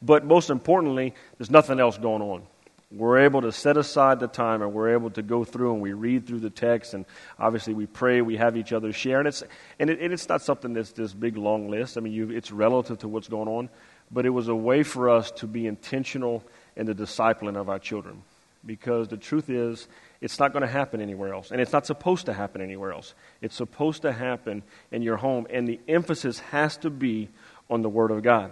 But 0.01 0.25
most 0.25 0.49
importantly, 0.49 1.13
there's 1.37 1.51
nothing 1.51 1.79
else 1.79 1.97
going 1.97 2.21
on. 2.21 2.43
We're 2.91 3.19
able 3.19 3.41
to 3.43 3.53
set 3.53 3.77
aside 3.77 4.19
the 4.19 4.27
time 4.27 4.61
and 4.61 4.73
we're 4.73 4.93
able 4.93 5.11
to 5.11 5.21
go 5.21 5.45
through 5.45 5.73
and 5.73 5.81
we 5.81 5.93
read 5.93 6.27
through 6.27 6.39
the 6.39 6.49
text 6.49 6.93
and 6.93 7.05
obviously 7.39 7.73
we 7.73 7.85
pray, 7.85 8.21
we 8.21 8.35
have 8.35 8.57
each 8.57 8.73
other 8.73 8.91
share. 8.91 9.19
And 9.19 9.29
it's, 9.29 9.43
and, 9.79 9.89
it, 9.89 10.01
and 10.01 10.11
it's 10.11 10.27
not 10.27 10.41
something 10.41 10.73
that's 10.73 10.91
this 10.91 11.13
big 11.13 11.37
long 11.37 11.69
list. 11.69 11.97
I 11.97 12.01
mean, 12.01 12.31
it's 12.31 12.51
relative 12.51 12.97
to 12.99 13.07
what's 13.07 13.29
going 13.29 13.47
on. 13.47 13.69
But 14.11 14.25
it 14.25 14.29
was 14.31 14.49
a 14.49 14.55
way 14.55 14.83
for 14.83 15.09
us 15.09 15.31
to 15.31 15.47
be 15.47 15.67
intentional 15.67 16.43
in 16.75 16.85
the 16.85 16.93
discipling 16.93 17.55
of 17.55 17.69
our 17.69 17.79
children. 17.79 18.23
Because 18.65 19.07
the 19.07 19.17
truth 19.17 19.49
is, 19.49 19.87
it's 20.21 20.39
not 20.39 20.53
going 20.53 20.61
to 20.61 20.67
happen 20.67 21.01
anywhere 21.01 21.33
else. 21.33 21.51
And 21.51 21.59
it's 21.59 21.73
not 21.73 21.85
supposed 21.87 22.27
to 22.27 22.33
happen 22.33 22.61
anywhere 22.61 22.91
else. 22.91 23.15
It's 23.41 23.55
supposed 23.55 24.03
to 24.03 24.11
happen 24.11 24.61
in 24.91 25.01
your 25.01 25.17
home. 25.17 25.47
And 25.49 25.67
the 25.67 25.79
emphasis 25.87 26.39
has 26.51 26.77
to 26.77 26.89
be 26.89 27.29
on 27.69 27.81
the 27.81 27.89
Word 27.89 28.11
of 28.11 28.21
God. 28.21 28.51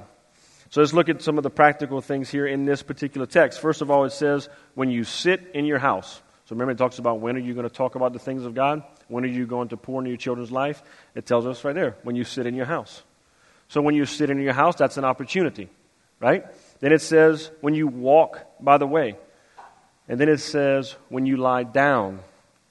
So 0.71 0.81
let's 0.81 0.93
look 0.93 1.09
at 1.09 1.21
some 1.21 1.37
of 1.37 1.43
the 1.43 1.49
practical 1.49 2.01
things 2.01 2.29
here 2.29 2.47
in 2.47 2.65
this 2.65 2.83
particular 2.83 3.27
text. 3.27 3.59
First 3.59 3.81
of 3.81 3.89
all, 3.91 4.05
it 4.05 4.11
says, 4.11 4.49
when 4.75 4.89
you 4.91 5.03
sit 5.03 5.51
in 5.53 5.65
your 5.65 5.79
house. 5.79 6.21
So 6.45 6.55
remember, 6.55 6.71
it 6.71 6.77
talks 6.77 6.97
about 6.97 7.19
when 7.19 7.35
are 7.35 7.39
you 7.39 7.53
going 7.53 7.67
to 7.67 7.73
talk 7.73 7.95
about 7.95 8.13
the 8.13 8.19
things 8.19 8.45
of 8.45 8.55
God? 8.55 8.83
When 9.07 9.23
are 9.23 9.27
you 9.27 9.45
going 9.45 9.69
to 9.69 9.77
pour 9.77 9.99
into 9.99 10.09
your 10.09 10.17
children's 10.17 10.51
life? 10.51 10.81
It 11.13 11.25
tells 11.25 11.45
us 11.45 11.63
right 11.63 11.73
there, 11.73 11.97
when 12.03 12.15
you 12.15 12.23
sit 12.23 12.47
in 12.47 12.55
your 12.55 12.65
house. 12.65 13.03
So 13.67 13.81
when 13.81 13.93
you 13.93 14.05
sit 14.05 14.31
in 14.31 14.39
your 14.39 14.53
house, 14.53 14.75
that's 14.75 14.97
an 14.97 15.05
opportunity, 15.05 15.69
right? 16.19 16.45
Then 16.79 16.91
it 16.91 17.01
says, 17.01 17.51
when 17.61 17.75
you 17.75 17.87
walk 17.87 18.43
by 18.59 18.79
the 18.79 18.87
way. 18.87 19.15
And 20.09 20.19
then 20.19 20.27
it 20.27 20.39
says, 20.39 20.95
when 21.07 21.25
you 21.25 21.37
lie 21.37 21.63
down 21.63 22.19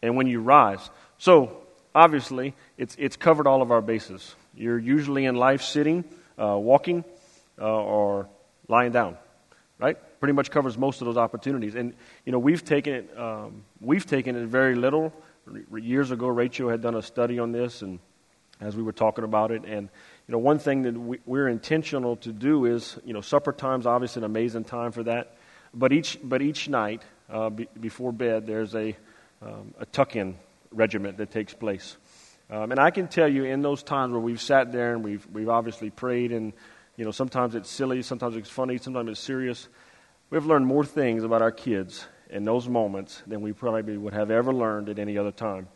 and 0.02 0.16
when 0.16 0.26
you 0.26 0.40
rise. 0.40 0.90
So, 1.18 1.56
obviously, 1.94 2.54
it's, 2.76 2.96
it's 2.98 3.16
covered 3.16 3.46
all 3.46 3.62
of 3.62 3.70
our 3.70 3.80
bases. 3.80 4.34
You're 4.56 4.78
usually 4.78 5.24
in 5.24 5.36
life 5.36 5.62
sitting, 5.62 6.04
uh, 6.36 6.58
walking, 6.58 7.04
uh, 7.60 7.64
or 7.64 8.28
lying 8.66 8.90
down, 8.90 9.16
right? 9.78 9.96
Pretty 10.18 10.32
much 10.32 10.50
covers 10.50 10.76
most 10.76 11.00
of 11.00 11.06
those 11.06 11.16
opportunities. 11.16 11.76
And, 11.76 11.94
you 12.24 12.32
know, 12.32 12.40
we've 12.40 12.64
taken 12.64 12.92
it, 12.92 13.18
um, 13.18 13.62
we've 13.80 14.04
taken 14.04 14.34
it 14.34 14.46
very 14.46 14.74
little. 14.74 15.12
Years 15.72 16.10
ago, 16.10 16.26
Rachel 16.26 16.68
had 16.68 16.82
done 16.82 16.96
a 16.96 17.02
study 17.02 17.38
on 17.38 17.52
this, 17.52 17.82
and 17.82 18.00
as 18.60 18.76
we 18.76 18.82
were 18.82 18.92
talking 18.92 19.24
about 19.24 19.52
it, 19.52 19.64
and, 19.64 19.88
you 20.26 20.32
know, 20.32 20.38
one 20.38 20.58
thing 20.58 20.82
that 20.82 20.98
we, 20.98 21.20
we're 21.24 21.48
intentional 21.48 22.16
to 22.16 22.32
do 22.32 22.66
is, 22.66 22.98
you 23.04 23.14
know, 23.14 23.20
supper 23.20 23.52
time's 23.52 23.86
obviously 23.86 24.20
an 24.20 24.24
amazing 24.24 24.64
time 24.64 24.90
for 24.90 25.04
that. 25.04 25.36
But 25.72 25.92
each, 25.92 26.18
but 26.22 26.42
each 26.42 26.68
night, 26.68 27.02
uh, 27.30 27.50
be, 27.50 27.68
before 27.80 28.12
bed, 28.12 28.46
there's 28.46 28.74
a, 28.74 28.96
um, 29.42 29.74
a 29.78 29.86
tuck 29.86 30.16
in 30.16 30.36
regiment 30.70 31.18
that 31.18 31.30
takes 31.30 31.54
place. 31.54 31.96
Um, 32.50 32.70
and 32.70 32.80
I 32.80 32.90
can 32.90 33.08
tell 33.08 33.28
you, 33.28 33.44
in 33.44 33.62
those 33.62 33.82
times 33.82 34.12
where 34.12 34.20
we've 34.20 34.40
sat 34.40 34.72
there 34.72 34.94
and 34.94 35.04
we've, 35.04 35.26
we've 35.32 35.48
obviously 35.48 35.90
prayed, 35.90 36.32
and 36.32 36.52
you 36.96 37.04
know, 37.04 37.10
sometimes 37.10 37.54
it's 37.54 37.70
silly, 37.70 38.02
sometimes 38.02 38.36
it's 38.36 38.50
funny, 38.50 38.78
sometimes 38.78 39.10
it's 39.10 39.20
serious, 39.20 39.68
we've 40.30 40.46
learned 40.46 40.66
more 40.66 40.84
things 40.84 41.24
about 41.24 41.42
our 41.42 41.52
kids 41.52 42.06
in 42.30 42.44
those 42.44 42.68
moments 42.68 43.22
than 43.26 43.40
we 43.40 43.52
probably 43.52 43.96
would 43.96 44.14
have 44.14 44.30
ever 44.30 44.52
learned 44.52 44.88
at 44.88 44.98
any 44.98 45.18
other 45.18 45.32
time. 45.32 45.68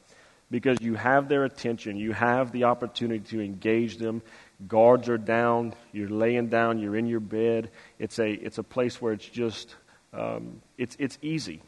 Because 0.50 0.78
you 0.82 0.94
have 0.94 1.28
their 1.28 1.44
attention, 1.44 1.96
you 1.96 2.12
have 2.12 2.52
the 2.52 2.64
opportunity 2.64 3.20
to 3.30 3.40
engage 3.40 3.96
them. 3.96 4.20
Guards 4.68 5.08
are 5.08 5.16
down, 5.16 5.74
you're 5.92 6.10
laying 6.10 6.48
down, 6.48 6.78
you're 6.78 6.96
in 6.96 7.06
your 7.06 7.20
bed. 7.20 7.70
It's 7.98 8.18
a, 8.18 8.30
it's 8.30 8.58
a 8.58 8.62
place 8.62 9.00
where 9.00 9.14
it's 9.14 9.26
just 9.26 9.74
um, 10.12 10.62
it's, 10.78 10.96
it's 10.98 11.18
easy. 11.22 11.62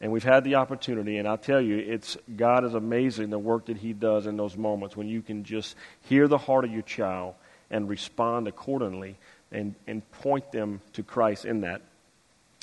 And 0.00 0.12
we've 0.12 0.24
had 0.24 0.44
the 0.44 0.56
opportunity, 0.56 1.16
and 1.16 1.26
I'll 1.26 1.38
tell 1.38 1.60
you, 1.60 1.78
it's, 1.78 2.18
God 2.36 2.64
is 2.64 2.74
amazing 2.74 3.30
the 3.30 3.38
work 3.38 3.66
that 3.66 3.78
He 3.78 3.92
does 3.94 4.26
in 4.26 4.36
those 4.36 4.56
moments 4.56 4.96
when 4.96 5.08
you 5.08 5.22
can 5.22 5.44
just 5.44 5.74
hear 6.02 6.28
the 6.28 6.38
heart 6.38 6.64
of 6.64 6.70
your 6.70 6.82
child 6.82 7.34
and 7.70 7.88
respond 7.88 8.46
accordingly 8.46 9.16
and, 9.50 9.74
and 9.86 10.08
point 10.12 10.52
them 10.52 10.80
to 10.92 11.02
Christ 11.02 11.44
in 11.44 11.62
that. 11.62 11.80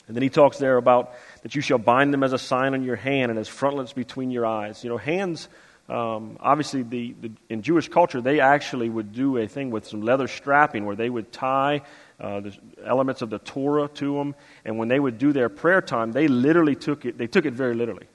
And 0.07 0.15
then 0.15 0.21
he 0.21 0.29
talks 0.29 0.57
there 0.57 0.77
about 0.77 1.13
that 1.43 1.55
you 1.55 1.61
shall 1.61 1.77
bind 1.77 2.13
them 2.13 2.23
as 2.23 2.33
a 2.33 2.37
sign 2.37 2.73
on 2.73 2.83
your 2.83 2.97
hand 2.97 3.31
and 3.31 3.39
as 3.39 3.47
frontlets 3.47 3.93
between 3.93 4.31
your 4.31 4.45
eyes. 4.45 4.83
You 4.83 4.89
know, 4.89 4.97
hands, 4.97 5.47
um, 5.87 6.37
obviously, 6.41 6.83
the, 6.83 7.15
the, 7.21 7.31
in 7.49 7.61
Jewish 7.61 7.87
culture, 7.87 8.19
they 8.19 8.39
actually 8.41 8.89
would 8.89 9.13
do 9.13 9.37
a 9.37 9.47
thing 9.47 9.71
with 9.71 9.87
some 9.87 10.01
leather 10.01 10.27
strapping 10.27 10.85
where 10.85 10.95
they 10.95 11.09
would 11.09 11.31
tie 11.31 11.81
uh, 12.23 12.39
the 12.39 12.57
elements 12.85 13.21
of 13.21 13.29
the 13.29 13.39
Torah 13.39 13.89
to 13.95 14.15
them. 14.15 14.33
And 14.63 14.77
when 14.77 14.87
they 14.87 14.99
would 14.99 15.17
do 15.17 15.33
their 15.33 15.49
prayer 15.49 15.81
time, 15.81 16.13
they 16.13 16.29
literally 16.29 16.75
took 16.75 17.03
it, 17.05 17.17
they 17.17 17.27
took 17.27 17.45
it 17.45 17.53
very 17.53 17.75
literally. 17.75 18.07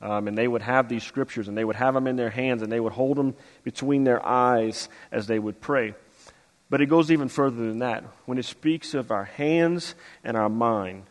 Um, 0.00 0.26
and 0.26 0.36
they 0.36 0.48
would 0.48 0.62
have 0.62 0.88
these 0.88 1.04
scriptures 1.04 1.46
and 1.46 1.56
they 1.56 1.64
would 1.64 1.76
have 1.76 1.94
them 1.94 2.08
in 2.08 2.16
their 2.16 2.28
hands 2.28 2.62
and 2.62 2.72
they 2.72 2.80
would 2.80 2.92
hold 2.92 3.16
them 3.16 3.36
between 3.62 4.02
their 4.02 4.24
eyes 4.26 4.88
as 5.12 5.28
they 5.28 5.38
would 5.38 5.60
pray. 5.60 5.94
But 6.70 6.80
it 6.80 6.86
goes 6.86 7.12
even 7.12 7.28
further 7.28 7.68
than 7.68 7.78
that. 7.78 8.02
When 8.24 8.36
it 8.36 8.46
speaks 8.46 8.94
of 8.94 9.12
our 9.12 9.24
hands 9.24 9.94
and 10.24 10.36
our 10.36 10.48
mind, 10.48 11.04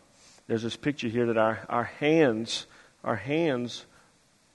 there's 0.46 0.62
this 0.62 0.76
picture 0.76 1.08
here 1.08 1.26
that 1.26 1.38
our, 1.38 1.64
our 1.70 1.84
hands, 1.84 2.66
our 3.02 3.16
hands 3.16 3.86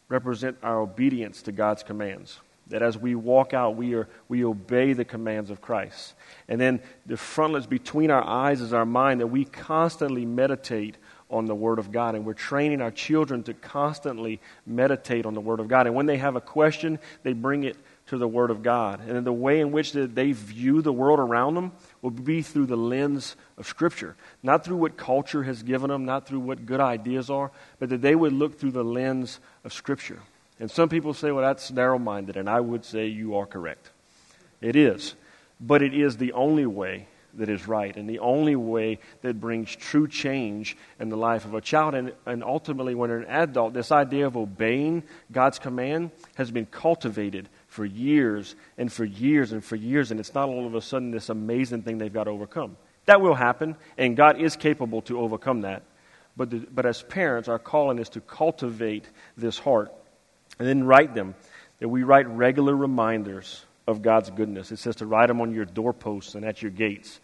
represent 0.08 0.58
our 0.62 0.80
obedience 0.82 1.42
to 1.44 1.52
God's 1.52 1.82
commands. 1.82 2.40
That 2.70 2.82
as 2.82 2.98
we 2.98 3.16
walk 3.16 3.54
out, 3.54 3.76
we, 3.76 3.94
are, 3.94 4.08
we 4.28 4.44
obey 4.44 4.94
the 4.94 5.06
commands 5.06 5.50
of 5.50 5.62
Christ. 5.62 6.14
And 6.48 6.60
then 6.60 6.82
the 7.06 7.18
frontlets 7.18 7.66
between 7.66 8.12
our 8.12 8.24
eyes 8.24 8.62
is 8.62 8.74
our 8.74 8.86
mind, 8.86 9.22
that 9.22 9.28
we 9.28 9.46
constantly 9.46 10.26
meditate 10.26 10.98
on 11.30 11.46
the 11.46 11.56
Word 11.56 11.80
of 11.80 11.92
God. 11.92 12.16
And 12.16 12.26
we're 12.26 12.34
training 12.34 12.82
our 12.82 12.92
children 12.92 13.44
to 13.44 13.54
constantly 13.54 14.40
meditate 14.66 15.26
on 15.26 15.34
the 15.34 15.42
Word 15.42 15.60
of 15.60 15.68
God. 15.68 15.88
And 15.88 15.96
when 15.96 16.06
they 16.06 16.18
have 16.18 16.36
a 16.36 16.42
question, 16.42 17.00
they 17.24 17.34
bring 17.34 17.64
it 17.64 17.78
to 18.08 18.18
the 18.18 18.28
Word 18.28 18.52
of 18.52 18.64
God. 18.64 19.02
And 19.08 19.26
the 19.26 19.34
way 19.34 19.60
in 19.60 19.72
which 19.72 19.92
they 19.92 20.32
view 20.32 20.82
the 20.82 20.94
world 20.94 21.20
around 21.20 21.56
them 21.56 21.74
will 22.02 22.12
be 22.12 22.42
through 22.42 22.68
the 22.68 22.78
lens 22.78 23.36
of 23.58 23.68
Scripture. 23.68 24.16
Not 24.42 24.64
through 24.64 24.78
what 24.78 24.98
culture 24.98 25.44
has 25.44 25.64
given 25.64 25.90
them, 25.90 26.06
not 26.06 26.26
through 26.26 26.40
what 26.40 26.66
good 26.66 26.80
ideas 26.80 27.30
are, 27.30 27.52
but 27.80 27.90
that 27.90 28.02
they 28.02 28.16
would 28.16 28.34
look 28.34 28.60
through 28.60 28.72
the 28.72 28.84
lens 28.84 29.40
of 29.64 29.74
Scripture. 29.74 30.20
And 30.60 30.72
some 30.72 30.90
people 30.90 31.14
say, 31.14 31.32
well, 31.32 31.44
that's 31.44 31.72
narrow 31.72 32.00
minded, 32.00 32.36
and 32.36 32.50
I 32.50 32.60
would 32.60 32.84
say 32.84 33.08
you 33.08 33.36
are 33.36 33.46
correct. 33.46 33.92
It 34.62 34.76
is. 34.76 35.14
But 35.60 35.82
it 35.82 35.94
is 35.94 36.18
the 36.18 36.34
only 36.34 36.66
way 36.66 37.08
that 37.36 37.50
is 37.50 37.68
right 37.68 37.96
and 37.96 38.10
the 38.10 38.20
only 38.20 38.56
way 38.56 39.00
that 39.22 39.40
brings 39.40 39.76
true 39.76 40.08
change 40.08 40.76
in 41.00 41.10
the 41.10 41.18
life 41.18 41.46
of 41.46 41.54
a 41.54 41.62
child. 41.62 41.94
And, 41.94 42.14
and 42.26 42.44
ultimately, 42.44 42.96
when 42.96 43.12
an 43.12 43.26
adult, 43.26 43.74
this 43.74 43.92
idea 43.92 44.26
of 44.28 44.36
obeying 44.36 45.04
God's 45.32 45.60
command 45.60 46.12
has 46.36 46.52
been 46.52 46.66
cultivated 46.66 47.48
for 47.68 47.86
years 47.86 48.56
and 48.78 48.92
for 48.92 49.06
years 49.06 49.52
and 49.52 49.64
for 49.64 49.76
years, 49.76 50.12
and 50.12 50.20
it's 50.20 50.34
not 50.34 50.50
all 50.50 50.66
of 50.66 50.76
a 50.76 50.82
sudden 50.82 51.12
this 51.12 51.30
amazing 51.30 51.84
thing 51.84 51.98
they've 51.98 52.14
got 52.14 52.26
to 52.26 52.32
overcome. 52.32 52.78
That 53.06 53.22
will 53.22 53.36
happen, 53.36 53.76
and 53.98 54.18
God 54.18 54.42
is 54.42 54.56
capable 54.56 55.02
to 55.04 55.20
overcome 55.20 55.62
that. 55.62 55.84
But, 56.36 56.50
the, 56.50 56.68
but 56.72 56.86
as 56.86 57.02
parents, 57.04 57.48
our 57.48 57.60
calling 57.60 58.00
is 58.00 58.10
to 58.10 58.22
cultivate 58.22 59.06
this 59.38 59.58
heart 59.58 59.92
and 60.60 60.68
then 60.68 60.84
write 60.84 61.14
them. 61.16 61.36
That 61.80 61.90
we 61.90 62.04
write 62.04 62.28
regular 62.28 62.76
reminders 62.76 63.64
of 63.88 64.02
God's 64.02 64.30
goodness. 64.32 64.72
It 64.72 64.80
says 64.80 64.96
to 64.98 65.06
write 65.06 65.28
them 65.28 65.42
on 65.42 65.54
your 65.54 65.66
doorposts 65.66 66.36
and 66.36 66.44
at 66.44 66.62
your 66.62 66.72
gates. 66.72 67.20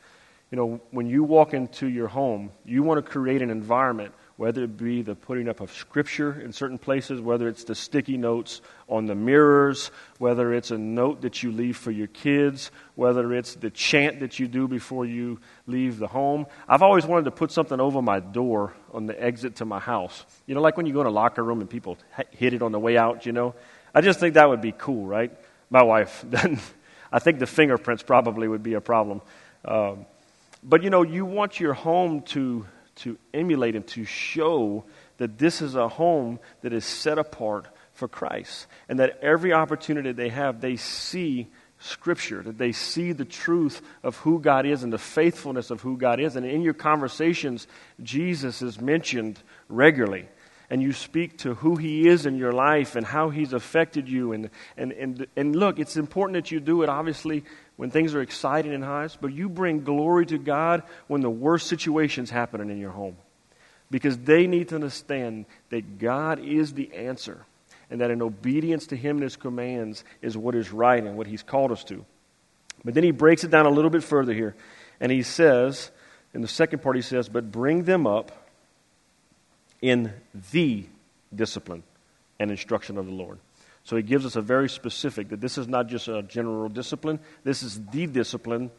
You 0.51 0.57
know, 0.57 0.81
when 0.91 1.07
you 1.07 1.23
walk 1.23 1.53
into 1.53 1.87
your 1.87 2.07
home, 2.07 2.51
you 2.63 2.83
want 2.83 3.03
to 3.03 3.11
create 3.11 3.41
an 3.41 3.49
environment, 3.49 4.13
whether 4.35 4.63
it 4.63 4.77
be 4.77 5.03
the 5.03 5.13
putting 5.13 5.47
up 5.47 5.61
of 5.61 5.71
scripture 5.71 6.41
in 6.41 6.51
certain 6.51 6.79
places, 6.79 7.21
whether 7.21 7.47
it's 7.47 7.65
the 7.65 7.75
sticky 7.75 8.17
notes 8.17 8.61
on 8.89 9.05
the 9.05 9.13
mirrors, 9.13 9.91
whether 10.17 10.53
it's 10.53 10.71
a 10.71 10.77
note 10.77 11.21
that 11.21 11.43
you 11.43 11.51
leave 11.51 11.77
for 11.77 11.91
your 11.91 12.07
kids, 12.07 12.71
whether 12.95 13.33
it's 13.33 13.53
the 13.55 13.69
chant 13.69 14.21
that 14.21 14.39
you 14.39 14.47
do 14.47 14.67
before 14.67 15.05
you 15.05 15.39
leave 15.67 15.99
the 15.99 16.07
home. 16.07 16.47
I've 16.67 16.81
always 16.81 17.05
wanted 17.05 17.25
to 17.25 17.31
put 17.31 17.51
something 17.51 17.79
over 17.79 18.01
my 18.01 18.19
door 18.19 18.73
on 18.91 19.05
the 19.05 19.23
exit 19.23 19.57
to 19.57 19.65
my 19.65 19.79
house. 19.79 20.25
You 20.47 20.55
know, 20.55 20.61
like 20.61 20.77
when 20.77 20.87
you 20.87 20.93
go 20.93 21.01
in 21.01 21.07
a 21.07 21.11
locker 21.11 21.43
room 21.43 21.61
and 21.61 21.69
people 21.69 21.97
hit 22.31 22.53
it 22.53 22.63
on 22.63 22.71
the 22.71 22.79
way 22.79 22.97
out, 22.97 23.25
you 23.27 23.33
know. 23.33 23.53
I 23.93 24.01
just 24.01 24.19
think 24.19 24.33
that 24.33 24.49
would 24.49 24.61
be 24.61 24.73
cool, 24.75 25.05
right? 25.05 25.31
My 25.69 25.83
wife 25.83 26.25
doesn't. 26.29 26.59
I 27.11 27.19
think 27.19 27.37
the 27.37 27.45
fingerprints 27.45 28.01
probably 28.01 28.47
would 28.47 28.63
be 28.63 28.73
a 28.73 28.81
problem. 28.81 29.21
Um, 29.63 30.07
but 30.63 30.81
you 30.81 30.89
know, 30.89 31.03
you 31.03 31.25
want 31.25 31.59
your 31.59 31.73
home 31.73 32.21
to 32.21 32.65
to 32.95 33.17
emulate 33.33 33.75
and 33.75 33.87
to 33.87 34.05
show 34.05 34.85
that 35.17 35.37
this 35.37 35.61
is 35.61 35.75
a 35.75 35.87
home 35.87 36.39
that 36.61 36.73
is 36.73 36.85
set 36.85 37.17
apart 37.17 37.67
for 37.93 38.07
Christ. 38.07 38.67
And 38.89 38.99
that 38.99 39.19
every 39.21 39.53
opportunity 39.53 40.11
they 40.11 40.29
have, 40.29 40.61
they 40.61 40.75
see 40.75 41.47
Scripture, 41.79 42.41
that 42.43 42.57
they 42.57 42.71
see 42.71 43.11
the 43.11 43.25
truth 43.25 43.81
of 44.03 44.15
who 44.17 44.39
God 44.39 44.65
is 44.65 44.83
and 44.83 44.93
the 44.93 44.97
faithfulness 44.97 45.69
of 45.69 45.81
who 45.81 45.97
God 45.97 46.19
is. 46.19 46.35
And 46.35 46.45
in 46.45 46.61
your 46.61 46.73
conversations, 46.73 47.67
Jesus 48.01 48.61
is 48.61 48.79
mentioned 48.79 49.41
regularly. 49.67 50.29
And 50.69 50.81
you 50.81 50.93
speak 50.93 51.39
to 51.39 51.55
who 51.55 51.75
He 51.75 52.07
is 52.07 52.25
in 52.25 52.37
your 52.37 52.53
life 52.53 52.95
and 52.95 53.05
how 53.05 53.29
He's 53.29 53.51
affected 53.51 54.07
you. 54.07 54.31
And, 54.31 54.49
and, 54.77 54.93
and, 54.93 55.27
and 55.35 55.55
look, 55.55 55.77
it's 55.77 55.97
important 55.97 56.35
that 56.35 56.51
you 56.51 56.61
do 56.61 56.83
it, 56.83 56.89
obviously, 56.89 57.43
when 57.75 57.89
things 57.89 58.13
are 58.13 58.21
exciting 58.21 58.73
and 58.73 58.83
highs, 58.83 59.17
but 59.19 59.33
you 59.33 59.49
bring 59.49 59.83
glory 59.83 60.25
to 60.27 60.37
God 60.37 60.83
when 61.07 61.21
the 61.21 61.29
worst 61.29 61.67
situation's 61.67 62.29
happening 62.29 62.69
in 62.69 62.79
your 62.79 62.91
home. 62.91 63.17
Because 63.89 64.17
they 64.17 64.47
need 64.47 64.69
to 64.69 64.75
understand 64.75 65.45
that 65.69 65.99
God 65.99 66.39
is 66.39 66.73
the 66.73 66.93
answer 66.93 67.45
and 67.89 68.01
that 68.01 68.11
in 68.11 68.21
obedience 68.21 68.87
to 68.87 68.95
Him 68.95 69.17
and 69.17 69.23
His 69.23 69.35
commands 69.35 70.03
is 70.21 70.37
what 70.37 70.55
is 70.55 70.71
right 70.71 71.03
and 71.03 71.17
what 71.17 71.27
He's 71.27 71.43
called 71.43 71.71
us 71.71 71.83
to. 71.85 72.05
But 72.83 72.93
then 72.93 73.03
He 73.03 73.11
breaks 73.11 73.43
it 73.43 73.51
down 73.51 73.65
a 73.65 73.69
little 73.69 73.91
bit 73.91 74.03
further 74.03 74.33
here, 74.33 74.55
and 74.99 75.11
He 75.11 75.23
says, 75.23 75.91
in 76.33 76.41
the 76.41 76.47
second 76.47 76.81
part, 76.81 76.95
He 76.95 77.01
says, 77.01 77.29
But 77.29 77.51
bring 77.51 77.83
them 77.83 78.07
up 78.07 78.31
in 79.81 80.13
the 80.51 80.85
discipline 81.35 81.83
and 82.39 82.49
instruction 82.49 82.97
of 82.97 83.05
the 83.05 83.11
Lord. 83.11 83.37
So 83.83 83.97
he 83.97 84.03
gives 84.03 84.25
us 84.25 84.35
a 84.35 84.41
very 84.41 84.69
specific 84.69 85.29
that 85.29 85.41
this 85.41 85.57
is 85.57 85.67
not 85.67 85.87
just 85.87 86.07
a 86.07 86.23
general 86.23 86.69
discipline, 86.69 87.19
this 87.43 87.63
is 87.63 87.79
the 87.87 88.07
discipline 88.07 88.71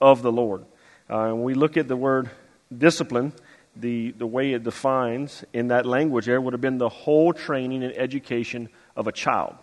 of 0.00 0.22
the 0.22 0.32
Lord. 0.32 0.64
Uh, 1.08 1.28
when 1.28 1.42
we 1.42 1.54
look 1.54 1.76
at 1.76 1.88
the 1.88 1.96
word 1.96 2.30
discipline, 2.76 3.32
the, 3.76 4.12
the 4.12 4.26
way 4.26 4.52
it 4.52 4.62
defines 4.62 5.44
in 5.52 5.68
that 5.68 5.86
language 5.86 6.26
there 6.26 6.40
would 6.40 6.54
have 6.54 6.60
been 6.60 6.78
the 6.78 6.88
whole 6.88 7.32
training 7.32 7.82
and 7.84 7.96
education 7.96 8.68
of 8.96 9.06
a 9.06 9.12
child. 9.12 9.56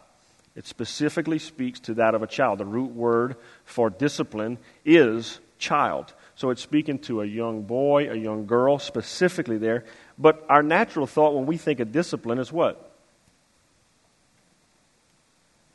It 0.56 0.66
specifically 0.66 1.40
speaks 1.40 1.80
to 1.82 1.96
that 1.96 2.16
of 2.16 2.24
a 2.24 2.28
child. 2.28 2.60
The 2.60 2.66
root 2.66 2.92
word 2.92 3.36
for 3.64 3.90
discipline 3.90 4.58
is 4.86 5.40
child. 5.60 6.14
So 6.36 6.50
it's 6.50 6.62
speaking 6.62 7.00
to 7.00 7.22
a 7.22 7.26
young 7.26 7.64
boy, 7.64 8.10
a 8.10 8.16
young 8.16 8.46
girl, 8.46 8.80
specifically 8.80 9.58
there. 9.58 9.86
But 10.18 10.46
our 10.50 10.64
natural 10.64 11.08
thought 11.08 11.36
when 11.36 11.46
we 11.46 11.58
think 11.58 11.80
of 11.80 11.92
discipline 11.92 12.40
is 12.40 12.52
what? 12.52 12.87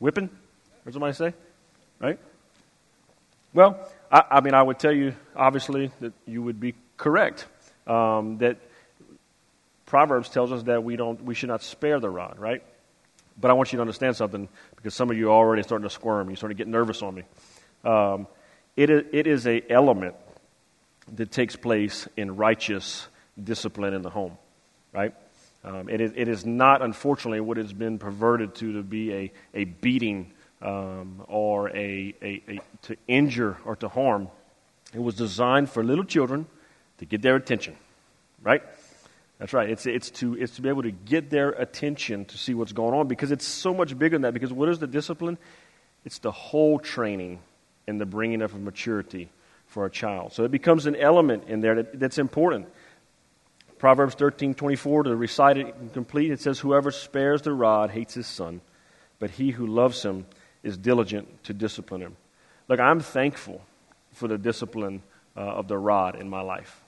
Whipping? 0.03 0.29
What 0.83 0.93
somebody 0.93 1.13
say? 1.13 1.33
Right? 2.01 2.19
Well, 3.55 3.89
I, 4.11 4.25
I, 4.33 4.41
mean, 4.41 4.53
I 4.53 4.61
would 4.61 4.81
tell 4.81 4.91
you, 4.91 5.15
obviously, 5.37 5.93
that 6.01 6.13
you 6.27 6.43
would 6.43 6.59
be 6.59 6.75
correct. 6.97 7.47
Um, 7.87 8.39
that 8.39 8.57
Proverbs 9.87 10.29
tells 10.29 10.51
us 10.51 10.65
that 10.65 10.83
we, 10.83 10.97
don't, 10.97 11.23
we 11.23 11.37
should 11.37 11.51
not 11.51 11.63
spare 11.63 12.01
the 12.01 12.11
rod, 12.11 12.41
right? 12.41 12.65
But 13.41 13.53
I 13.53 13.55
want 13.55 13.73
you 13.73 13.77
to 13.77 13.81
understand 13.81 14.17
something 14.17 14.49
because 14.75 14.93
some 14.93 15.09
of 15.09 15.17
you 15.17 15.29
are 15.29 15.35
already 15.35 15.63
starting 15.63 15.89
to 15.89 15.95
squirm. 15.95 16.29
You're 16.29 16.37
starting 16.37 16.57
to 16.57 16.65
get 16.65 16.69
nervous 16.69 17.01
on 17.01 17.15
me. 17.15 17.23
Um, 17.85 18.27
it, 18.77 18.91
is, 18.91 19.05
it 19.13 19.29
is 19.29 19.47
a 19.47 19.63
element 19.71 20.17
that 21.13 21.31
takes 21.31 21.55
place 21.55 22.09
in 22.17 22.35
righteous 22.35 23.07
discipline 23.41 23.95
in 23.95 24.03
the 24.03 24.11
home, 24.11 24.37
right? 24.93 25.15
Um, 25.65 25.89
it, 25.89 26.01
is, 26.01 26.13
it 26.17 26.29
is 26.29 26.45
not, 26.45 26.83
unfortunately, 26.83 27.41
what 27.41 27.57
has 27.57 27.73
been 27.73 27.99
perverted 27.99 28.55
to 28.57 28.73
to 28.75 28.83
be 28.83 29.13
a, 29.13 29.33
a 29.55 29.65
beating 29.65 30.33
um, 30.61 31.23
or 31.29 31.69
a, 31.71 32.15
a, 32.23 32.43
a, 32.49 32.61
to 32.83 32.97
injure 33.07 33.57
or 33.65 33.77
to 33.77 33.89
harm. 33.89 34.29
It 34.95 35.01
was 35.01 35.15
designed 35.15 35.71
for 35.71 35.85
little 35.85 36.05
children 36.05 36.47
to 36.99 37.05
get 37.05 37.23
their 37.23 37.37
attention, 37.37 37.77
right? 38.43 38.63
That's 39.39 39.53
right. 39.53 39.71
It's, 39.71 39.87
it's, 39.87 40.11
to, 40.11 40.37
it's 40.37 40.57
to 40.57 40.63
be 40.63 40.69
able 40.69 40.83
to 40.83 40.93
get 40.93 41.31
their 41.31 41.51
attention 41.51 42.25
to 42.27 42.39
see 42.39 42.55
what's 42.55 42.73
going 42.73 42.95
on 42.95 43.09
because 43.09 43.33
it's 43.33 43.47
so 43.47 43.75
much 43.75 43.99
bigger 43.99 44.15
than 44.15 44.23
that. 44.23 44.35
Because 44.35 44.53
what 44.53 44.69
is 44.69 44.79
the 44.79 44.87
discipline? 44.87 45.39
It's 46.05 46.19
the 46.19 46.31
whole 46.31 46.79
training 46.79 47.41
and 47.87 48.01
the 48.01 48.07
bringing 48.07 48.43
up 48.43 48.53
of 48.53 48.61
maturity 48.61 49.31
for 49.67 49.87
a 49.87 49.91
child. 49.91 50.33
So 50.33 50.45
it 50.45 50.51
becomes 50.51 50.87
an 50.87 50.95
element 50.95 51.45
in 51.49 51.61
there 51.61 51.75
that, 51.77 51.99
that's 51.99 52.19
important. 52.19 52.69
Proverbs 53.83 54.15
13, 54.15 54.55
24, 54.55 55.03
to 55.03 55.17
recite 55.17 55.57
it 55.57 55.75
complete, 55.93 56.31
it 56.31 56.41
says, 56.41 56.61
Whoever 56.61 56.93
spares 56.93 57.43
the 57.43 57.53
rod 57.53 57.91
hates 57.91 58.15
his 58.15 58.29
son, 58.29 58.61
but 59.19 59.31
he 59.31 59.51
who 59.51 59.67
loves 59.67 60.05
him 60.05 60.25
is 60.63 60.79
diligent 60.79 61.43
to 61.43 61.53
discipline 61.53 62.01
him. 62.01 62.17
Look, 62.69 62.79
I'm 62.79 63.01
thankful 63.01 63.61
for 64.13 64.29
the 64.29 64.39
discipline 64.39 65.03
uh, 65.37 65.41
of 65.41 65.67
the 65.67 65.77
rod 65.77 66.15
in 66.15 66.31
my 66.31 66.43
life. 66.43 66.81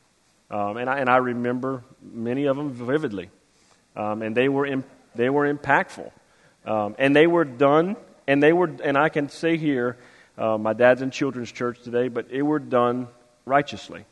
Um, 0.53 0.77
and, 0.77 0.89
I, 0.89 1.01
and 1.01 1.11
I 1.11 1.17
remember 1.17 1.83
many 2.01 2.45
of 2.45 2.57
them 2.57 2.71
vividly. 2.71 3.29
Um, 3.97 4.23
and 4.23 4.37
they 4.37 4.49
were, 4.49 4.85
they 5.17 5.31
were 5.31 5.53
impactful. 5.53 6.13
Um, 6.65 6.95
and 6.97 7.17
they 7.17 7.27
were 7.27 7.45
done, 7.45 7.97
and 8.29 8.41
they 8.41 8.53
were, 8.53 8.71
and 8.85 8.97
I 8.97 9.09
can 9.09 9.31
say 9.31 9.57
here, 9.57 9.97
uh, 10.39 10.59
my 10.59 10.75
dad's 10.75 11.03
in 11.03 11.11
children's 11.11 11.51
church 11.51 11.83
today, 11.83 12.07
but 12.07 12.31
it 12.31 12.43
were 12.43 12.61
done 12.61 13.09
righteously. 13.47 14.05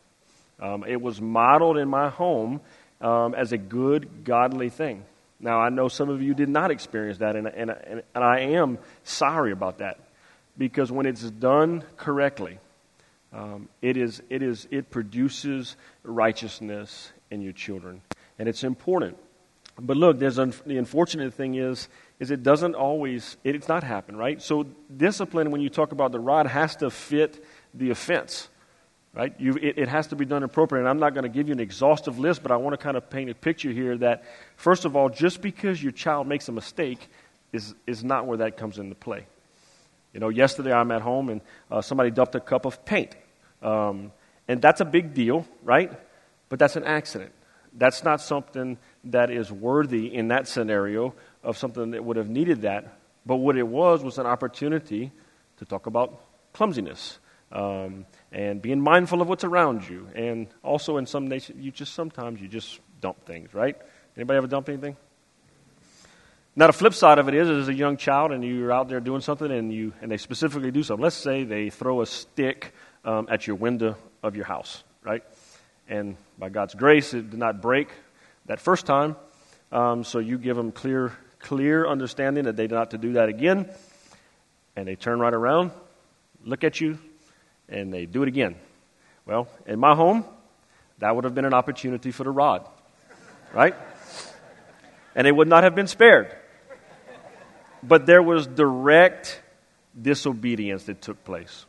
Um, 0.63 0.85
it 0.87 1.03
was 1.03 1.21
modeled 1.21 1.77
in 1.77 1.89
my 1.89 2.09
home 2.09 2.61
um, 3.01 3.35
as 3.35 3.53
a 3.53 3.59
good, 3.59 4.25
godly 4.25 4.71
thing. 4.71 5.05
Now, 5.41 5.61
I 5.61 5.71
know 5.71 5.89
some 5.89 6.09
of 6.09 6.23
you 6.23 6.35
did 6.35 6.49
not 6.49 6.71
experience 6.71 7.19
that, 7.19 7.35
and, 7.35 7.49
and, 7.49 7.71
and, 7.71 8.03
I 8.15 8.41
am 8.41 8.79
sorry 9.03 9.51
about 9.51 9.79
that. 9.79 9.99
Because 10.57 10.93
when 10.93 11.05
it's 11.05 11.23
done 11.23 11.83
correctly, 11.97 12.61
um, 13.33 13.69
it, 13.81 13.97
is, 13.97 14.23
it, 14.31 14.41
is, 14.41 14.69
it 14.71 14.89
produces 14.91 15.75
righteousness 16.05 17.11
in 17.33 17.41
your 17.41 17.53
children. 17.53 18.03
And 18.39 18.49
it's 18.49 18.63
important. 18.63 19.17
But 19.81 19.97
look, 19.97 20.21
there's 20.21 20.39
un- 20.39 20.55
the 20.65 20.77
unfortunate 20.77 21.35
thing 21.35 21.57
is, 21.57 21.89
is 22.21 22.31
it 22.31 22.45
doesn't 22.45 22.77
always, 22.77 23.37
it, 23.43 23.57
it's 23.57 23.69
not 23.69 23.83
happen, 23.83 24.15
right? 24.17 24.41
So 24.41 24.67
discipline, 24.97 25.51
when 25.51 25.61
you 25.61 25.71
talk 25.71 25.91
about 25.91 26.13
the 26.13 26.21
rod, 26.21 26.47
has 26.47 26.77
to 26.77 26.91
fit 26.91 27.45
the 27.75 27.91
offense. 27.91 28.49
Right? 29.15 29.35
You, 29.39 29.55
it, 29.61 29.77
it, 29.77 29.89
has 29.89 30.07
to 30.07 30.17
be 30.17 30.25
done 30.25 30.43
appropriately. 30.43 30.81
And 30.81 30.89
I'm 30.89 30.99
not 30.99 31.13
going 31.13 31.25
to 31.25 31.29
give 31.29 31.47
you 31.47 31.53
an 31.53 31.61
exhaustive 31.61 32.19
list, 32.19 32.43
but 32.43 32.51
I 32.51 32.57
want 32.57 32.73
to 32.73 32.83
kind 32.83 32.97
of 32.97 33.11
paint 33.11 33.29
a 33.29 33.35
picture 33.35 33.71
here 33.71 33.97
that, 33.99 34.25
first 34.57 34.87
of 34.87 34.97
all, 34.97 35.11
just 35.11 35.43
because 35.43 35.83
your 35.83 35.93
child 35.93 36.27
makes 36.27 36.49
a 36.49 36.53
mistake 36.53 37.09
is, 37.53 37.75
is 37.87 38.03
not 38.03 38.27
where 38.27 38.39
that 38.39 38.57
comes 38.57 38.79
into 38.79 38.95
play. 38.95 39.27
You 40.15 40.21
know, 40.21 40.31
yesterday 40.31 40.73
I'm 40.73 40.91
at 40.91 41.03
home 41.03 41.29
and 41.29 41.41
uh, 41.71 41.83
somebody 41.83 42.11
dumped 42.11 42.35
a 42.37 42.41
cup 42.41 42.65
of 42.65 42.87
paint. 42.87 43.15
Um, 43.61 44.13
and 44.49 44.63
that's 44.63 44.81
a 44.81 44.85
big 44.85 45.13
deal, 45.13 45.47
right? 45.63 45.93
But 46.49 46.59
that's 46.59 46.77
an 46.77 46.85
accident. 46.85 47.33
That's 47.75 48.05
not 48.05 48.21
something 48.21 48.79
that 49.05 49.31
is 49.31 49.51
worthy 49.51 50.15
in 50.15 50.29
that 50.29 50.49
scenario 50.49 51.15
of 51.43 51.57
something 51.57 51.93
that 51.93 52.05
would 52.05 52.17
have 52.17 52.29
needed 52.29 52.63
that. 52.63 52.99
But 53.25 53.37
what 53.37 53.57
it 53.57 53.67
was 53.67 54.03
was 54.03 54.19
an 54.19 54.27
opportunity 54.27 55.13
to 55.59 55.65
talk 55.65 55.87
about 55.87 56.21
clumsiness 56.53 57.19
um, 57.53 58.07
and 58.33 58.61
being 58.61 58.81
mindful 58.81 59.21
of 59.21 59.29
what's 59.29 59.45
around 59.45 59.89
you. 59.89 60.09
And 60.15 60.49
also, 60.63 60.97
in 60.97 61.07
some 61.07 61.29
nations, 61.29 61.63
you 61.63 61.71
just 61.71 61.95
sometimes 61.95 62.41
you 62.41 62.49
just 62.49 62.81
dump 63.01 63.25
things, 63.27 63.55
right? 63.55 63.77
Anybody 64.17 64.39
ever 64.39 64.47
dump 64.47 64.69
anything? 64.69 64.97
Now, 66.55 66.67
the 66.67 66.73
flip 66.73 66.93
side 66.93 67.19
of 67.19 67.29
it 67.29 67.35
is, 67.35 67.49
as 67.49 67.69
a 67.69 67.75
young 67.75 67.97
child, 67.97 68.31
and 68.33 68.45
you're 68.45 68.73
out 68.73 68.89
there 68.89 69.01
doing 69.01 69.21
something, 69.21 69.51
and 69.51 69.73
you 69.73 69.93
and 70.03 70.11
they 70.11 70.19
specifically 70.19 70.71
do 70.71 70.83
something. 70.83 71.03
Let's 71.03 71.17
say 71.17 71.45
they 71.45 71.71
throw 71.71 72.03
a 72.03 72.07
stick 72.07 72.75
um, 73.05 73.27
at 73.31 73.47
your 73.47 73.57
window 73.57 73.97
of 74.23 74.37
your 74.37 74.45
house, 74.45 74.83
right? 75.03 75.23
And 75.89 76.17
by 76.39 76.49
God's 76.49 76.75
grace, 76.75 77.15
it 77.15 77.31
did 77.31 77.39
not 77.39 77.61
break 77.61 77.89
that 78.47 78.61
first 78.61 78.87
time. 78.87 79.17
Um, 79.71 80.05
so 80.05 80.19
you 80.19 80.37
give 80.37 80.57
them 80.57 80.73
clear, 80.73 81.13
clear 81.39 81.87
understanding 81.87 82.45
that 82.45 82.57
they 82.57 82.67
not 82.67 82.91
to 82.91 82.99
do 82.99 83.15
that 83.15 83.29
again, 83.31 83.71
and 84.77 84.87
they 84.87 84.97
turn 84.97 85.21
right 85.21 85.33
around, 85.33 85.71
look 86.45 86.65
at 86.65 86.81
you, 86.81 86.99
and 87.73 87.93
they 87.93 88.07
do 88.07 88.23
it 88.23 88.29
again. 88.29 88.55
Well, 89.27 89.49
in 89.67 89.81
my 89.81 89.95
home, 89.95 90.25
that 90.99 91.15
would 91.15 91.25
have 91.25 91.35
been 91.35 91.45
an 91.45 91.55
opportunity 91.55 92.13
for 92.13 92.25
the 92.25 92.31
rod, 92.31 92.69
right? 93.53 93.75
And 95.15 95.27
it 95.27 95.35
would 95.35 95.49
not 95.49 95.65
have 95.65 95.75
been 95.75 95.87
spared. 95.87 96.35
But 97.83 98.07
there 98.07 98.23
was 98.23 98.47
direct 98.47 99.41
disobedience 100.01 100.85
that 100.85 101.03
took 101.03 101.25
place. 101.25 101.67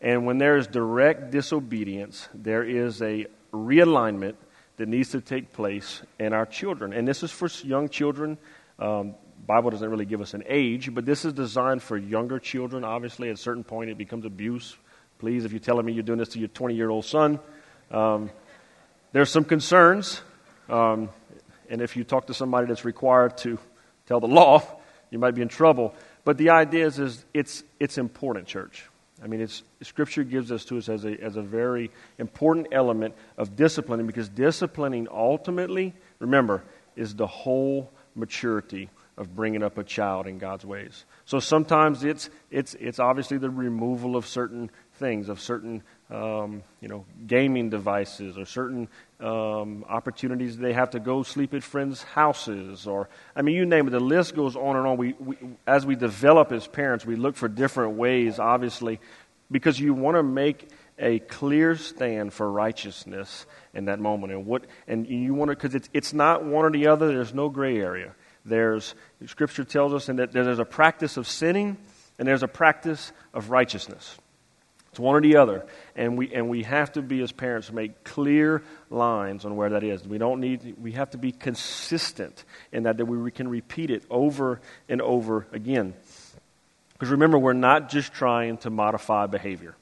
And 0.00 0.26
when 0.26 0.38
there 0.38 0.56
is 0.56 0.66
direct 0.66 1.30
disobedience, 1.30 2.28
there 2.34 2.64
is 2.64 3.02
a 3.02 3.26
realignment 3.52 4.34
that 4.78 4.88
needs 4.88 5.10
to 5.10 5.20
take 5.20 5.52
place 5.52 6.02
in 6.18 6.32
our 6.32 6.46
children. 6.46 6.92
And 6.92 7.06
this 7.06 7.22
is 7.22 7.30
for 7.30 7.48
young 7.64 7.88
children. 7.88 8.38
Um, 8.78 9.14
Bible 9.46 9.70
doesn't 9.70 9.88
really 9.88 10.06
give 10.06 10.20
us 10.20 10.34
an 10.34 10.44
age, 10.46 10.92
but 10.94 11.04
this 11.04 11.24
is 11.24 11.32
designed 11.32 11.82
for 11.82 11.96
younger 11.96 12.38
children. 12.38 12.84
Obviously, 12.84 13.28
at 13.28 13.34
a 13.34 13.38
certain 13.38 13.64
point, 13.64 13.90
it 13.90 13.98
becomes 13.98 14.24
abuse 14.24 14.76
Please, 15.22 15.44
if 15.44 15.52
you're 15.52 15.60
telling 15.60 15.86
me 15.86 15.92
you're 15.92 16.02
doing 16.02 16.18
this 16.18 16.30
to 16.30 16.40
your 16.40 16.48
20 16.48 16.74
year 16.74 16.90
old 16.90 17.04
son, 17.04 17.38
um, 17.92 18.28
there's 19.12 19.30
some 19.30 19.44
concerns. 19.44 20.20
Um, 20.68 21.10
and 21.70 21.80
if 21.80 21.96
you 21.96 22.02
talk 22.02 22.26
to 22.26 22.34
somebody 22.34 22.66
that's 22.66 22.84
required 22.84 23.38
to 23.38 23.56
tell 24.06 24.18
the 24.18 24.26
law, 24.26 24.64
you 25.12 25.20
might 25.20 25.36
be 25.36 25.42
in 25.42 25.46
trouble. 25.46 25.94
But 26.24 26.38
the 26.38 26.50
idea 26.50 26.86
is, 26.86 26.98
is 26.98 27.24
it's, 27.32 27.62
it's 27.78 27.98
important, 27.98 28.48
church. 28.48 28.84
I 29.22 29.28
mean, 29.28 29.40
it's, 29.40 29.62
Scripture 29.82 30.24
gives 30.24 30.50
us 30.50 30.64
to 30.64 30.78
us 30.78 30.88
as 30.88 31.04
a, 31.04 31.16
as 31.22 31.36
a 31.36 31.42
very 31.42 31.92
important 32.18 32.66
element 32.72 33.14
of 33.38 33.54
disciplining 33.54 34.08
because 34.08 34.28
disciplining 34.28 35.06
ultimately, 35.08 35.94
remember, 36.18 36.64
is 36.96 37.14
the 37.14 37.28
whole 37.28 37.92
maturity 38.16 38.90
of 39.16 39.36
bringing 39.36 39.62
up 39.62 39.78
a 39.78 39.84
child 39.84 40.26
in 40.26 40.38
God's 40.38 40.64
ways. 40.64 41.04
So 41.26 41.38
sometimes 41.38 42.02
it's, 42.02 42.30
it's, 42.50 42.74
it's 42.74 42.98
obviously 42.98 43.38
the 43.38 43.50
removal 43.50 44.16
of 44.16 44.26
certain 44.26 44.70
things, 44.94 45.28
of 45.28 45.40
certain 45.40 45.82
um, 46.12 46.62
you 46.80 46.88
know, 46.88 47.04
gaming 47.26 47.70
devices 47.70 48.36
or 48.36 48.44
certain 48.44 48.88
um, 49.20 49.84
opportunities 49.88 50.58
they 50.58 50.72
have 50.72 50.90
to 50.90 51.00
go 51.00 51.22
sleep 51.22 51.54
at 51.54 51.62
friends' 51.62 52.02
houses 52.02 52.86
or, 52.86 53.08
I 53.34 53.42
mean, 53.42 53.54
you 53.54 53.64
name 53.64 53.88
it. 53.88 53.90
The 53.90 54.00
list 54.00 54.34
goes 54.34 54.54
on 54.54 54.76
and 54.76 54.86
on. 54.86 54.96
We, 54.98 55.14
we, 55.18 55.36
as 55.66 55.86
we 55.86 55.96
develop 55.96 56.52
as 56.52 56.66
parents, 56.66 57.06
we 57.06 57.16
look 57.16 57.36
for 57.36 57.48
different 57.48 57.96
ways, 57.96 58.38
obviously, 58.38 59.00
because 59.50 59.80
you 59.80 59.94
want 59.94 60.16
to 60.16 60.22
make 60.22 60.68
a 60.98 61.18
clear 61.20 61.76
stand 61.76 62.32
for 62.32 62.50
righteousness 62.50 63.46
in 63.72 63.86
that 63.86 63.98
moment. 63.98 64.32
And, 64.32 64.44
what, 64.44 64.66
and 64.86 65.06
you 65.06 65.34
want 65.34 65.50
to, 65.50 65.56
because 65.56 65.74
it's, 65.74 65.88
it's 65.94 66.12
not 66.12 66.44
one 66.44 66.64
or 66.64 66.70
the 66.70 66.88
other, 66.88 67.08
there's 67.08 67.32
no 67.32 67.48
gray 67.48 67.78
area. 67.78 68.14
There's, 68.44 68.94
Scripture 69.26 69.64
tells 69.64 69.94
us 69.94 70.06
that 70.06 70.32
there's 70.32 70.58
a 70.58 70.64
practice 70.64 71.16
of 71.16 71.26
sinning 71.26 71.78
and 72.18 72.28
there's 72.28 72.42
a 72.42 72.48
practice 72.48 73.12
of 73.32 73.50
righteousness. 73.50 74.18
It's 74.92 75.00
one 75.00 75.16
or 75.16 75.22
the 75.22 75.36
other. 75.36 75.64
And 75.96 76.18
we, 76.18 76.34
and 76.34 76.50
we 76.50 76.64
have 76.64 76.92
to 76.92 77.02
be, 77.02 77.22
as 77.22 77.32
parents, 77.32 77.72
make 77.72 78.04
clear 78.04 78.62
lines 78.90 79.46
on 79.46 79.56
where 79.56 79.70
that 79.70 79.82
is. 79.82 80.06
We 80.06 80.18
don't 80.18 80.38
need, 80.38 80.76
we 80.78 80.92
have 80.92 81.10
to 81.10 81.18
be 81.18 81.32
consistent 81.32 82.44
in 82.72 82.82
that, 82.82 82.98
that 82.98 83.06
we 83.06 83.30
can 83.30 83.48
repeat 83.48 83.90
it 83.90 84.04
over 84.10 84.60
and 84.90 85.00
over 85.00 85.46
again. 85.50 85.94
Because 86.92 87.08
remember, 87.08 87.38
we're 87.38 87.54
not 87.54 87.88
just 87.88 88.12
trying 88.12 88.58
to 88.58 88.70
modify 88.70 89.26
behavior, 89.26 89.74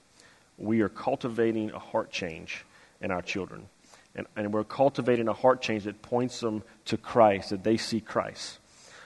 we 0.56 0.80
are 0.82 0.88
cultivating 0.88 1.72
a 1.72 1.78
heart 1.80 2.12
change 2.12 2.64
in 3.00 3.11
our 3.11 3.22
children. 3.22 3.66
And, 4.14 4.28
and 4.36 4.52
we're 4.52 4.64
cultivating 4.64 5.26
a 5.26 5.32
heart 5.32 5.61
change 5.61 5.84
that 5.84 6.02
points 6.02 6.38
them 6.38 6.62
to 6.84 6.96
Christ, 6.96 7.50
that 7.50 7.64
they 7.64 7.76
see 7.78 8.00
Christ. 8.00 8.58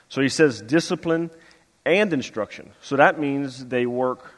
So 0.09 0.21
he 0.21 0.29
says 0.29 0.61
discipline 0.61 1.31
and 1.83 2.13
instruction. 2.13 2.71
So 2.81 2.95
that 2.97 3.19
means 3.19 3.65
they 3.65 3.87
work 3.87 4.33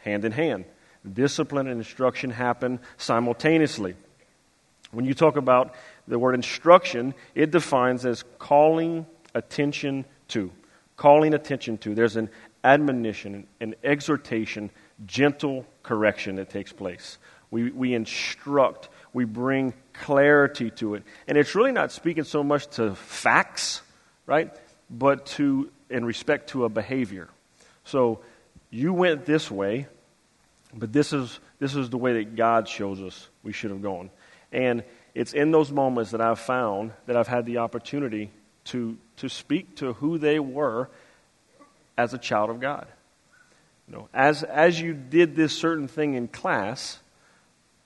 hand 0.00 0.24
in 0.24 0.32
hand. 0.32 0.64
Discipline 1.10 1.66
and 1.66 1.78
instruction 1.78 2.30
happen 2.30 2.80
simultaneously. 2.96 3.94
When 4.90 5.04
you 5.04 5.14
talk 5.14 5.36
about 5.36 5.74
the 6.08 6.18
word 6.18 6.34
instruction, 6.34 7.14
it 7.34 7.50
defines 7.50 8.06
as 8.06 8.24
calling 8.38 9.06
attention 9.34 10.04
to. 10.28 10.50
Calling 10.96 11.34
attention 11.34 11.78
to. 11.78 11.94
There's 11.94 12.16
an 12.16 12.30
admonition, 12.62 13.46
an 13.60 13.74
exhortation, 13.84 14.70
gentle 15.04 15.66
correction 15.82 16.36
that 16.36 16.48
takes 16.48 16.72
place. 16.72 17.18
We, 17.50 17.70
we 17.70 17.94
instruct, 17.94 18.88
we 19.12 19.24
bring 19.24 19.74
clarity 19.92 20.70
to 20.72 20.94
it. 20.94 21.02
And 21.28 21.36
it's 21.36 21.54
really 21.54 21.72
not 21.72 21.92
speaking 21.92 22.24
so 22.24 22.42
much 22.42 22.66
to 22.76 22.94
facts, 22.94 23.82
right? 24.26 24.52
But 24.90 25.26
to, 25.26 25.70
in 25.90 26.04
respect 26.04 26.50
to 26.50 26.64
a 26.64 26.68
behavior. 26.68 27.28
So 27.84 28.20
you 28.70 28.92
went 28.92 29.26
this 29.26 29.50
way, 29.50 29.86
but 30.74 30.92
this 30.92 31.12
is, 31.12 31.38
this 31.58 31.74
is 31.74 31.90
the 31.90 31.98
way 31.98 32.14
that 32.14 32.36
God 32.36 32.68
shows 32.68 33.00
us 33.00 33.28
we 33.42 33.52
should 33.52 33.70
have 33.70 33.82
gone. 33.82 34.10
And 34.52 34.84
it's 35.14 35.32
in 35.32 35.50
those 35.50 35.70
moments 35.70 36.10
that 36.10 36.20
I've 36.20 36.40
found 36.40 36.92
that 37.06 37.16
I've 37.16 37.28
had 37.28 37.46
the 37.46 37.58
opportunity 37.58 38.30
to, 38.66 38.96
to 39.18 39.28
speak 39.28 39.76
to 39.76 39.92
who 39.94 40.18
they 40.18 40.38
were 40.38 40.88
as 41.96 42.14
a 42.14 42.18
child 42.18 42.50
of 42.50 42.60
God. 42.60 42.86
You 43.88 43.96
know, 43.96 44.08
as, 44.14 44.42
as 44.42 44.80
you 44.80 44.94
did 44.94 45.36
this 45.36 45.56
certain 45.56 45.88
thing 45.88 46.14
in 46.14 46.28
class, 46.28 46.98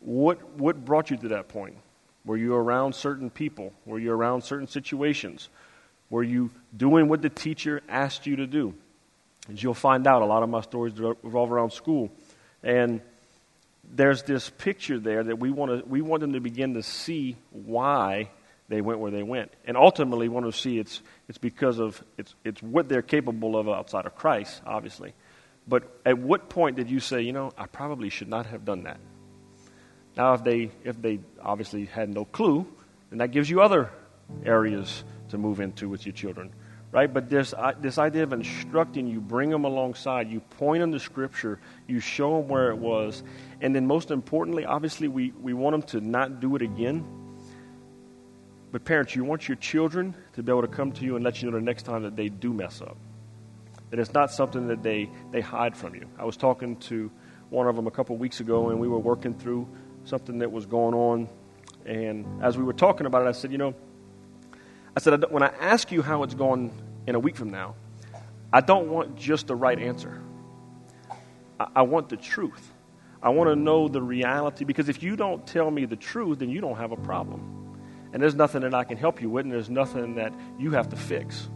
what, 0.00 0.56
what 0.58 0.84
brought 0.84 1.10
you 1.10 1.16
to 1.18 1.28
that 1.28 1.48
point? 1.48 1.76
Were 2.24 2.36
you 2.36 2.54
around 2.54 2.94
certain 2.94 3.30
people? 3.30 3.72
Were 3.84 3.98
you 3.98 4.12
around 4.12 4.42
certain 4.44 4.68
situations? 4.68 5.48
Were 6.10 6.22
you 6.22 6.50
doing 6.76 7.08
what 7.08 7.22
the 7.22 7.28
teacher 7.28 7.82
asked 7.88 8.26
you 8.26 8.36
to 8.36 8.46
do? 8.46 8.74
As 9.50 9.62
you'll 9.62 9.74
find 9.74 10.06
out, 10.06 10.22
a 10.22 10.26
lot 10.26 10.42
of 10.42 10.48
my 10.48 10.60
stories 10.60 10.98
revolve 10.98 11.50
around 11.50 11.72
school. 11.72 12.10
And 12.62 13.00
there's 13.90 14.22
this 14.24 14.50
picture 14.50 14.98
there 14.98 15.24
that 15.24 15.38
we 15.38 15.50
want, 15.50 15.82
to, 15.82 15.88
we 15.88 16.00
want 16.02 16.20
them 16.20 16.32
to 16.34 16.40
begin 16.40 16.74
to 16.74 16.82
see 16.82 17.36
why 17.50 18.30
they 18.68 18.80
went 18.80 19.00
where 19.00 19.10
they 19.10 19.22
went. 19.22 19.52
And 19.64 19.76
ultimately, 19.76 20.28
want 20.28 20.46
to 20.46 20.52
see 20.52 20.78
it's, 20.78 21.00
it's 21.28 21.38
because 21.38 21.78
of 21.78 22.02
it's, 22.18 22.34
it's 22.44 22.62
what 22.62 22.88
they're 22.88 23.02
capable 23.02 23.56
of 23.56 23.68
outside 23.68 24.06
of 24.06 24.14
Christ, 24.14 24.60
obviously. 24.66 25.14
But 25.66 25.84
at 26.04 26.18
what 26.18 26.48
point 26.48 26.76
did 26.76 26.90
you 26.90 27.00
say, 27.00 27.22
you 27.22 27.32
know, 27.32 27.52
I 27.56 27.66
probably 27.66 28.08
should 28.10 28.28
not 28.28 28.46
have 28.46 28.64
done 28.64 28.84
that? 28.84 28.98
Now, 30.16 30.34
if 30.34 30.44
they, 30.44 30.70
if 30.84 31.00
they 31.00 31.20
obviously 31.40 31.86
had 31.86 32.08
no 32.08 32.24
clue, 32.24 32.66
then 33.10 33.18
that 33.18 33.30
gives 33.30 33.48
you 33.48 33.60
other 33.62 33.90
areas 34.44 35.04
to 35.30 35.38
move 35.38 35.60
into 35.60 35.88
with 35.88 36.04
your 36.04 36.12
children 36.12 36.52
right? 36.90 37.12
But 37.12 37.28
this, 37.28 37.52
uh, 37.52 37.72
this 37.80 37.98
idea 37.98 38.22
of 38.22 38.32
instructing 38.32 39.06
you, 39.06 39.20
bring 39.20 39.50
them 39.50 39.64
alongside, 39.64 40.30
you 40.30 40.40
point 40.40 40.80
them 40.80 40.92
to 40.92 41.00
Scripture, 41.00 41.60
you 41.86 42.00
show 42.00 42.38
them 42.38 42.48
where 42.48 42.70
it 42.70 42.78
was, 42.78 43.22
and 43.60 43.74
then 43.74 43.86
most 43.86 44.10
importantly, 44.10 44.64
obviously, 44.64 45.08
we, 45.08 45.32
we 45.32 45.52
want 45.52 45.74
them 45.74 45.82
to 46.00 46.06
not 46.06 46.40
do 46.40 46.56
it 46.56 46.62
again. 46.62 47.04
But 48.70 48.84
parents, 48.84 49.14
you 49.16 49.24
want 49.24 49.48
your 49.48 49.56
children 49.56 50.14
to 50.34 50.42
be 50.42 50.52
able 50.52 50.62
to 50.62 50.68
come 50.68 50.92
to 50.92 51.04
you 51.04 51.16
and 51.16 51.24
let 51.24 51.42
you 51.42 51.50
know 51.50 51.56
the 51.56 51.64
next 51.64 51.84
time 51.84 52.02
that 52.02 52.16
they 52.16 52.28
do 52.28 52.52
mess 52.52 52.82
up. 52.82 52.96
That 53.90 53.98
it's 53.98 54.12
not 54.12 54.30
something 54.30 54.68
that 54.68 54.82
they, 54.82 55.08
they 55.32 55.40
hide 55.40 55.74
from 55.74 55.94
you. 55.94 56.06
I 56.18 56.24
was 56.24 56.36
talking 56.36 56.76
to 56.76 57.10
one 57.48 57.66
of 57.66 57.76
them 57.76 57.86
a 57.86 57.90
couple 57.90 58.16
weeks 58.18 58.40
ago, 58.40 58.68
and 58.68 58.78
we 58.78 58.88
were 58.88 58.98
working 58.98 59.34
through 59.34 59.66
something 60.04 60.38
that 60.40 60.52
was 60.52 60.66
going 60.66 60.94
on. 60.94 61.28
And 61.86 62.42
as 62.42 62.58
we 62.58 62.64
were 62.64 62.74
talking 62.74 63.06
about 63.06 63.24
it, 63.24 63.28
I 63.28 63.32
said, 63.32 63.52
you 63.52 63.58
know, 63.58 63.74
I 64.98 65.00
said, 65.00 65.30
when 65.30 65.44
I 65.44 65.52
ask 65.60 65.92
you 65.92 66.02
how 66.02 66.24
it's 66.24 66.34
going 66.34 66.72
in 67.06 67.14
a 67.14 67.20
week 67.20 67.36
from 67.36 67.50
now, 67.50 67.76
I 68.52 68.60
don't 68.60 68.88
want 68.88 69.14
just 69.14 69.46
the 69.46 69.54
right 69.54 69.78
answer. 69.78 70.20
I, 71.60 71.68
I 71.76 71.82
want 71.82 72.08
the 72.08 72.16
truth. 72.16 72.74
I 73.22 73.28
want 73.28 73.48
to 73.48 73.54
know 73.54 73.86
the 73.86 74.02
reality 74.02 74.64
because 74.64 74.88
if 74.88 75.00
you 75.00 75.14
don't 75.14 75.46
tell 75.46 75.70
me 75.70 75.84
the 75.84 75.94
truth, 75.94 76.40
then 76.40 76.50
you 76.50 76.60
don't 76.60 76.78
have 76.78 76.90
a 76.90 76.96
problem. 76.96 77.78
And 78.12 78.20
there's 78.20 78.34
nothing 78.34 78.62
that 78.62 78.74
I 78.74 78.82
can 78.82 78.96
help 78.96 79.22
you 79.22 79.30
with, 79.30 79.44
and 79.44 79.52
there's 79.52 79.70
nothing 79.70 80.16
that 80.16 80.32
you 80.58 80.72
have 80.72 80.88
to 80.88 80.96
fix. 80.96 81.48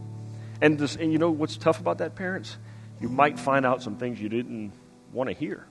And, 0.61 0.79
this, 0.79 0.95
and 0.95 1.11
you 1.11 1.19
know 1.19 1.29
what's 1.29 1.57
tough 1.57 1.81
about 1.81 1.97
that, 1.97 2.15
parents? 2.15 2.57
You 3.01 3.09
might 3.09 3.37
find 3.37 3.65
out 3.65 3.83
some 3.83 3.97
things 3.97 4.21
you 4.21 4.29
didn't 4.29 4.71
want 5.11 5.29
to 5.29 5.35
hear. 5.35 5.67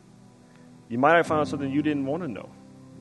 You 0.91 0.99
might 0.99 1.17
have 1.17 1.27
found 1.27 1.49
something 1.49 1.73
you 1.73 1.81
didn't 1.81 2.05
want 2.05 2.23
to 2.23 2.29
know. 2.29 2.51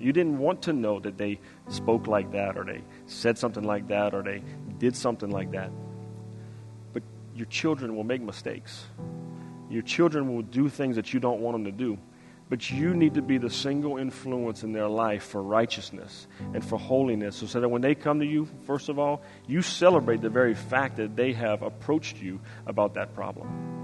You 0.01 0.11
didn't 0.13 0.39
want 0.39 0.63
to 0.63 0.73
know 0.73 0.99
that 0.99 1.17
they 1.17 1.39
spoke 1.69 2.07
like 2.07 2.31
that, 2.31 2.57
or 2.57 2.63
they 2.63 2.81
said 3.05 3.37
something 3.37 3.63
like 3.63 3.87
that, 3.89 4.13
or 4.13 4.23
they 4.23 4.43
did 4.79 4.95
something 4.95 5.29
like 5.29 5.51
that. 5.51 5.71
But 6.93 7.03
your 7.35 7.45
children 7.45 7.95
will 7.95 8.03
make 8.03 8.21
mistakes. 8.21 8.85
Your 9.69 9.83
children 9.83 10.33
will 10.33 10.41
do 10.41 10.69
things 10.69 10.95
that 10.95 11.13
you 11.13 11.19
don't 11.19 11.39
want 11.39 11.55
them 11.55 11.65
to 11.65 11.71
do. 11.71 11.97
But 12.49 12.69
you 12.69 12.93
need 12.93 13.13
to 13.13 13.21
be 13.21 13.37
the 13.37 13.49
single 13.49 13.97
influence 13.97 14.63
in 14.63 14.73
their 14.73 14.89
life 14.89 15.23
for 15.23 15.41
righteousness 15.41 16.27
and 16.53 16.65
for 16.65 16.77
holiness 16.77 17.37
so 17.37 17.61
that 17.61 17.69
when 17.69 17.81
they 17.81 17.95
come 17.95 18.19
to 18.19 18.25
you, 18.25 18.45
first 18.65 18.89
of 18.89 18.99
all, 18.99 19.21
you 19.47 19.61
celebrate 19.61 20.21
the 20.21 20.29
very 20.29 20.53
fact 20.53 20.97
that 20.97 21.15
they 21.15 21.31
have 21.31 21.61
approached 21.61 22.17
you 22.17 22.41
about 22.65 22.95
that 22.95 23.15
problem 23.15 23.80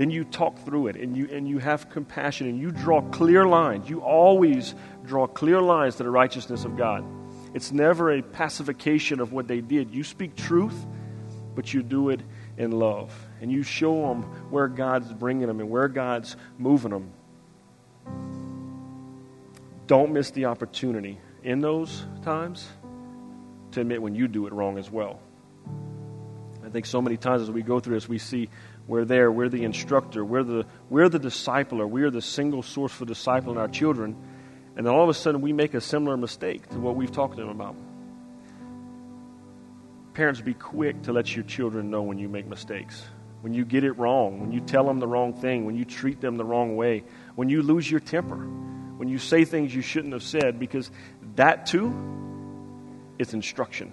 then 0.00 0.10
you 0.10 0.24
talk 0.24 0.58
through 0.64 0.86
it 0.86 0.96
and 0.96 1.14
you, 1.14 1.28
and 1.30 1.46
you 1.46 1.58
have 1.58 1.90
compassion 1.90 2.48
and 2.48 2.58
you 2.58 2.70
draw 2.70 3.02
clear 3.02 3.44
lines. 3.44 3.90
You 3.90 4.00
always 4.00 4.74
draw 5.04 5.26
clear 5.26 5.60
lines 5.60 5.96
to 5.96 6.04
the 6.04 6.10
righteousness 6.10 6.64
of 6.64 6.74
God. 6.74 7.04
It's 7.52 7.70
never 7.70 8.10
a 8.10 8.22
pacification 8.22 9.20
of 9.20 9.34
what 9.34 9.46
they 9.46 9.60
did. 9.60 9.90
You 9.90 10.02
speak 10.02 10.36
truth, 10.36 10.86
but 11.54 11.74
you 11.74 11.82
do 11.82 12.08
it 12.08 12.22
in 12.56 12.70
love. 12.70 13.12
And 13.42 13.52
you 13.52 13.62
show 13.62 14.08
them 14.08 14.22
where 14.50 14.68
God's 14.68 15.12
bringing 15.12 15.46
them 15.46 15.60
and 15.60 15.68
where 15.68 15.88
God's 15.88 16.34
moving 16.56 16.92
them. 16.92 17.12
Don't 19.86 20.12
miss 20.12 20.30
the 20.30 20.46
opportunity 20.46 21.20
in 21.42 21.60
those 21.60 22.06
times 22.22 22.66
to 23.72 23.82
admit 23.82 24.00
when 24.00 24.14
you 24.14 24.28
do 24.28 24.46
it 24.46 24.54
wrong 24.54 24.78
as 24.78 24.90
well. 24.90 25.20
I 26.64 26.70
think 26.70 26.86
so 26.86 27.02
many 27.02 27.16
times 27.18 27.42
as 27.42 27.50
we 27.50 27.62
go 27.62 27.80
through 27.80 27.96
this, 27.96 28.08
we 28.08 28.18
see 28.18 28.48
we're 28.90 29.04
there. 29.04 29.30
We're 29.30 29.48
the 29.48 29.62
instructor. 29.62 30.24
We're 30.24 30.42
the, 30.42 30.66
we're 30.88 31.08
the 31.08 31.20
discipler. 31.20 31.88
We're 31.88 32.10
the 32.10 32.20
single 32.20 32.64
source 32.64 32.90
for 32.90 33.06
discipling 33.06 33.56
our 33.56 33.68
children. 33.68 34.16
And 34.76 34.84
then 34.84 34.92
all 34.92 35.04
of 35.04 35.08
a 35.08 35.14
sudden, 35.14 35.42
we 35.42 35.52
make 35.52 35.74
a 35.74 35.80
similar 35.80 36.16
mistake 36.16 36.68
to 36.70 36.80
what 36.80 36.96
we've 36.96 37.12
talked 37.12 37.36
to 37.36 37.40
them 37.40 37.50
about. 37.50 37.76
Parents, 40.12 40.40
be 40.40 40.54
quick 40.54 41.02
to 41.02 41.12
let 41.12 41.36
your 41.36 41.44
children 41.44 41.88
know 41.88 42.02
when 42.02 42.18
you 42.18 42.28
make 42.28 42.48
mistakes, 42.48 43.04
when 43.42 43.54
you 43.54 43.64
get 43.64 43.84
it 43.84 43.92
wrong, 43.92 44.40
when 44.40 44.50
you 44.50 44.58
tell 44.58 44.84
them 44.84 44.98
the 44.98 45.06
wrong 45.06 45.34
thing, 45.34 45.66
when 45.66 45.76
you 45.76 45.84
treat 45.84 46.20
them 46.20 46.36
the 46.36 46.44
wrong 46.44 46.74
way, 46.74 47.04
when 47.36 47.48
you 47.48 47.62
lose 47.62 47.88
your 47.88 48.00
temper, 48.00 48.38
when 48.38 49.08
you 49.08 49.18
say 49.18 49.44
things 49.44 49.72
you 49.72 49.82
shouldn't 49.82 50.14
have 50.14 50.24
said, 50.24 50.58
because 50.58 50.90
that 51.36 51.66
too 51.66 51.94
is 53.20 53.34
instruction 53.34 53.92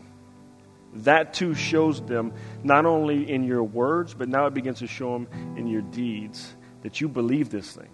that 1.04 1.34
too 1.34 1.54
shows 1.54 2.02
them 2.02 2.34
not 2.64 2.86
only 2.86 3.32
in 3.32 3.44
your 3.44 3.64
words, 3.64 4.14
but 4.14 4.30
now 4.30 4.46
it 4.48 4.54
begins 4.54 4.80
to 4.80 4.88
show 4.88 5.14
them 5.14 5.28
in 5.58 5.68
your 5.68 5.82
deeds 5.82 6.56
that 6.82 7.02
you 7.02 7.08
believe 7.08 7.50
this 7.50 7.72
thing. 7.72 7.90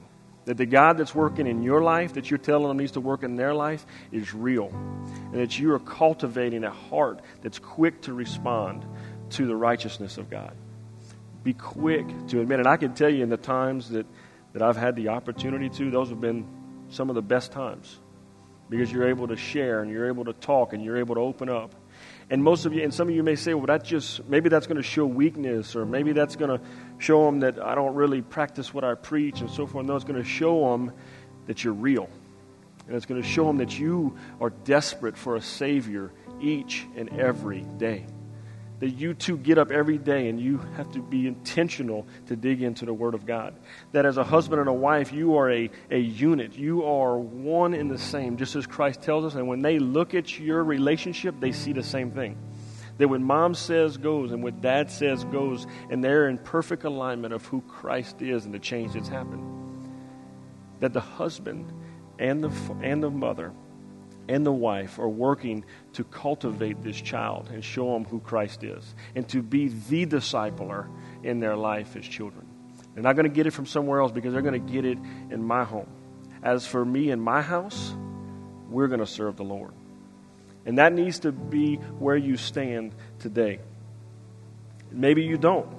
that 0.45 0.57
the 0.57 0.65
God 0.65 0.97
that's 0.97 1.15
working 1.15 1.47
in 1.47 1.63
your 1.63 1.81
life, 1.81 2.13
that 2.13 2.29
you're 2.29 2.37
telling 2.37 2.67
them 2.67 2.77
needs 2.77 2.93
to 2.93 3.01
work 3.01 3.23
in 3.23 3.35
their 3.35 3.53
life, 3.53 3.85
is 4.11 4.33
real. 4.33 4.67
And 4.67 5.35
that 5.35 5.57
you 5.57 5.73
are 5.73 5.79
cultivating 5.79 6.63
a 6.63 6.71
heart 6.71 7.21
that's 7.41 7.59
quick 7.59 8.01
to 8.03 8.13
respond 8.13 8.85
to 9.31 9.45
the 9.45 9.55
righteousness 9.55 10.17
of 10.17 10.29
God. 10.29 10.53
Be 11.43 11.53
quick 11.53 12.05
to 12.27 12.41
admit. 12.41 12.59
And 12.59 12.67
I 12.67 12.77
can 12.77 12.93
tell 12.93 13.09
you 13.09 13.23
in 13.23 13.29
the 13.29 13.37
times 13.37 13.89
that, 13.89 14.05
that 14.53 14.61
I've 14.61 14.77
had 14.77 14.95
the 14.95 15.09
opportunity 15.09 15.69
to, 15.69 15.91
those 15.91 16.09
have 16.09 16.21
been 16.21 16.45
some 16.89 17.09
of 17.09 17.15
the 17.15 17.21
best 17.21 17.51
times. 17.51 17.99
Because 18.69 18.91
you're 18.91 19.07
able 19.09 19.27
to 19.27 19.35
share 19.35 19.81
and 19.81 19.91
you're 19.91 20.07
able 20.07 20.25
to 20.25 20.33
talk 20.33 20.73
and 20.73 20.83
you're 20.83 20.97
able 20.97 21.15
to 21.15 21.21
open 21.21 21.49
up. 21.49 21.75
And 22.29 22.43
most 22.43 22.65
of 22.65 22.73
you, 22.73 22.83
and 22.83 22.93
some 22.93 23.09
of 23.09 23.15
you 23.15 23.23
may 23.23 23.35
say, 23.35 23.53
well, 23.53 23.67
that 23.67 23.83
just, 23.83 24.25
maybe 24.25 24.49
that's 24.49 24.67
going 24.67 24.77
to 24.77 24.83
show 24.83 25.05
weakness, 25.05 25.75
or 25.75 25.85
maybe 25.85 26.13
that's 26.13 26.35
going 26.35 26.57
to 26.57 26.65
show 26.97 27.25
them 27.25 27.41
that 27.41 27.59
I 27.59 27.75
don't 27.75 27.95
really 27.95 28.21
practice 28.21 28.73
what 28.73 28.83
I 28.83 28.95
preach, 28.95 29.41
and 29.41 29.49
so 29.49 29.67
forth. 29.67 29.85
No, 29.85 29.95
it's 29.95 30.05
going 30.05 30.21
to 30.21 30.27
show 30.27 30.71
them 30.71 30.93
that 31.47 31.63
you're 31.63 31.73
real. 31.73 32.09
And 32.87 32.95
it's 32.95 33.05
going 33.05 33.21
to 33.21 33.27
show 33.27 33.45
them 33.45 33.57
that 33.57 33.77
you 33.77 34.17
are 34.41 34.49
desperate 34.49 35.17
for 35.17 35.35
a 35.35 35.41
Savior 35.41 36.11
each 36.41 36.85
and 36.95 37.09
every 37.19 37.61
day 37.77 38.05
that 38.83 38.89
you 38.97 39.13
two 39.13 39.37
get 39.37 39.57
up 39.57 39.71
every 39.71 39.97
day 39.97 40.27
and 40.27 40.41
you 40.41 40.57
have 40.75 40.91
to 40.91 41.01
be 41.01 41.25
intentional 41.25 42.05
to 42.27 42.35
dig 42.35 42.61
into 42.61 42.83
the 42.83 42.93
Word 42.93 43.13
of 43.13 43.25
God. 43.25 43.55
That 43.93 44.05
as 44.05 44.17
a 44.17 44.25
husband 44.25 44.59
and 44.59 44.67
a 44.67 44.73
wife, 44.73 45.13
you 45.13 45.37
are 45.37 45.49
a, 45.49 45.69
a 45.89 45.97
unit. 45.97 46.57
You 46.57 46.83
are 46.83 47.17
one 47.17 47.73
in 47.73 47.87
the 47.87 47.97
same, 47.97 48.35
just 48.35 48.57
as 48.57 48.67
Christ 48.67 49.01
tells 49.01 49.23
us. 49.23 49.35
And 49.35 49.47
when 49.47 49.61
they 49.61 49.79
look 49.79 50.13
at 50.13 50.37
your 50.37 50.61
relationship, 50.61 51.35
they 51.39 51.53
see 51.53 51.71
the 51.71 51.81
same 51.81 52.11
thing. 52.11 52.37
That 52.97 53.07
what 53.07 53.21
mom 53.21 53.53
says 53.53 53.95
goes 53.95 54.33
and 54.33 54.43
what 54.43 54.59
dad 54.59 54.91
says 54.91 55.23
goes, 55.23 55.65
and 55.89 56.03
they're 56.03 56.27
in 56.27 56.37
perfect 56.37 56.83
alignment 56.83 57.33
of 57.33 57.45
who 57.45 57.61
Christ 57.61 58.21
is 58.21 58.43
and 58.43 58.53
the 58.53 58.59
change 58.59 58.95
that's 58.95 59.07
happened. 59.07 59.89
That 60.81 60.91
the 60.91 60.99
husband 60.99 61.71
and 62.19 62.43
the, 62.43 62.51
and 62.81 63.01
the 63.01 63.09
mother 63.09 63.53
and 64.27 64.45
the 64.45 64.51
wife 64.51 64.99
are 64.99 65.09
working 65.09 65.65
to 65.93 66.03
cultivate 66.03 66.81
this 66.81 66.99
child 66.99 67.49
and 67.51 67.63
show 67.63 67.93
them 67.93 68.05
who 68.05 68.19
Christ 68.19 68.63
is 68.63 68.95
and 69.15 69.27
to 69.29 69.41
be 69.41 69.67
the 69.67 70.05
discipler 70.05 70.87
in 71.23 71.39
their 71.39 71.55
life 71.55 71.95
as 71.95 72.05
children. 72.05 72.47
They're 72.93 73.03
not 73.03 73.13
going 73.13 73.29
to 73.29 73.33
get 73.35 73.47
it 73.47 73.51
from 73.51 73.65
somewhere 73.65 73.99
else 73.99 74.11
because 74.11 74.33
they're 74.33 74.41
going 74.41 74.65
to 74.65 74.71
get 74.71 74.85
it 74.85 74.97
in 75.31 75.43
my 75.43 75.63
home. 75.63 75.89
As 76.41 76.65
for 76.65 76.83
me 76.83 77.09
and 77.11 77.21
my 77.21 77.41
house, 77.41 77.93
we're 78.69 78.87
going 78.87 78.99
to 78.99 79.07
serve 79.07 79.35
the 79.35 79.43
Lord. 79.43 79.73
And 80.65 80.77
that 80.77 80.93
needs 80.93 81.19
to 81.19 81.31
be 81.31 81.75
where 81.75 82.15
you 82.15 82.37
stand 82.37 82.93
today. 83.19 83.59
Maybe 84.91 85.23
you 85.23 85.37
don't. 85.37 85.69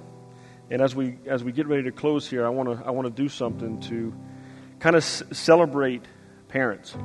And 0.69 0.81
as 0.81 0.95
we 0.95 1.17
as 1.27 1.43
we 1.43 1.51
get 1.51 1.67
ready 1.67 1.83
to 1.83 1.91
close 1.91 2.27
here, 2.27 2.45
I 2.45 2.49
want 2.49 2.69
to 2.69 2.85
I 2.85 2.91
want 2.91 3.05
to 3.05 3.21
do 3.21 3.29
something 3.29 3.79
to 3.81 4.13
kind 4.79 4.95
of 4.95 5.03
c- 5.03 5.25
celebrate 5.31 6.03
parents 6.47 6.95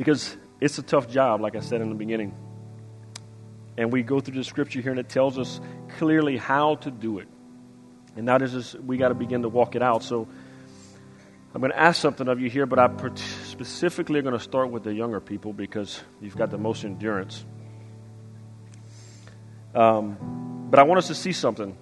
because 0.00 0.34
it's 0.62 0.78
a 0.78 0.82
tough 0.82 1.10
job, 1.10 1.42
like 1.42 1.54
I 1.54 1.60
said 1.60 1.82
in 1.82 1.90
the 1.90 1.94
beginning. 1.94 2.34
And 3.76 3.92
we 3.92 4.02
go 4.02 4.18
through 4.18 4.36
the 4.36 4.44
scripture 4.44 4.80
here, 4.80 4.92
and 4.92 4.98
it 4.98 5.10
tells 5.10 5.38
us 5.38 5.60
clearly 5.98 6.38
how 6.38 6.76
to 6.76 6.90
do 6.90 7.18
it. 7.18 7.28
And 8.16 8.26
is, 8.40 8.52
just, 8.52 8.80
we 8.80 8.96
got 8.96 9.10
to 9.10 9.14
begin 9.14 9.42
to 9.42 9.50
walk 9.50 9.76
it 9.76 9.82
out. 9.82 10.02
So 10.02 10.26
I'm 11.54 11.60
going 11.60 11.70
to 11.70 11.78
ask 11.78 12.00
something 12.00 12.28
of 12.28 12.40
you 12.40 12.48
here, 12.48 12.64
but 12.64 12.78
I 12.78 12.88
specifically 13.14 14.22
going 14.22 14.32
to 14.32 14.42
start 14.42 14.70
with 14.70 14.84
the 14.84 14.94
younger 14.94 15.20
people 15.20 15.52
because 15.52 16.00
you've 16.18 16.34
got 16.34 16.50
the 16.50 16.56
most 16.56 16.82
endurance. 16.82 17.44
Um, 19.74 20.68
but 20.70 20.78
I 20.78 20.84
want 20.84 20.96
us 20.96 21.08
to 21.08 21.14
see 21.14 21.32
something. 21.32 21.76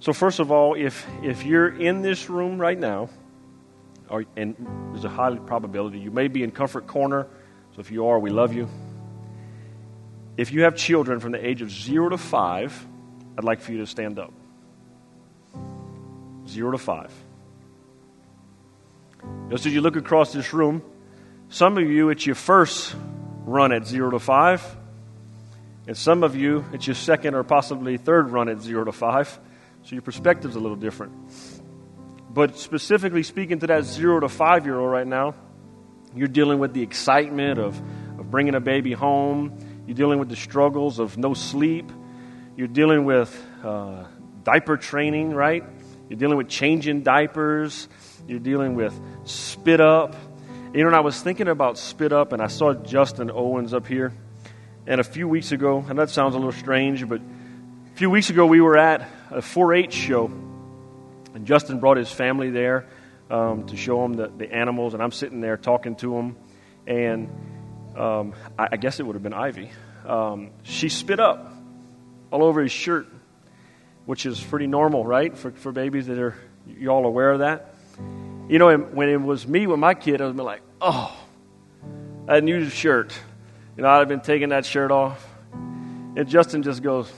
So 0.00 0.14
first 0.14 0.40
of 0.40 0.50
all, 0.50 0.76
if 0.76 1.06
if 1.22 1.44
you're 1.44 1.68
in 1.68 2.00
this 2.00 2.30
room 2.30 2.58
right 2.58 2.78
now, 2.78 3.10
or, 4.10 4.24
and 4.36 4.54
there's 4.92 5.04
a 5.04 5.08
high 5.08 5.34
probability 5.36 5.98
you 5.98 6.10
may 6.10 6.28
be 6.28 6.42
in 6.42 6.50
comfort 6.50 6.86
corner. 6.86 7.26
So 7.74 7.80
if 7.80 7.90
you 7.90 8.06
are, 8.06 8.18
we 8.18 8.30
love 8.30 8.54
you. 8.54 8.68
If 10.36 10.52
you 10.52 10.62
have 10.62 10.76
children 10.76 11.20
from 11.20 11.32
the 11.32 11.44
age 11.44 11.62
of 11.62 11.70
zero 11.70 12.08
to 12.08 12.18
five, 12.18 12.86
I'd 13.36 13.44
like 13.44 13.60
for 13.60 13.72
you 13.72 13.78
to 13.78 13.86
stand 13.86 14.18
up. 14.18 14.32
Zero 16.46 16.70
to 16.70 16.78
five. 16.78 17.12
Just 19.50 19.66
as 19.66 19.74
you 19.74 19.80
look 19.80 19.96
across 19.96 20.32
this 20.32 20.52
room, 20.52 20.82
some 21.48 21.78
of 21.78 21.84
you, 21.84 22.10
it's 22.10 22.24
your 22.26 22.34
first 22.34 22.94
run 23.44 23.72
at 23.72 23.86
zero 23.86 24.10
to 24.10 24.18
five. 24.18 24.64
And 25.86 25.96
some 25.96 26.22
of 26.22 26.36
you, 26.36 26.64
it's 26.72 26.86
your 26.86 26.94
second 26.94 27.34
or 27.34 27.42
possibly 27.42 27.96
third 27.96 28.30
run 28.30 28.48
at 28.48 28.60
zero 28.60 28.84
to 28.84 28.92
five. 28.92 29.38
So 29.84 29.94
your 29.94 30.02
perspective's 30.02 30.54
a 30.54 30.60
little 30.60 30.76
different. 30.76 31.12
But 32.38 32.56
specifically 32.56 33.24
speaking 33.24 33.58
to 33.58 33.66
that 33.66 33.82
zero 33.82 34.20
to 34.20 34.28
five 34.28 34.64
year 34.64 34.78
old 34.78 34.92
right 34.92 35.08
now, 35.08 35.34
you're 36.14 36.28
dealing 36.28 36.60
with 36.60 36.72
the 36.72 36.82
excitement 36.82 37.58
of, 37.58 37.76
of 38.16 38.30
bringing 38.30 38.54
a 38.54 38.60
baby 38.60 38.92
home. 38.92 39.58
You're 39.88 39.96
dealing 39.96 40.20
with 40.20 40.28
the 40.28 40.36
struggles 40.36 41.00
of 41.00 41.18
no 41.18 41.34
sleep. 41.34 41.90
You're 42.56 42.68
dealing 42.68 43.04
with 43.04 43.36
uh, 43.64 44.04
diaper 44.44 44.76
training, 44.76 45.34
right? 45.34 45.64
You're 46.08 46.20
dealing 46.20 46.36
with 46.36 46.48
changing 46.48 47.02
diapers. 47.02 47.88
You're 48.28 48.38
dealing 48.38 48.76
with 48.76 48.96
spit 49.24 49.80
up. 49.80 50.14
You 50.72 50.82
know, 50.82 50.86
and 50.86 50.96
I 50.96 51.00
was 51.00 51.20
thinking 51.20 51.48
about 51.48 51.76
spit 51.76 52.12
up, 52.12 52.32
and 52.32 52.40
I 52.40 52.46
saw 52.46 52.72
Justin 52.72 53.32
Owens 53.32 53.74
up 53.74 53.88
here. 53.88 54.12
And 54.86 55.00
a 55.00 55.04
few 55.04 55.26
weeks 55.26 55.50
ago, 55.50 55.84
and 55.88 55.98
that 55.98 56.08
sounds 56.08 56.36
a 56.36 56.38
little 56.38 56.52
strange, 56.52 57.08
but 57.08 57.20
a 57.20 57.96
few 57.96 58.10
weeks 58.10 58.30
ago 58.30 58.46
we 58.46 58.60
were 58.60 58.78
at 58.78 59.10
a 59.32 59.42
4 59.42 59.74
H 59.74 59.92
show 59.92 60.30
and 61.38 61.46
Justin 61.46 61.78
brought 61.78 61.98
his 61.98 62.10
family 62.10 62.50
there 62.50 62.84
um, 63.30 63.64
to 63.68 63.76
show 63.76 64.02
them 64.02 64.14
the, 64.14 64.26
the 64.26 64.52
animals, 64.52 64.92
and 64.92 65.00
I'm 65.00 65.12
sitting 65.12 65.40
there 65.40 65.56
talking 65.56 65.94
to 65.96 66.12
them. 66.12 66.36
And 66.84 67.28
um, 67.96 68.34
I, 68.58 68.70
I, 68.72 68.76
guess 68.76 68.98
it 68.98 69.06
would 69.06 69.14
have 69.14 69.22
been 69.22 69.32
Ivy. 69.32 69.70
Um, 70.04 70.50
she 70.64 70.88
spit 70.88 71.20
up 71.20 71.52
all 72.32 72.42
over 72.42 72.60
his 72.60 72.72
shirt, 72.72 73.06
which 74.04 74.26
is 74.26 74.40
pretty 74.40 74.66
normal, 74.66 75.06
right, 75.06 75.38
for, 75.38 75.52
for 75.52 75.70
babies 75.70 76.08
that 76.08 76.18
are, 76.18 76.34
you 76.66 76.88
all 76.88 77.06
aware 77.06 77.30
of 77.30 77.38
that? 77.38 77.72
You 78.48 78.58
know, 78.58 78.76
when 78.76 79.08
it 79.08 79.20
was 79.20 79.46
me 79.46 79.68
with 79.68 79.78
my 79.78 79.94
kid, 79.94 80.20
I 80.20 80.26
was 80.26 80.34
like, 80.34 80.62
oh, 80.80 81.16
I 82.26 82.34
that 82.34 82.44
new 82.44 82.68
shirt. 82.68 83.16
You 83.76 83.84
know, 83.84 83.90
I'd 83.90 84.00
have 84.00 84.08
been 84.08 84.22
taking 84.22 84.48
that 84.48 84.66
shirt 84.66 84.90
off. 84.90 85.24
And 85.52 86.26
Justin 86.26 86.64
just 86.64 86.82
goes, 86.82 87.12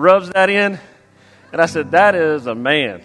rubs 0.00 0.30
that 0.30 0.50
in. 0.50 0.78
And 1.52 1.60
I 1.60 1.66
said, 1.66 1.92
That 1.92 2.14
is 2.14 2.46
a 2.46 2.54
man. 2.54 3.02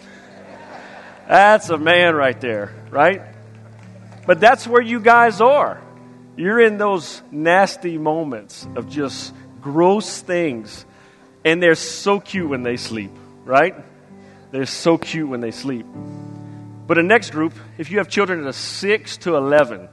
That's 1.28 1.70
a 1.70 1.78
man 1.78 2.16
right 2.16 2.40
there, 2.40 2.74
right? 2.90 3.22
But 4.26 4.40
that's 4.40 4.68
where 4.68 4.82
you 4.82 5.00
guys 5.00 5.42
are. 5.42 5.82
You're 6.36 6.60
in 6.60 6.78
those 6.78 7.22
nasty 7.32 7.98
moments 7.98 8.68
of 8.76 8.90
just 8.90 9.34
gross 9.62 10.22
things. 10.22 10.86
And 11.44 11.62
they're 11.62 11.76
so 11.76 12.20
cute 12.20 12.50
when 12.50 12.64
they 12.64 12.78
sleep, 12.78 13.12
right? 13.44 13.76
They're 14.52 14.66
so 14.66 14.98
cute 14.98 15.30
when 15.30 15.42
they 15.42 15.52
sleep. 15.52 15.86
But 16.88 16.96
the 16.96 17.04
next 17.04 17.32
group, 17.32 17.54
if 17.78 17.92
you 17.92 17.98
have 17.98 18.08
children 18.08 18.42
that 18.42 18.50
are 18.50 18.54
6 18.54 19.18
to 19.18 19.36
11, 19.36 19.90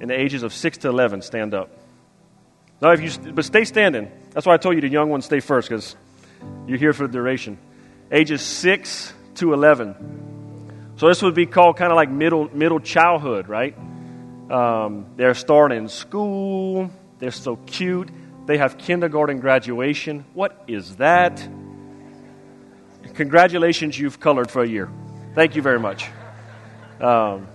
in 0.00 0.08
the 0.08 0.18
ages 0.18 0.42
of 0.42 0.52
6 0.52 0.78
to 0.78 0.88
11, 0.88 1.22
stand 1.22 1.54
up. 1.54 1.70
Now, 2.80 2.92
if 2.92 3.00
you, 3.00 3.32
but 3.32 3.44
stay 3.44 3.64
standing. 3.64 4.10
That's 4.30 4.46
why 4.46 4.54
I 4.54 4.56
told 4.56 4.76
you 4.76 4.80
the 4.80 4.88
young 4.88 5.10
ones 5.10 5.24
stay 5.24 5.40
first, 5.40 5.68
because 5.68 5.96
you're 6.66 6.78
here 6.78 6.92
for 6.92 7.06
the 7.06 7.12
duration. 7.12 7.58
Ages 8.10 8.42
6 8.42 9.12
to 9.36 9.52
11. 9.52 10.94
So 10.96 11.08
this 11.08 11.22
would 11.22 11.34
be 11.34 11.46
called 11.46 11.76
kind 11.76 11.92
of 11.92 11.96
like 11.96 12.10
middle, 12.10 12.48
middle 12.54 12.80
childhood, 12.80 13.48
right? 13.48 13.76
Um, 14.50 15.06
they're 15.16 15.34
starting 15.34 15.88
school. 15.88 16.90
They're 17.18 17.30
so 17.30 17.56
cute. 17.56 18.10
They 18.46 18.58
have 18.58 18.78
kindergarten 18.78 19.40
graduation. 19.40 20.24
What 20.34 20.64
is 20.66 20.96
that? 20.96 21.46
Congratulations, 23.14 23.98
you've 23.98 24.20
colored 24.20 24.50
for 24.50 24.62
a 24.62 24.66
year. 24.66 24.90
Thank 25.34 25.54
you 25.54 25.62
very 25.62 25.78
much. 25.78 26.08
Um, 27.00 27.48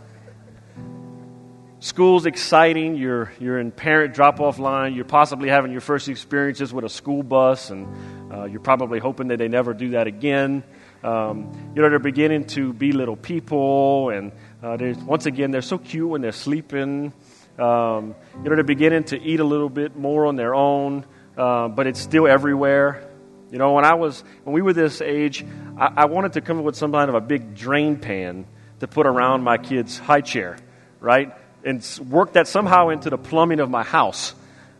school's 1.79 2.25
exciting. 2.25 2.95
You're, 2.95 3.31
you're 3.39 3.59
in 3.59 3.71
parent 3.71 4.13
drop 4.13 4.39
off 4.39 4.59
line. 4.59 4.93
You're 4.93 5.05
possibly 5.05 5.49
having 5.49 5.71
your 5.71 5.81
first 5.81 6.07
experiences 6.07 6.73
with 6.73 6.85
a 6.85 6.89
school 6.89 7.23
bus 7.23 7.69
and 7.69 8.22
uh, 8.33 8.45
you're 8.45 8.59
probably 8.59 8.99
hoping 8.99 9.27
that 9.27 9.37
they 9.37 9.47
never 9.47 9.73
do 9.73 9.91
that 9.91 10.07
again. 10.07 10.63
Um, 11.03 11.51
you 11.75 11.81
know, 11.81 11.89
they're 11.89 11.99
beginning 11.99 12.45
to 12.47 12.73
be 12.73 12.91
little 12.91 13.15
people, 13.15 14.09
and 14.09 14.31
uh, 14.63 14.77
once 15.05 15.25
again, 15.25 15.51
they're 15.51 15.61
so 15.61 15.77
cute 15.77 16.09
when 16.09 16.21
they're 16.21 16.31
sleeping. 16.31 17.13
Um, 17.59 18.15
you 18.43 18.49
know, 18.49 18.55
they're 18.55 18.63
beginning 18.63 19.03
to 19.05 19.21
eat 19.21 19.39
a 19.39 19.43
little 19.43 19.69
bit 19.69 19.95
more 19.95 20.25
on 20.25 20.35
their 20.35 20.55
own, 20.55 21.05
uh, 21.37 21.67
but 21.67 21.85
it's 21.85 21.99
still 21.99 22.27
everywhere. 22.27 23.09
You 23.51 23.59
know, 23.59 23.73
when 23.73 23.85
I 23.85 23.93
was 23.93 24.23
when 24.43 24.53
we 24.53 24.63
were 24.63 24.73
this 24.73 25.01
age, 25.01 25.45
I, 25.77 25.93
I 25.97 26.05
wanted 26.05 26.33
to 26.33 26.41
come 26.41 26.57
up 26.57 26.63
with 26.63 26.75
some 26.75 26.91
kind 26.91 27.09
of 27.09 27.15
a 27.15 27.21
big 27.21 27.53
drain 27.53 27.97
pan 27.97 28.47
to 28.79 28.87
put 28.87 29.05
around 29.05 29.43
my 29.43 29.57
kid's 29.57 29.99
high 29.99 30.21
chair, 30.21 30.57
right, 30.99 31.33
and 31.63 31.87
work 32.09 32.33
that 32.33 32.47
somehow 32.47 32.89
into 32.89 33.11
the 33.11 33.17
plumbing 33.17 33.59
of 33.59 33.69
my 33.69 33.83
house, 33.83 34.33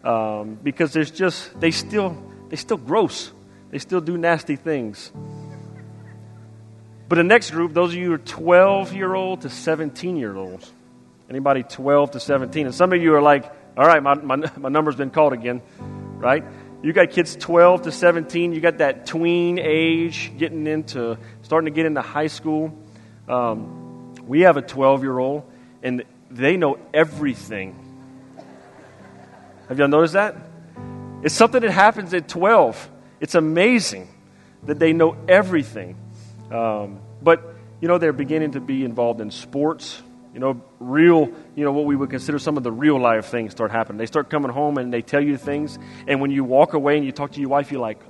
um, 0.04 0.58
because 0.64 0.92
there's 0.92 1.12
just 1.12 1.60
they 1.60 1.70
still 1.70 2.18
they 2.50 2.56
still 2.56 2.78
gross. 2.78 3.32
They 3.74 3.80
still 3.80 4.02
do 4.02 4.20
nasty 4.20 4.56
things. 4.56 5.12
But 7.10 7.16
the 7.16 7.24
next 7.24 7.50
group, 7.50 7.74
those 7.74 7.90
of 7.90 7.96
you 7.96 8.06
who 8.06 8.14
are 8.14 8.18
12 8.20 8.94
year 8.94 9.16
old 9.16 9.42
to 9.42 9.50
17 9.50 10.16
year 10.16 10.36
olds. 10.36 10.72
Anybody 11.28 11.64
12 11.64 12.12
to 12.12 12.20
17? 12.20 12.68
And 12.68 12.76
some 12.76 12.94
of 12.94 13.02
you 13.02 13.16
are 13.16 13.22
like, 13.22 13.52
all 13.76 13.88
right, 13.88 14.04
my, 14.04 14.14
my, 14.14 14.36
my 14.58 14.70
number's 14.70 14.96
been 14.96 15.10
called 15.10 15.34
again, 15.34 15.64
right? 16.18 16.44
You 16.84 16.94
got 16.94 17.10
kids 17.10 17.36
12 17.36 17.82
to 17.84 17.92
17. 17.92 18.54
You 18.54 18.62
got 18.62 18.78
that 18.78 19.08
tween 19.08 19.58
age, 19.58 20.32
getting 20.38 20.68
into, 20.68 21.18
starting 21.42 21.66
to 21.66 21.76
get 21.76 21.88
into 21.88 22.04
high 22.04 22.28
school. 22.28 22.78
Um, 23.28 24.14
we 24.28 24.42
have 24.42 24.56
a 24.56 24.62
12 24.62 25.02
year 25.02 25.18
old, 25.18 25.52
and 25.82 26.04
they 26.30 26.58
know 26.58 26.78
everything. 26.94 27.74
Have 29.68 29.80
y'all 29.80 29.88
noticed 29.88 30.14
that? 30.14 30.36
It's 31.24 31.34
something 31.34 31.62
that 31.64 31.72
happens 31.72 32.14
at 32.14 32.28
12. 32.28 32.92
It's 33.24 33.36
amazing 33.36 34.10
that 34.64 34.80
they 34.80 34.92
know 34.92 35.16
everything. 35.30 35.96
Um, 36.52 37.00
but, 37.22 37.56
you 37.80 37.88
know, 37.88 37.98
they're 37.98 38.12
beginning 38.12 38.52
to 38.52 38.60
be 38.60 38.84
involved 38.84 39.22
in 39.22 39.32
sports. 39.32 40.02
You 40.34 40.42
know, 40.42 40.62
real, 40.82 41.30
you 41.56 41.64
know, 41.64 41.72
what 41.72 41.86
we 41.86 41.96
would 41.96 42.10
consider 42.10 42.38
some 42.38 42.58
of 42.58 42.64
the 42.64 42.72
real 42.72 43.00
life 43.00 43.28
things 43.28 43.54
start 43.54 43.72
happening. 43.72 43.98
They 43.98 44.08
start 44.08 44.30
coming 44.30 44.52
home 44.52 44.78
and 44.78 44.92
they 44.92 45.02
tell 45.02 45.22
you 45.22 45.38
things. 45.38 45.80
And 46.06 46.20
when 46.20 46.32
you 46.32 46.44
walk 46.44 46.74
away 46.74 46.98
and 46.98 47.06
you 47.06 47.14
talk 47.14 47.32
to 47.32 47.40
your 47.40 47.48
wife, 47.48 47.72
you're 47.72 47.80
like, 47.80 48.02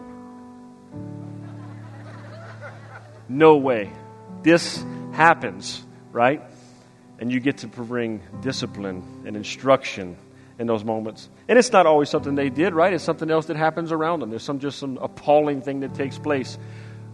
no 3.29 3.57
way. 3.57 3.93
This 4.41 4.83
happens, 5.11 5.85
right? 6.11 6.41
And 7.19 7.31
you 7.31 7.39
get 7.39 7.59
to 7.59 7.67
bring 7.67 8.23
discipline 8.41 9.21
and 9.27 9.37
instruction 9.37 10.17
in 10.59 10.67
those 10.67 10.83
moments. 10.83 11.29
And 11.47 11.57
it's 11.57 11.71
not 11.71 11.85
always 11.85 12.09
something 12.09 12.35
they 12.35 12.49
did, 12.49 12.73
right? 12.73 12.93
It's 12.93 13.03
something 13.03 13.29
else 13.29 13.47
that 13.47 13.57
happens 13.57 13.91
around 13.91 14.19
them. 14.19 14.29
There's 14.29 14.43
some 14.43 14.59
just 14.59 14.79
some 14.79 14.97
appalling 14.97 15.61
thing 15.61 15.81
that 15.81 15.93
takes 15.93 16.17
place. 16.17 16.57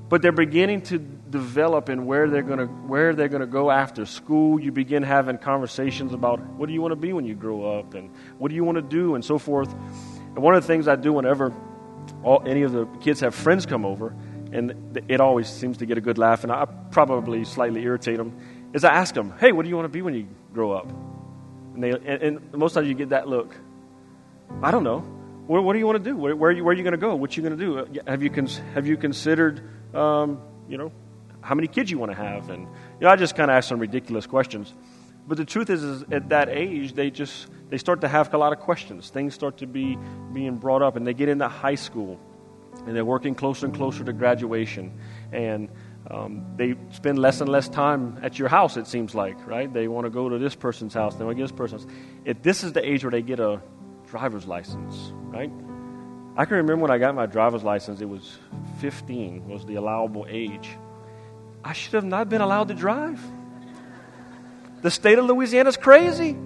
But 0.09 0.23
they're 0.23 0.31
beginning 0.31 0.81
to 0.83 0.97
develop 0.97 1.87
in 1.89 2.07
where 2.07 2.27
they're 2.27 2.41
to 2.41 2.65
where 2.65 3.13
they're 3.13 3.29
to 3.29 3.45
go 3.45 3.69
after 3.69 4.05
school. 4.05 4.59
You 4.59 4.71
begin 4.71 5.03
having 5.03 5.37
conversations 5.37 6.13
about 6.13 6.39
what 6.39 6.65
do 6.67 6.73
you 6.73 6.81
want 6.81 6.93
to 6.93 6.95
be 6.95 7.13
when 7.13 7.25
you 7.25 7.35
grow 7.35 7.77
up 7.77 7.93
and 7.93 8.09
what 8.39 8.49
do 8.49 8.55
you 8.55 8.63
want 8.63 8.77
to 8.77 8.81
do 8.81 9.13
and 9.13 9.23
so 9.23 9.37
forth. 9.37 9.71
And 9.71 10.37
one 10.37 10.55
of 10.55 10.63
the 10.63 10.67
things 10.67 10.87
I 10.87 10.95
do 10.95 11.13
whenever 11.13 11.53
all, 12.23 12.41
any 12.45 12.63
of 12.63 12.71
the 12.71 12.87
kids 13.01 13.19
have 13.19 13.35
friends 13.35 13.67
come 13.67 13.85
over, 13.85 14.15
and 14.51 15.03
it 15.07 15.21
always 15.21 15.47
seems 15.47 15.77
to 15.77 15.85
get 15.85 15.99
a 15.99 16.01
good 16.01 16.17
laugh, 16.17 16.43
and 16.43 16.51
I 16.51 16.65
probably 16.65 17.45
slightly 17.45 17.83
irritate 17.83 18.17
them, 18.17 18.35
is 18.73 18.83
I 18.83 18.93
ask 18.93 19.13
them, 19.13 19.33
"Hey, 19.39 19.51
what 19.51 19.63
do 19.63 19.69
you 19.69 19.75
want 19.75 19.85
to 19.85 19.89
be 19.89 20.01
when 20.01 20.15
you 20.15 20.27
grow 20.53 20.71
up?" 20.71 20.91
And, 21.83 22.21
and, 22.21 22.53
most 22.53 22.73
times 22.73 22.87
you 22.87 22.93
get 22.93 23.09
that 23.09 23.27
look. 23.27 23.55
I 24.61 24.71
don't 24.71 24.83
know. 24.83 24.99
What, 25.47 25.63
what 25.63 25.73
do 25.73 25.79
you 25.79 25.85
want 25.85 26.03
to 26.03 26.09
do? 26.09 26.15
Where, 26.15 26.35
where, 26.35 26.49
are 26.49 26.53
you, 26.53 26.69
you 26.71 26.83
going 26.83 26.91
to 26.91 26.97
go? 26.97 27.15
What 27.15 27.35
you 27.37 27.43
going 27.43 27.57
to 27.57 27.65
do? 27.65 27.79
Uh, 27.79 27.85
have 28.07 28.21
you, 28.21 28.29
cons- 28.29 28.61
have 28.73 28.85
you 28.85 28.97
considered, 28.97 29.61
um, 29.95 30.41
you 30.67 30.77
know, 30.77 30.91
how 31.41 31.55
many 31.55 31.67
kids 31.67 31.89
you 31.89 31.97
want 31.97 32.11
to 32.11 32.17
have? 32.17 32.49
And, 32.49 32.63
you 32.63 33.01
know, 33.01 33.09
I 33.09 33.15
just 33.15 33.35
kind 33.35 33.49
of 33.49 33.55
ask 33.55 33.69
some 33.69 33.79
ridiculous 33.79 34.27
questions. 34.27 34.73
But 35.27 35.37
the 35.37 35.45
truth 35.45 35.69
is, 35.69 35.83
is, 35.83 36.03
at 36.11 36.29
that 36.29 36.49
age, 36.49 36.93
they 36.93 37.11
just, 37.11 37.47
they 37.69 37.77
start 37.77 38.01
to 38.01 38.07
have 38.07 38.33
a 38.33 38.37
lot 38.37 38.51
of 38.51 38.59
questions. 38.59 39.09
Things 39.09 39.33
start 39.33 39.57
to 39.57 39.67
be 39.67 39.97
being 40.33 40.57
brought 40.57 40.81
up, 40.81 40.95
and 40.95 41.05
they 41.05 41.13
get 41.13 41.29
into 41.29 41.47
high 41.47 41.75
school, 41.75 42.19
and 42.85 42.95
they're 42.95 43.05
working 43.05 43.35
closer 43.35 43.67
and 43.67 43.75
closer 43.75 44.03
to 44.03 44.11
graduation. 44.11 44.99
And 45.31 45.69
um, 46.07 46.45
they 46.55 46.75
spend 46.91 47.19
less 47.19 47.41
and 47.41 47.49
less 47.49 47.69
time 47.69 48.17
at 48.21 48.39
your 48.39 48.47
house, 48.47 48.77
it 48.77 48.87
seems 48.87 49.13
like, 49.13 49.45
right? 49.45 49.71
They 49.71 49.87
want 49.87 50.05
to 50.05 50.09
go 50.09 50.29
to 50.29 50.37
this 50.37 50.55
person's 50.55 50.93
house, 50.93 51.15
they 51.15 51.23
want 51.23 51.37
to 51.37 51.41
get 51.41 51.49
this 51.49 51.57
person's. 51.57 51.85
If 52.25 52.41
this 52.41 52.63
is 52.63 52.73
the 52.73 52.87
age 52.87 53.03
where 53.03 53.11
they 53.11 53.21
get 53.21 53.39
a 53.39 53.61
driver's 54.07 54.47
license, 54.47 55.11
right? 55.25 55.51
I 56.37 56.45
can 56.45 56.57
remember 56.57 56.83
when 56.83 56.91
I 56.91 56.97
got 56.97 57.15
my 57.15 57.25
driver's 57.25 57.63
license, 57.63 58.01
it 58.01 58.09
was 58.09 58.39
15 58.79 59.47
was 59.47 59.65
the 59.65 59.75
allowable 59.75 60.25
age. 60.29 60.69
I 61.63 61.73
should 61.73 61.93
have 61.93 62.05
not 62.05 62.29
been 62.29 62.41
allowed 62.41 62.69
to 62.69 62.73
drive. 62.73 63.21
The 64.81 64.89
state 64.89 65.19
of 65.19 65.25
Louisiana 65.25 65.69
is 65.69 65.77
crazy. 65.77 66.37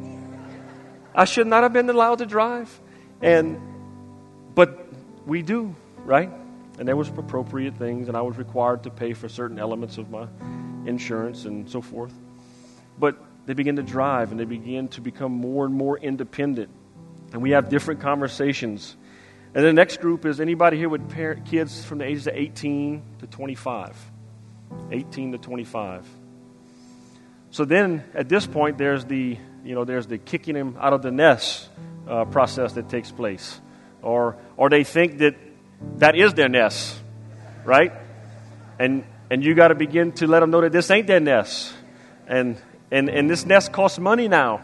I 1.13 1.25
should 1.25 1.45
not 1.45 1.63
have 1.63 1.73
been 1.73 1.89
allowed 1.89 2.19
to 2.19 2.25
drive. 2.25 2.79
And 3.21 3.61
but 4.55 4.87
we 5.25 5.41
do, 5.41 5.75
right? 6.05 6.31
And 6.79 6.87
there 6.87 6.95
was 6.95 7.09
appropriate 7.09 7.75
things, 7.75 8.07
and 8.07 8.17
I 8.17 8.21
was 8.21 8.37
required 8.37 8.83
to 8.83 8.89
pay 8.89 9.13
for 9.13 9.29
certain 9.29 9.59
elements 9.59 9.97
of 9.97 10.09
my 10.09 10.27
insurance 10.85 11.45
and 11.45 11.69
so 11.69 11.81
forth. 11.81 12.13
But 12.97 13.17
they 13.45 13.53
begin 13.53 13.75
to 13.75 13.83
drive 13.83 14.31
and 14.31 14.39
they 14.39 14.45
begin 14.45 14.87
to 14.89 15.01
become 15.01 15.31
more 15.31 15.65
and 15.65 15.73
more 15.73 15.97
independent. 15.97 16.69
And 17.31 17.41
we 17.41 17.51
have 17.51 17.69
different 17.69 17.99
conversations. 17.99 18.95
And 19.53 19.63
the 19.63 19.73
next 19.73 20.01
group 20.01 20.25
is 20.25 20.39
anybody 20.39 20.77
here 20.77 20.89
with 20.89 21.09
parent, 21.09 21.45
kids 21.45 21.83
from 21.83 21.99
the 21.99 22.05
ages 22.05 22.27
of 22.27 22.35
18 22.35 23.03
to 23.19 23.27
25. 23.27 24.11
18 24.91 25.31
to 25.33 25.37
25. 25.37 26.07
So 27.51 27.65
then 27.65 28.03
at 28.13 28.29
this 28.29 28.47
point, 28.47 28.77
there's 28.77 29.05
the, 29.05 29.37
you 29.63 29.75
know, 29.75 29.85
there's 29.85 30.07
the 30.07 30.17
kicking 30.17 30.55
them 30.55 30.75
out 30.79 30.93
of 30.93 31.01
the 31.01 31.11
nest 31.11 31.69
uh, 32.07 32.25
process 32.25 32.73
that 32.73 32.89
takes 32.89 33.11
place. 33.11 33.59
Or, 34.01 34.37
or 34.57 34.69
they 34.69 34.83
think 34.83 35.19
that 35.19 35.35
that 35.97 36.15
is 36.15 36.33
their 36.33 36.49
nest, 36.49 36.99
right? 37.63 37.93
And 38.79 39.05
and 39.29 39.43
you 39.43 39.55
got 39.55 39.69
to 39.69 39.75
begin 39.75 40.11
to 40.13 40.27
let 40.27 40.41
them 40.41 40.51
know 40.51 40.61
that 40.61 40.71
this 40.71 40.91
ain't 40.91 41.07
their 41.07 41.19
nest, 41.19 41.73
and 42.27 42.57
and 42.91 43.09
and 43.09 43.29
this 43.29 43.45
nest 43.45 43.71
costs 43.71 43.99
money 43.99 44.27
now, 44.27 44.61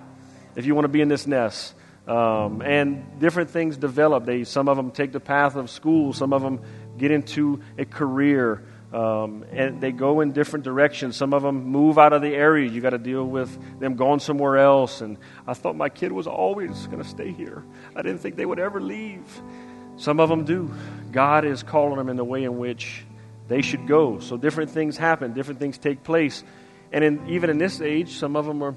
if 0.56 0.66
you 0.66 0.76
want 0.76 0.86
to 0.86 0.90
be 0.90 1.02
in 1.02 1.08
this 1.08 1.28
nest. 1.28 1.76
Um, 2.08 2.64
and 2.64 3.20
different 3.20 3.52
things 3.52 3.78
develop. 3.78 4.26
They 4.26 4.44
some 4.44 4.68
of 4.68 4.78
them 4.78 4.90
take 4.90 5.12
the 5.12 5.20
path 5.20 5.56
of 5.56 5.70
school, 5.70 6.12
some 6.12 6.34
of 6.34 6.42
them 6.42 6.62
get 6.98 7.12
into 7.12 7.62
a 7.78 7.86
career. 7.86 8.64
Um, 8.92 9.46
and 9.52 9.80
they 9.80 9.92
go 9.92 10.22
in 10.22 10.32
different 10.32 10.66
directions. 10.66 11.16
Some 11.16 11.34
of 11.36 11.44
them 11.44 11.66
move 11.66 12.00
out 12.00 12.12
of 12.12 12.24
the 12.24 12.34
area. 12.34 12.68
You 12.68 12.82
got 12.82 12.90
to 12.90 12.98
deal 12.98 13.24
with 13.24 13.80
them 13.80 13.96
going 13.96 14.20
somewhere 14.20 14.58
else. 14.58 15.02
And 15.02 15.18
I 15.46 15.54
thought 15.54 15.76
my 15.76 15.90
kid 15.90 16.12
was 16.12 16.26
always 16.26 16.88
going 16.88 16.98
to 16.98 17.08
stay 17.08 17.32
here. 17.32 17.64
I 17.96 18.02
didn't 18.02 18.22
think 18.22 18.36
they 18.36 18.48
would 18.48 18.58
ever 18.58 18.82
leave. 18.82 19.42
Some 20.00 20.22
of 20.22 20.30
them 20.30 20.46
do. 20.46 20.74
God 21.12 21.44
is 21.44 21.62
calling 21.62 21.98
them 21.98 22.08
in 22.08 22.16
the 22.16 22.24
way 22.24 22.46
in 22.46 22.58
which 22.58 23.04
they 23.50 23.62
should 23.62 23.86
go. 23.86 24.20
So 24.20 24.38
different 24.38 24.72
things 24.72 24.96
happen, 24.96 25.34
different 25.34 25.60
things 25.60 25.78
take 25.78 26.04
place. 26.04 26.42
And 26.94 27.04
in, 27.04 27.30
even 27.30 27.50
in 27.50 27.58
this 27.58 27.82
age, 27.82 28.18
some 28.18 28.38
of 28.38 28.46
them 28.46 28.64
are 28.64 28.76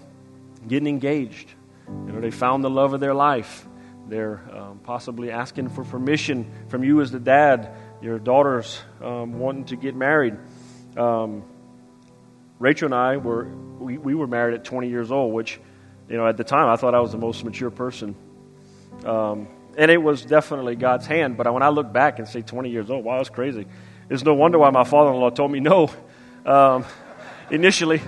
getting 0.66 0.88
engaged. 0.88 1.54
You 1.86 2.12
know, 2.12 2.20
they 2.20 2.32
found 2.32 2.64
the 2.64 2.70
love 2.70 2.92
of 2.92 2.98
their 2.98 3.14
life. 3.14 3.66
They're 4.08 4.42
um, 4.52 4.80
possibly 4.82 5.30
asking 5.30 5.68
for 5.68 5.84
permission 5.84 6.50
from 6.68 6.82
you 6.82 7.00
as 7.00 7.12
the 7.12 7.20
dad, 7.20 7.70
your 8.02 8.18
daughters 8.18 8.82
um, 9.00 9.38
wanting 9.38 9.66
to 9.66 9.76
get 9.76 9.94
married. 9.94 10.36
Um, 10.96 11.44
Rachel 12.58 12.86
and 12.86 12.94
I 12.94 13.18
were 13.18 13.44
we, 13.44 13.96
we 13.96 14.14
were 14.14 14.26
married 14.26 14.54
at 14.54 14.64
20 14.64 14.88
years 14.88 15.12
old, 15.12 15.32
which 15.32 15.60
you 16.08 16.16
know 16.16 16.26
at 16.26 16.36
the 16.36 16.44
time 16.44 16.68
I 16.68 16.76
thought 16.76 16.94
I 16.94 17.00
was 17.00 17.12
the 17.12 17.18
most 17.18 17.44
mature 17.44 17.70
person. 17.70 18.16
Um, 19.04 19.48
and 19.76 19.90
it 19.90 19.98
was 19.98 20.24
definitely 20.24 20.76
God's 20.76 21.06
hand. 21.06 21.36
But 21.36 21.52
when 21.52 21.62
I 21.62 21.68
look 21.68 21.92
back 21.92 22.18
and 22.18 22.28
say 22.28 22.42
20 22.42 22.70
years 22.70 22.90
old, 22.90 23.04
wow, 23.04 23.18
that's 23.18 23.30
crazy. 23.30 23.66
It's 24.10 24.22
no 24.22 24.34
wonder 24.34 24.58
why 24.58 24.70
my 24.70 24.84
father 24.84 25.10
in 25.10 25.16
law 25.16 25.30
told 25.30 25.50
me 25.50 25.60
no 25.60 25.90
um, 26.44 26.84
initially. 27.50 28.00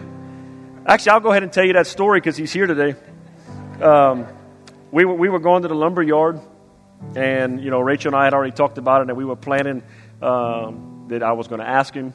Actually, 0.87 1.11
I'll 1.13 1.21
go 1.21 1.31
ahead 1.31 1.43
and 1.43 1.53
tell 1.53 1.65
you 1.65 1.73
that 1.75 1.87
story 1.87 2.21
because 2.21 2.37
he's 2.37 2.53
here 2.53 2.67
today. 2.67 2.95
Um, 3.81 4.27
we, 4.91 5.05
were, 5.05 5.15
we 5.15 5.29
were 5.29 5.39
going 5.39 5.63
to 5.63 5.69
the 5.69 5.75
lumber 5.75 6.03
yard, 6.03 6.41
and 7.17 7.63
you 7.63 7.71
know 7.71 7.81
Rachel 7.81 8.11
and 8.11 8.17
I 8.17 8.25
had 8.25 8.35
already 8.35 8.53
talked 8.53 8.79
about 8.79 9.01
it, 9.01 9.09
and 9.09 9.17
we 9.17 9.25
were 9.25 9.37
planning 9.37 9.83
um, 10.21 11.07
that 11.09 11.23
I 11.23 11.33
was 11.33 11.49
going 11.49 11.61
to 11.61 11.69
ask 11.69 11.95
him. 11.95 12.13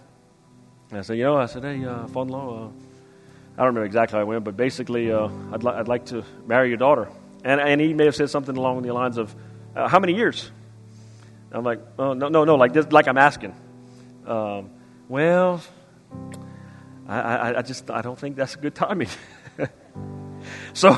And 0.89 1.00
I 1.00 1.02
said, 1.02 1.18
you 1.18 1.24
know, 1.24 1.38
I 1.38 1.45
said, 1.45 1.64
hey, 1.64 1.84
uh, 1.84 2.08
father-in-law, 2.08 2.66
uh, 2.66 2.68
I 3.58 3.58
don't 3.58 3.68
remember 3.68 3.86
exactly 3.86 4.18
how 4.18 4.22
I 4.22 4.24
went, 4.24 4.43
but 4.43 4.56
basically, 4.58 5.12
uh, 5.12 5.30
I'd, 5.52 5.64
li- 5.64 5.74
I'd 5.74 5.88
like 5.88 6.06
to 6.08 6.24
marry 6.47 6.70
your 6.70 6.78
daughter. 6.78 7.10
And, 7.44 7.62
and 7.62 7.80
he 7.80 7.94
may 7.94 8.06
have 8.06 8.16
said 8.16 8.30
something 8.30 8.56
along 8.56 8.82
the 8.82 8.94
lines 8.94 9.18
of, 9.18 9.34
uh, 9.76 9.88
How 9.88 10.00
many 10.00 10.16
years? 10.16 10.52
I'm 11.52 11.64
like, 11.64 11.80
Oh, 11.98 12.14
no, 12.14 12.30
no, 12.30 12.44
no, 12.44 12.56
like, 12.56 12.74
this, 12.74 12.92
like 12.92 13.08
I'm 13.08 13.18
asking. 13.18 13.56
Um, 14.26 14.70
well, 15.08 15.62
I, 17.08 17.20
I, 17.20 17.58
I, 17.58 17.62
just 17.64 17.90
I 17.90 18.02
don't 18.02 18.18
think 18.18 18.36
that's 18.36 18.56
a 18.56 18.60
good 18.60 18.76
timing. 18.76 19.08
so, 20.74 20.98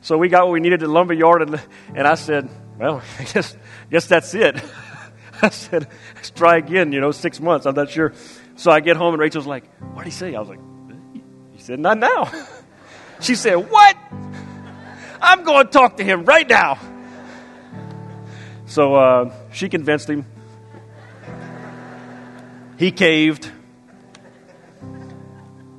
so 0.00 0.16
we 0.16 0.28
got 0.28 0.46
what 0.46 0.52
we 0.52 0.60
needed 0.60 0.82
at 0.82 0.88
lumber 0.88 1.12
yard, 1.12 1.42
and, 1.42 1.60
and 1.94 2.06
I 2.06 2.14
said, 2.14 2.48
Well, 2.78 3.02
I 3.18 3.24
guess, 3.24 3.56
guess 3.90 4.06
that's 4.06 4.34
it. 4.34 4.62
I 5.42 5.50
said, 5.50 5.88
Let's 6.14 6.30
try 6.30 6.56
again, 6.56 6.92
you 6.92 7.00
know, 7.00 7.10
six 7.10 7.40
months. 7.40 7.66
I'm 7.66 7.74
not 7.74 7.90
sure. 7.90 8.14
So 8.56 8.70
I 8.70 8.80
get 8.80 8.96
home, 8.96 9.14
and 9.14 9.20
Rachel's 9.20 9.46
like, 9.46 9.64
What 9.92 10.04
did 10.04 10.12
he 10.12 10.16
say? 10.16 10.34
I 10.34 10.40
was 10.40 10.48
like, 10.48 10.60
He 11.52 11.62
said, 11.62 11.80
Not 11.80 11.98
now. 11.98 12.30
she 13.20 13.34
said, 13.34 13.56
What? 13.56 13.96
I'm 15.24 15.42
going 15.42 15.66
to 15.66 15.72
talk 15.72 15.96
to 15.96 16.04
him 16.04 16.24
right 16.24 16.48
now. 16.48 16.78
So 18.66 18.94
uh, 18.94 19.34
she 19.52 19.68
convinced 19.68 20.08
him. 20.08 20.26
He 22.78 22.90
caved. 22.90 23.50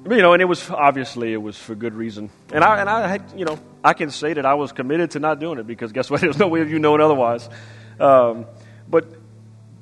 You 0.10 0.18
know, 0.18 0.34
and 0.34 0.42
it 0.42 0.46
was 0.46 0.70
obviously 0.70 1.34
it 1.34 1.42
was 1.42 1.58
for 1.58 1.76
good 1.76 1.94
reason. 1.94 2.30
And 2.52 2.64
I 2.64 2.80
and 2.80 2.90
I 2.90 3.08
had, 3.08 3.34
you 3.36 3.46
know, 3.46 3.60
I 3.84 3.94
can 3.94 4.12
say 4.12 4.34
that 4.34 4.46
I 4.46 4.54
was 4.54 4.72
committed 4.72 5.12
to 5.12 5.20
not 5.20 5.40
doing 5.40 5.60
it 5.60 5.68
because 5.68 5.92
guess 5.92 6.10
what? 6.10 6.22
There's 6.22 6.38
no 6.38 6.48
way 6.48 6.62
of 6.62 6.70
you 6.70 6.80
knowing 6.80 7.02
otherwise. 7.02 7.50
Um, 8.00 8.46
but 8.88 9.08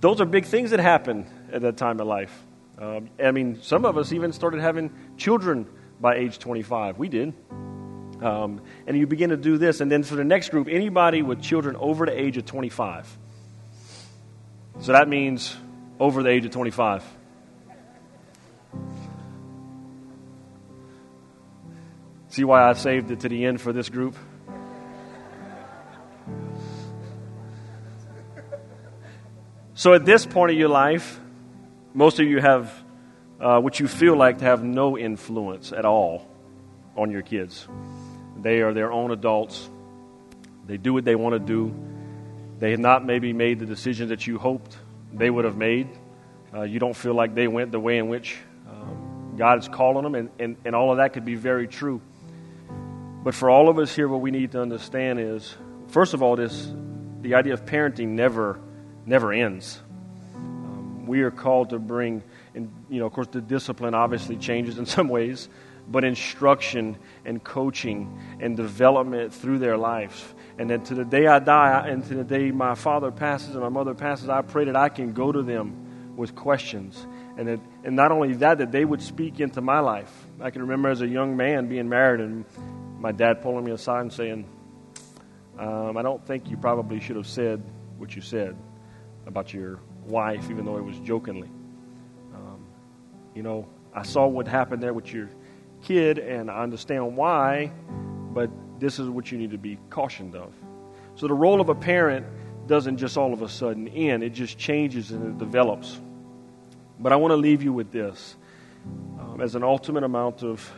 those 0.01 0.21
are 0.21 0.25
big 0.25 0.45
things 0.45 0.71
that 0.71 0.79
happen 0.79 1.25
at 1.51 1.61
that 1.61 1.77
time 1.77 1.99
of 1.99 2.07
life. 2.07 2.37
Um, 2.77 3.09
I 3.23 3.31
mean, 3.31 3.61
some 3.61 3.85
of 3.85 3.97
us 3.97 4.11
even 4.11 4.33
started 4.33 4.59
having 4.59 4.91
children 5.17 5.67
by 6.01 6.15
age 6.15 6.39
25. 6.39 6.97
We 6.97 7.07
did. 7.09 7.33
Um, 8.23 8.61
and 8.87 8.97
you 8.97 9.05
begin 9.05 9.31
to 9.31 9.37
do 9.37 9.57
this. 9.57 9.81
And 9.81 9.91
then 9.91 10.03
for 10.03 10.15
the 10.15 10.23
next 10.23 10.49
group, 10.49 10.69
anybody 10.69 11.21
with 11.21 11.41
children 11.41 11.75
over 11.75 12.05
the 12.05 12.17
age 12.17 12.37
of 12.37 12.45
25. 12.45 13.17
So 14.79 14.93
that 14.93 15.09
means 15.09 15.55
over 15.99 16.23
the 16.23 16.29
age 16.29 16.45
of 16.45 16.51
25. 16.51 17.03
See 22.29 22.43
why 22.43 22.67
I 22.67 22.73
saved 22.73 23.11
it 23.11 23.19
to 23.19 23.29
the 23.29 23.45
end 23.45 23.61
for 23.61 23.73
this 23.73 23.89
group? 23.89 24.15
So 29.75 29.93
at 29.93 30.05
this 30.05 30.25
point 30.25 30.51
of 30.51 30.57
your 30.57 30.69
life, 30.69 31.19
most 31.93 32.19
of 32.19 32.25
you 32.25 32.39
have 32.39 32.73
uh, 33.39 33.59
what 33.59 33.79
you 33.79 33.87
feel 33.87 34.15
like 34.15 34.37
to 34.37 34.45
have 34.45 34.63
no 34.63 34.97
influence 34.97 35.73
at 35.73 35.83
all 35.83 36.27
on 36.95 37.11
your 37.11 37.21
kids. 37.21 37.67
They 38.43 38.61
are 38.61 38.73
their 38.73 38.91
own 38.91 39.11
adults. 39.11 39.69
They 40.67 40.77
do 40.77 40.93
what 40.93 41.05
they 41.05 41.15
want 41.15 41.33
to 41.33 41.39
do. 41.39 41.73
They 42.59 42.71
have 42.71 42.79
not 42.79 43.05
maybe 43.05 43.33
made 43.33 43.59
the 43.59 43.65
decisions 43.65 44.09
that 44.09 44.27
you 44.27 44.37
hoped 44.37 44.77
they 45.11 45.29
would 45.29 45.45
have 45.45 45.57
made. 45.57 45.87
Uh, 46.53 46.61
you 46.61 46.79
don't 46.79 46.95
feel 46.95 47.15
like 47.15 47.33
they 47.33 47.47
went 47.47 47.71
the 47.71 47.79
way 47.79 47.97
in 47.97 48.09
which 48.09 48.37
um, 48.69 49.35
God 49.37 49.59
is 49.59 49.67
calling 49.67 50.03
them, 50.03 50.13
and, 50.13 50.29
and, 50.39 50.57
and 50.65 50.75
all 50.75 50.91
of 50.91 50.97
that 50.97 51.13
could 51.13 51.25
be 51.25 51.35
very 51.35 51.67
true. 51.67 52.01
But 53.23 53.33
for 53.33 53.49
all 53.49 53.69
of 53.69 53.79
us 53.79 53.95
here, 53.95 54.07
what 54.07 54.21
we 54.21 54.31
need 54.31 54.51
to 54.51 54.61
understand 54.61 55.19
is, 55.19 55.55
first 55.87 56.13
of 56.13 56.21
all, 56.21 56.35
this 56.35 56.71
the 57.21 57.35
idea 57.35 57.53
of 57.53 57.65
parenting 57.65 58.09
never 58.09 58.59
never 59.05 59.31
ends. 59.31 59.81
Um, 60.35 61.07
we 61.07 61.21
are 61.21 61.31
called 61.31 61.69
to 61.69 61.79
bring, 61.79 62.21
and 62.53 62.71
you 62.89 62.99
know, 62.99 63.05
of 63.05 63.13
course, 63.13 63.27
the 63.27 63.41
discipline 63.41 63.93
obviously 63.93 64.35
changes 64.35 64.77
in 64.77 64.85
some 64.97 65.07
ways, 65.07 65.47
but 65.87 66.03
instruction 66.03 66.97
and 67.25 67.43
coaching 67.43 68.19
and 68.39 68.55
development 68.55 69.33
through 69.33 69.59
their 69.59 69.77
life. 69.77 70.33
And 70.57 70.69
then 70.69 70.83
to 70.85 70.95
the 70.95 71.05
day 71.05 71.27
I 71.27 71.39
die, 71.39 71.87
and 71.87 72.05
to 72.05 72.15
the 72.15 72.23
day 72.23 72.51
my 72.51 72.75
father 72.75 73.11
passes 73.11 73.55
and 73.55 73.61
my 73.61 73.69
mother 73.69 73.93
passes, 73.93 74.29
I 74.29 74.41
pray 74.41 74.65
that 74.65 74.75
I 74.75 74.89
can 74.89 75.13
go 75.13 75.31
to 75.31 75.41
them 75.41 76.15
with 76.15 76.35
questions. 76.35 77.05
And, 77.37 77.47
that, 77.47 77.59
and 77.83 77.95
not 77.95 78.11
only 78.11 78.33
that, 78.35 78.59
that 78.59 78.71
they 78.71 78.85
would 78.85 79.01
speak 79.01 79.39
into 79.39 79.61
my 79.61 79.79
life. 79.79 80.11
I 80.39 80.51
can 80.51 80.61
remember 80.61 80.89
as 80.89 81.01
a 81.01 81.07
young 81.07 81.35
man 81.35 81.67
being 81.67 81.89
married 81.89 82.21
and 82.21 82.45
my 82.99 83.11
dad 83.11 83.41
pulling 83.41 83.65
me 83.65 83.71
aside 83.71 84.01
and 84.01 84.13
saying, 84.13 84.47
um, 85.57 85.97
I 85.97 86.01
don't 86.01 86.25
think 86.25 86.49
you 86.49 86.57
probably 86.57 86.99
should 86.99 87.15
have 87.15 87.27
said 87.27 87.63
what 87.97 88.15
you 88.15 88.21
said 88.21 88.55
about 89.25 89.53
your 89.53 89.79
wife, 90.05 90.49
even 90.49 90.65
though 90.65 90.77
it 90.77 90.83
was 90.83 90.99
jokingly. 90.99 91.49
Um, 92.33 92.65
you 93.35 93.43
know, 93.43 93.67
I 93.93 94.03
saw 94.03 94.27
what 94.27 94.47
happened 94.47 94.81
there 94.81 94.93
with 94.93 95.13
your 95.13 95.29
kid, 95.83 96.17
and 96.17 96.49
I 96.49 96.63
understand 96.63 97.15
why, 97.15 97.71
but 98.33 98.49
this 98.79 98.99
is 98.99 99.09
what 99.09 99.31
you 99.31 99.37
need 99.37 99.51
to 99.51 99.57
be 99.57 99.77
cautioned 99.89 100.35
of. 100.35 100.53
So 101.15 101.27
the 101.27 101.33
role 101.33 101.61
of 101.61 101.69
a 101.69 101.75
parent 101.75 102.25
doesn't 102.67 102.97
just 102.97 103.17
all 103.17 103.33
of 103.33 103.41
a 103.41 103.49
sudden 103.49 103.87
end, 103.89 104.23
it 104.23 104.31
just 104.31 104.57
changes 104.57 105.11
and 105.11 105.35
it 105.35 105.37
develops. 105.37 105.99
But 106.99 107.11
I 107.11 107.17
want 107.17 107.31
to 107.31 107.37
leave 107.37 107.61
you 107.61 107.73
with 107.73 107.91
this 107.91 108.35
um, 109.19 109.41
as 109.41 109.55
an 109.55 109.63
ultimate 109.63 110.03
amount 110.03 110.43
of 110.43 110.71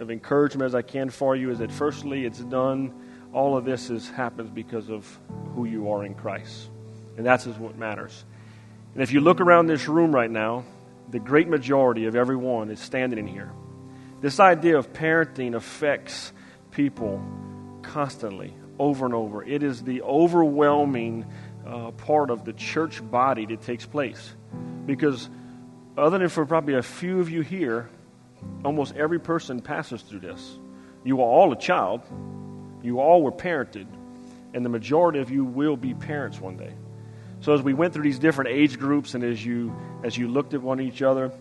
of 0.00 0.10
encouragement 0.10 0.66
as 0.66 0.74
I 0.74 0.82
can 0.82 1.10
for 1.10 1.36
you 1.36 1.50
is 1.50 1.58
that 1.58 1.72
firstly, 1.72 2.24
it's 2.24 2.40
done. 2.40 2.92
All 3.32 3.56
of 3.56 3.64
this 3.64 3.90
is 3.90 4.10
happens 4.10 4.50
because 4.50 4.90
of 4.90 5.06
who 5.54 5.64
you 5.64 5.90
are 5.90 6.04
in 6.04 6.14
Christ, 6.14 6.68
and 7.16 7.24
that's 7.24 7.46
is 7.46 7.56
what 7.56 7.78
matters. 7.78 8.24
And 8.94 9.02
if 9.02 9.12
you 9.12 9.20
look 9.20 9.40
around 9.40 9.66
this 9.66 9.88
room 9.88 10.14
right 10.14 10.30
now, 10.30 10.64
the 11.10 11.18
great 11.18 11.48
majority 11.48 12.04
of 12.04 12.14
everyone 12.14 12.70
is 12.70 12.80
standing 12.80 13.18
in 13.18 13.26
here. 13.26 13.50
This 14.22 14.40
idea 14.40 14.78
of 14.78 14.92
parenting 14.94 15.54
affects 15.54 16.32
people 16.70 17.22
constantly, 17.82 18.54
over 18.78 19.04
and 19.04 19.14
over. 19.14 19.44
It 19.44 19.62
is 19.62 19.82
the 19.82 20.00
overwhelming 20.00 21.26
uh, 21.66 21.90
part 21.90 22.30
of 22.30 22.46
the 22.46 22.54
church 22.54 23.02
body 23.10 23.44
that 23.46 23.60
takes 23.60 23.84
place. 23.84 24.34
Because, 24.86 25.28
other 25.98 26.16
than 26.16 26.28
for 26.30 26.46
probably 26.46 26.74
a 26.74 26.82
few 26.82 27.20
of 27.20 27.28
you 27.28 27.42
here, 27.42 27.90
Almost 28.64 28.94
every 28.96 29.18
person 29.18 29.60
passes 29.60 30.02
through 30.02 30.20
this. 30.20 30.58
You 31.04 31.20
are 31.20 31.26
all 31.26 31.52
a 31.52 31.56
child, 31.56 32.02
you 32.82 33.00
all 33.00 33.22
were 33.22 33.32
parented, 33.32 33.86
and 34.54 34.64
the 34.64 34.68
majority 34.68 35.18
of 35.18 35.30
you 35.30 35.44
will 35.44 35.76
be 35.76 35.94
parents 35.94 36.40
one 36.40 36.56
day. 36.56 36.72
So 37.40 37.54
as 37.54 37.62
we 37.62 37.74
went 37.74 37.92
through 37.92 38.04
these 38.04 38.20
different 38.20 38.50
age 38.50 38.78
groups 38.78 39.14
and 39.14 39.24
as 39.24 39.44
you 39.44 39.74
as 40.04 40.16
you 40.16 40.28
looked 40.28 40.54
at 40.54 40.62
one 40.62 40.80
each 40.80 41.02
other, 41.02 41.32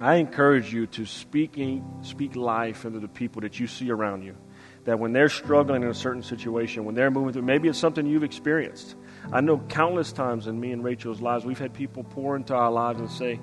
I 0.00 0.16
encourage 0.16 0.72
you 0.72 0.86
to 0.88 1.06
speak 1.06 1.58
speak 2.02 2.36
life 2.36 2.84
into 2.84 3.00
the 3.00 3.08
people 3.08 3.42
that 3.42 3.58
you 3.58 3.66
see 3.66 3.90
around 3.90 4.22
you. 4.22 4.36
That 4.84 4.98
when 4.98 5.12
they're 5.12 5.28
struggling 5.28 5.82
in 5.82 5.88
a 5.88 5.94
certain 5.94 6.22
situation, 6.22 6.84
when 6.84 6.94
they're 6.94 7.10
moving 7.10 7.32
through, 7.32 7.42
maybe 7.42 7.68
it's 7.68 7.78
something 7.78 8.06
you've 8.06 8.22
experienced. 8.22 8.94
I 9.32 9.40
know 9.40 9.58
countless 9.58 10.12
times 10.12 10.46
in 10.46 10.60
me 10.60 10.70
and 10.70 10.84
Rachel's 10.84 11.20
lives, 11.20 11.44
we've 11.44 11.58
had 11.58 11.74
people 11.74 12.04
pour 12.04 12.36
into 12.36 12.54
our 12.54 12.70
lives 12.70 13.00
and 13.00 13.10
say, 13.10 13.40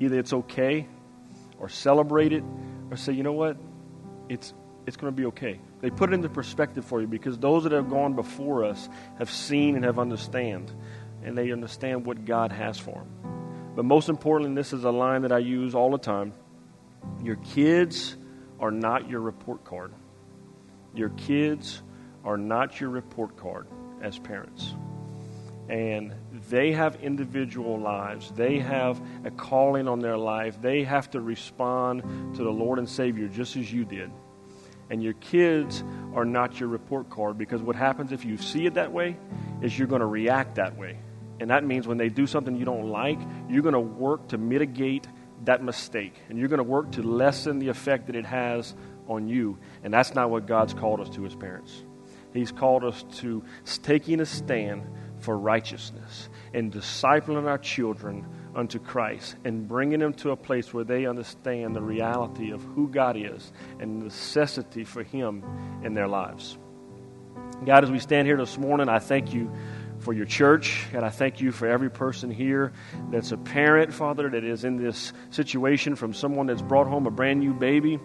either 0.00 0.18
it's 0.18 0.32
okay 0.32 0.86
or 1.58 1.68
celebrate 1.68 2.32
it 2.32 2.44
or 2.90 2.96
say, 2.96 3.12
you 3.12 3.22
know 3.22 3.32
what, 3.32 3.56
it's, 4.28 4.52
it's 4.86 4.98
going 4.98 5.14
to 5.14 5.16
be 5.16 5.26
okay. 5.26 5.60
They 5.80 5.88
put 5.88 6.10
it 6.10 6.14
into 6.14 6.28
perspective 6.28 6.84
for 6.84 7.00
you 7.00 7.06
because 7.06 7.38
those 7.38 7.62
that 7.62 7.72
have 7.72 7.88
gone 7.88 8.14
before 8.14 8.64
us 8.64 8.88
have 9.18 9.30
seen 9.30 9.76
and 9.76 9.84
have 9.84 9.98
understand, 9.98 10.70
and 11.22 11.38
they 11.38 11.52
understand 11.52 12.04
what 12.04 12.26
God 12.26 12.52
has 12.52 12.78
for 12.78 12.96
them. 13.22 13.43
But 13.74 13.84
most 13.84 14.08
importantly, 14.08 14.54
this 14.54 14.72
is 14.72 14.84
a 14.84 14.90
line 14.90 15.22
that 15.22 15.32
I 15.32 15.38
use 15.38 15.74
all 15.74 15.90
the 15.90 15.98
time 15.98 16.32
your 17.22 17.36
kids 17.36 18.16
are 18.60 18.70
not 18.70 19.10
your 19.10 19.20
report 19.20 19.64
card. 19.64 19.92
Your 20.94 21.10
kids 21.10 21.82
are 22.24 22.36
not 22.36 22.80
your 22.80 22.90
report 22.90 23.36
card 23.36 23.66
as 24.00 24.18
parents. 24.18 24.74
And 25.68 26.14
they 26.50 26.72
have 26.72 26.96
individual 26.96 27.78
lives. 27.78 28.30
They 28.30 28.58
have 28.58 29.00
a 29.24 29.30
calling 29.30 29.88
on 29.88 30.00
their 30.00 30.16
life. 30.16 30.60
They 30.60 30.84
have 30.84 31.10
to 31.10 31.20
respond 31.20 32.02
to 32.36 32.44
the 32.44 32.50
Lord 32.50 32.78
and 32.78 32.88
Savior 32.88 33.28
just 33.28 33.56
as 33.56 33.72
you 33.72 33.84
did. 33.84 34.10
And 34.90 35.02
your 35.02 35.14
kids 35.14 35.82
are 36.14 36.26
not 36.26 36.60
your 36.60 36.68
report 36.68 37.08
card 37.08 37.38
because 37.38 37.62
what 37.62 37.76
happens 37.76 38.12
if 38.12 38.24
you 38.24 38.36
see 38.36 38.66
it 38.66 38.74
that 38.74 38.92
way 38.92 39.16
is 39.62 39.78
you're 39.78 39.88
going 39.88 40.00
to 40.00 40.06
react 40.06 40.56
that 40.56 40.76
way. 40.76 40.98
And 41.40 41.50
that 41.50 41.64
means 41.64 41.86
when 41.86 41.98
they 41.98 42.08
do 42.08 42.26
something 42.26 42.56
you 42.56 42.64
don't 42.64 42.88
like, 42.88 43.18
you're 43.48 43.62
going 43.62 43.74
to 43.74 43.80
work 43.80 44.28
to 44.28 44.38
mitigate 44.38 45.06
that 45.44 45.62
mistake. 45.62 46.14
And 46.28 46.38
you're 46.38 46.48
going 46.48 46.58
to 46.58 46.64
work 46.64 46.92
to 46.92 47.02
lessen 47.02 47.58
the 47.58 47.68
effect 47.68 48.06
that 48.06 48.16
it 48.16 48.26
has 48.26 48.74
on 49.08 49.28
you. 49.28 49.58
And 49.82 49.92
that's 49.92 50.14
not 50.14 50.30
what 50.30 50.46
God's 50.46 50.74
called 50.74 51.00
us 51.00 51.08
to 51.10 51.26
as 51.26 51.34
parents. 51.34 51.84
He's 52.32 52.50
called 52.50 52.84
us 52.84 53.04
to 53.18 53.44
taking 53.82 54.20
a 54.20 54.26
stand 54.26 54.84
for 55.20 55.38
righteousness 55.38 56.28
and 56.52 56.72
discipling 56.72 57.46
our 57.46 57.58
children 57.58 58.26
unto 58.54 58.78
Christ 58.78 59.36
and 59.44 59.66
bringing 59.66 60.00
them 60.00 60.12
to 60.14 60.30
a 60.30 60.36
place 60.36 60.72
where 60.74 60.84
they 60.84 61.06
understand 61.06 61.74
the 61.74 61.82
reality 61.82 62.50
of 62.50 62.62
who 62.62 62.88
God 62.88 63.16
is 63.16 63.52
and 63.78 64.00
the 64.00 64.04
necessity 64.06 64.84
for 64.84 65.02
Him 65.02 65.44
in 65.84 65.94
their 65.94 66.08
lives. 66.08 66.58
God, 67.64 67.84
as 67.84 67.90
we 67.90 67.98
stand 67.98 68.26
here 68.26 68.36
this 68.36 68.58
morning, 68.58 68.88
I 68.88 68.98
thank 68.98 69.32
you 69.32 69.50
for 70.04 70.12
your 70.12 70.26
church, 70.26 70.86
and 70.92 71.02
I 71.04 71.08
thank 71.08 71.40
you 71.40 71.50
for 71.50 71.66
every 71.66 71.90
person 71.90 72.30
here 72.30 72.72
that's 73.10 73.32
a 73.32 73.38
parent, 73.38 73.92
Father, 73.92 74.28
that 74.28 74.44
is 74.44 74.64
in 74.64 74.76
this 74.76 75.14
situation 75.30 75.96
from 75.96 76.12
someone 76.12 76.46
that's 76.46 76.62
brought 76.62 76.86
home 76.86 77.06
a 77.06 77.10
brand 77.10 77.40
new 77.40 77.54
baby 77.54 77.98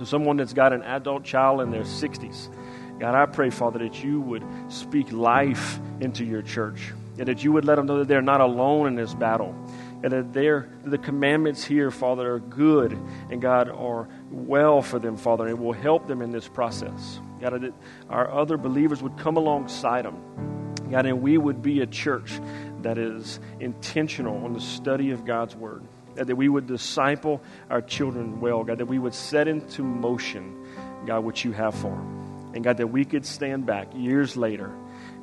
to 0.00 0.04
someone 0.04 0.36
that's 0.36 0.52
got 0.52 0.72
an 0.72 0.82
adult 0.82 1.24
child 1.24 1.60
in 1.60 1.70
their 1.70 1.82
60s. 1.82 2.52
God, 2.98 3.14
I 3.14 3.26
pray, 3.26 3.50
Father, 3.50 3.78
that 3.78 4.02
you 4.02 4.20
would 4.20 4.44
speak 4.68 5.12
life 5.12 5.78
into 6.00 6.24
your 6.24 6.42
church 6.42 6.92
and 7.16 7.28
that 7.28 7.44
you 7.44 7.52
would 7.52 7.64
let 7.64 7.76
them 7.76 7.86
know 7.86 7.98
that 7.98 8.08
they're 8.08 8.20
not 8.20 8.40
alone 8.40 8.88
in 8.88 8.96
this 8.96 9.14
battle 9.14 9.54
and 10.02 10.12
that 10.12 10.32
they're, 10.32 10.68
the 10.84 10.98
commandments 10.98 11.64
here, 11.64 11.92
Father, 11.92 12.34
are 12.34 12.40
good 12.40 12.92
and 13.30 13.40
God 13.40 13.68
are 13.68 14.08
well 14.30 14.82
for 14.82 14.98
them, 14.98 15.16
Father, 15.16 15.46
and 15.46 15.60
will 15.60 15.72
help 15.72 16.08
them 16.08 16.20
in 16.20 16.32
this 16.32 16.48
process. 16.48 17.20
God, 17.40 17.60
that 17.62 17.72
our 18.10 18.28
other 18.28 18.56
believers 18.56 19.02
would 19.02 19.16
come 19.18 19.36
alongside 19.36 20.04
them. 20.04 20.67
God, 20.90 21.06
and 21.06 21.22
we 21.22 21.36
would 21.36 21.62
be 21.62 21.80
a 21.80 21.86
church 21.86 22.40
that 22.82 22.98
is 22.98 23.40
intentional 23.60 24.44
on 24.44 24.52
the 24.52 24.60
study 24.60 25.10
of 25.10 25.24
God's 25.24 25.54
Word. 25.54 25.82
God, 26.16 26.26
that 26.26 26.36
we 26.36 26.48
would 26.48 26.66
disciple 26.66 27.40
our 27.70 27.80
children 27.80 28.40
well, 28.40 28.64
God, 28.64 28.78
that 28.78 28.86
we 28.86 28.98
would 28.98 29.14
set 29.14 29.48
into 29.48 29.82
motion, 29.82 30.66
God, 31.06 31.24
what 31.24 31.44
you 31.44 31.52
have 31.52 31.74
for 31.74 31.90
them. 31.90 32.52
And 32.54 32.64
God, 32.64 32.78
that 32.78 32.86
we 32.86 33.04
could 33.04 33.26
stand 33.26 33.66
back 33.66 33.88
years 33.94 34.36
later, 34.36 34.72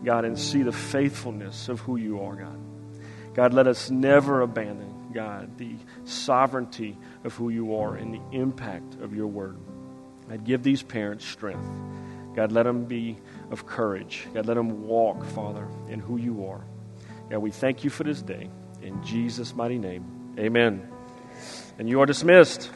God, 0.04 0.26
and 0.26 0.38
see 0.38 0.64
the 0.64 0.72
faithfulness 0.72 1.68
of 1.70 1.80
who 1.80 1.98
you 1.98 2.22
are, 2.22 2.36
God. 2.36 2.60
God, 3.34 3.54
let 3.54 3.68
us 3.68 3.90
never 3.90 4.42
abandon, 4.42 5.12
God, 5.14 5.58
the 5.58 5.76
sovereignty 6.06 6.98
of 7.24 7.34
who 7.34 7.50
you 7.50 7.76
are 7.78 7.96
and 7.96 8.14
the 8.14 8.22
impact 8.38 9.02
of 9.02 9.14
your 9.14 9.28
word. 9.28 9.58
God, 10.30 10.46
give 10.46 10.64
these 10.64 10.82
parents 10.82 11.26
strength. 11.26 11.68
God, 12.36 12.52
let 12.52 12.64
them 12.64 12.86
be 12.86 13.18
of 13.52 13.66
courage. 13.66 14.28
God, 14.34 14.46
let 14.46 14.56
them 14.56 14.88
walk, 14.88 15.24
Father, 15.26 15.68
in 15.90 16.00
who 16.00 16.18
you 16.18 16.48
are. 16.48 16.66
God, 17.30 17.40
we 17.40 17.52
thank 17.52 17.84
you 17.84 17.90
for 17.90 18.04
this 18.04 18.22
day. 18.22 18.50
In 18.82 19.04
Jesus' 19.04 19.56
mighty 19.56 19.78
name, 19.78 20.06
amen. 20.38 20.88
And 21.80 21.90
you 21.90 22.02
are 22.02 22.06
dismissed. 22.06 22.72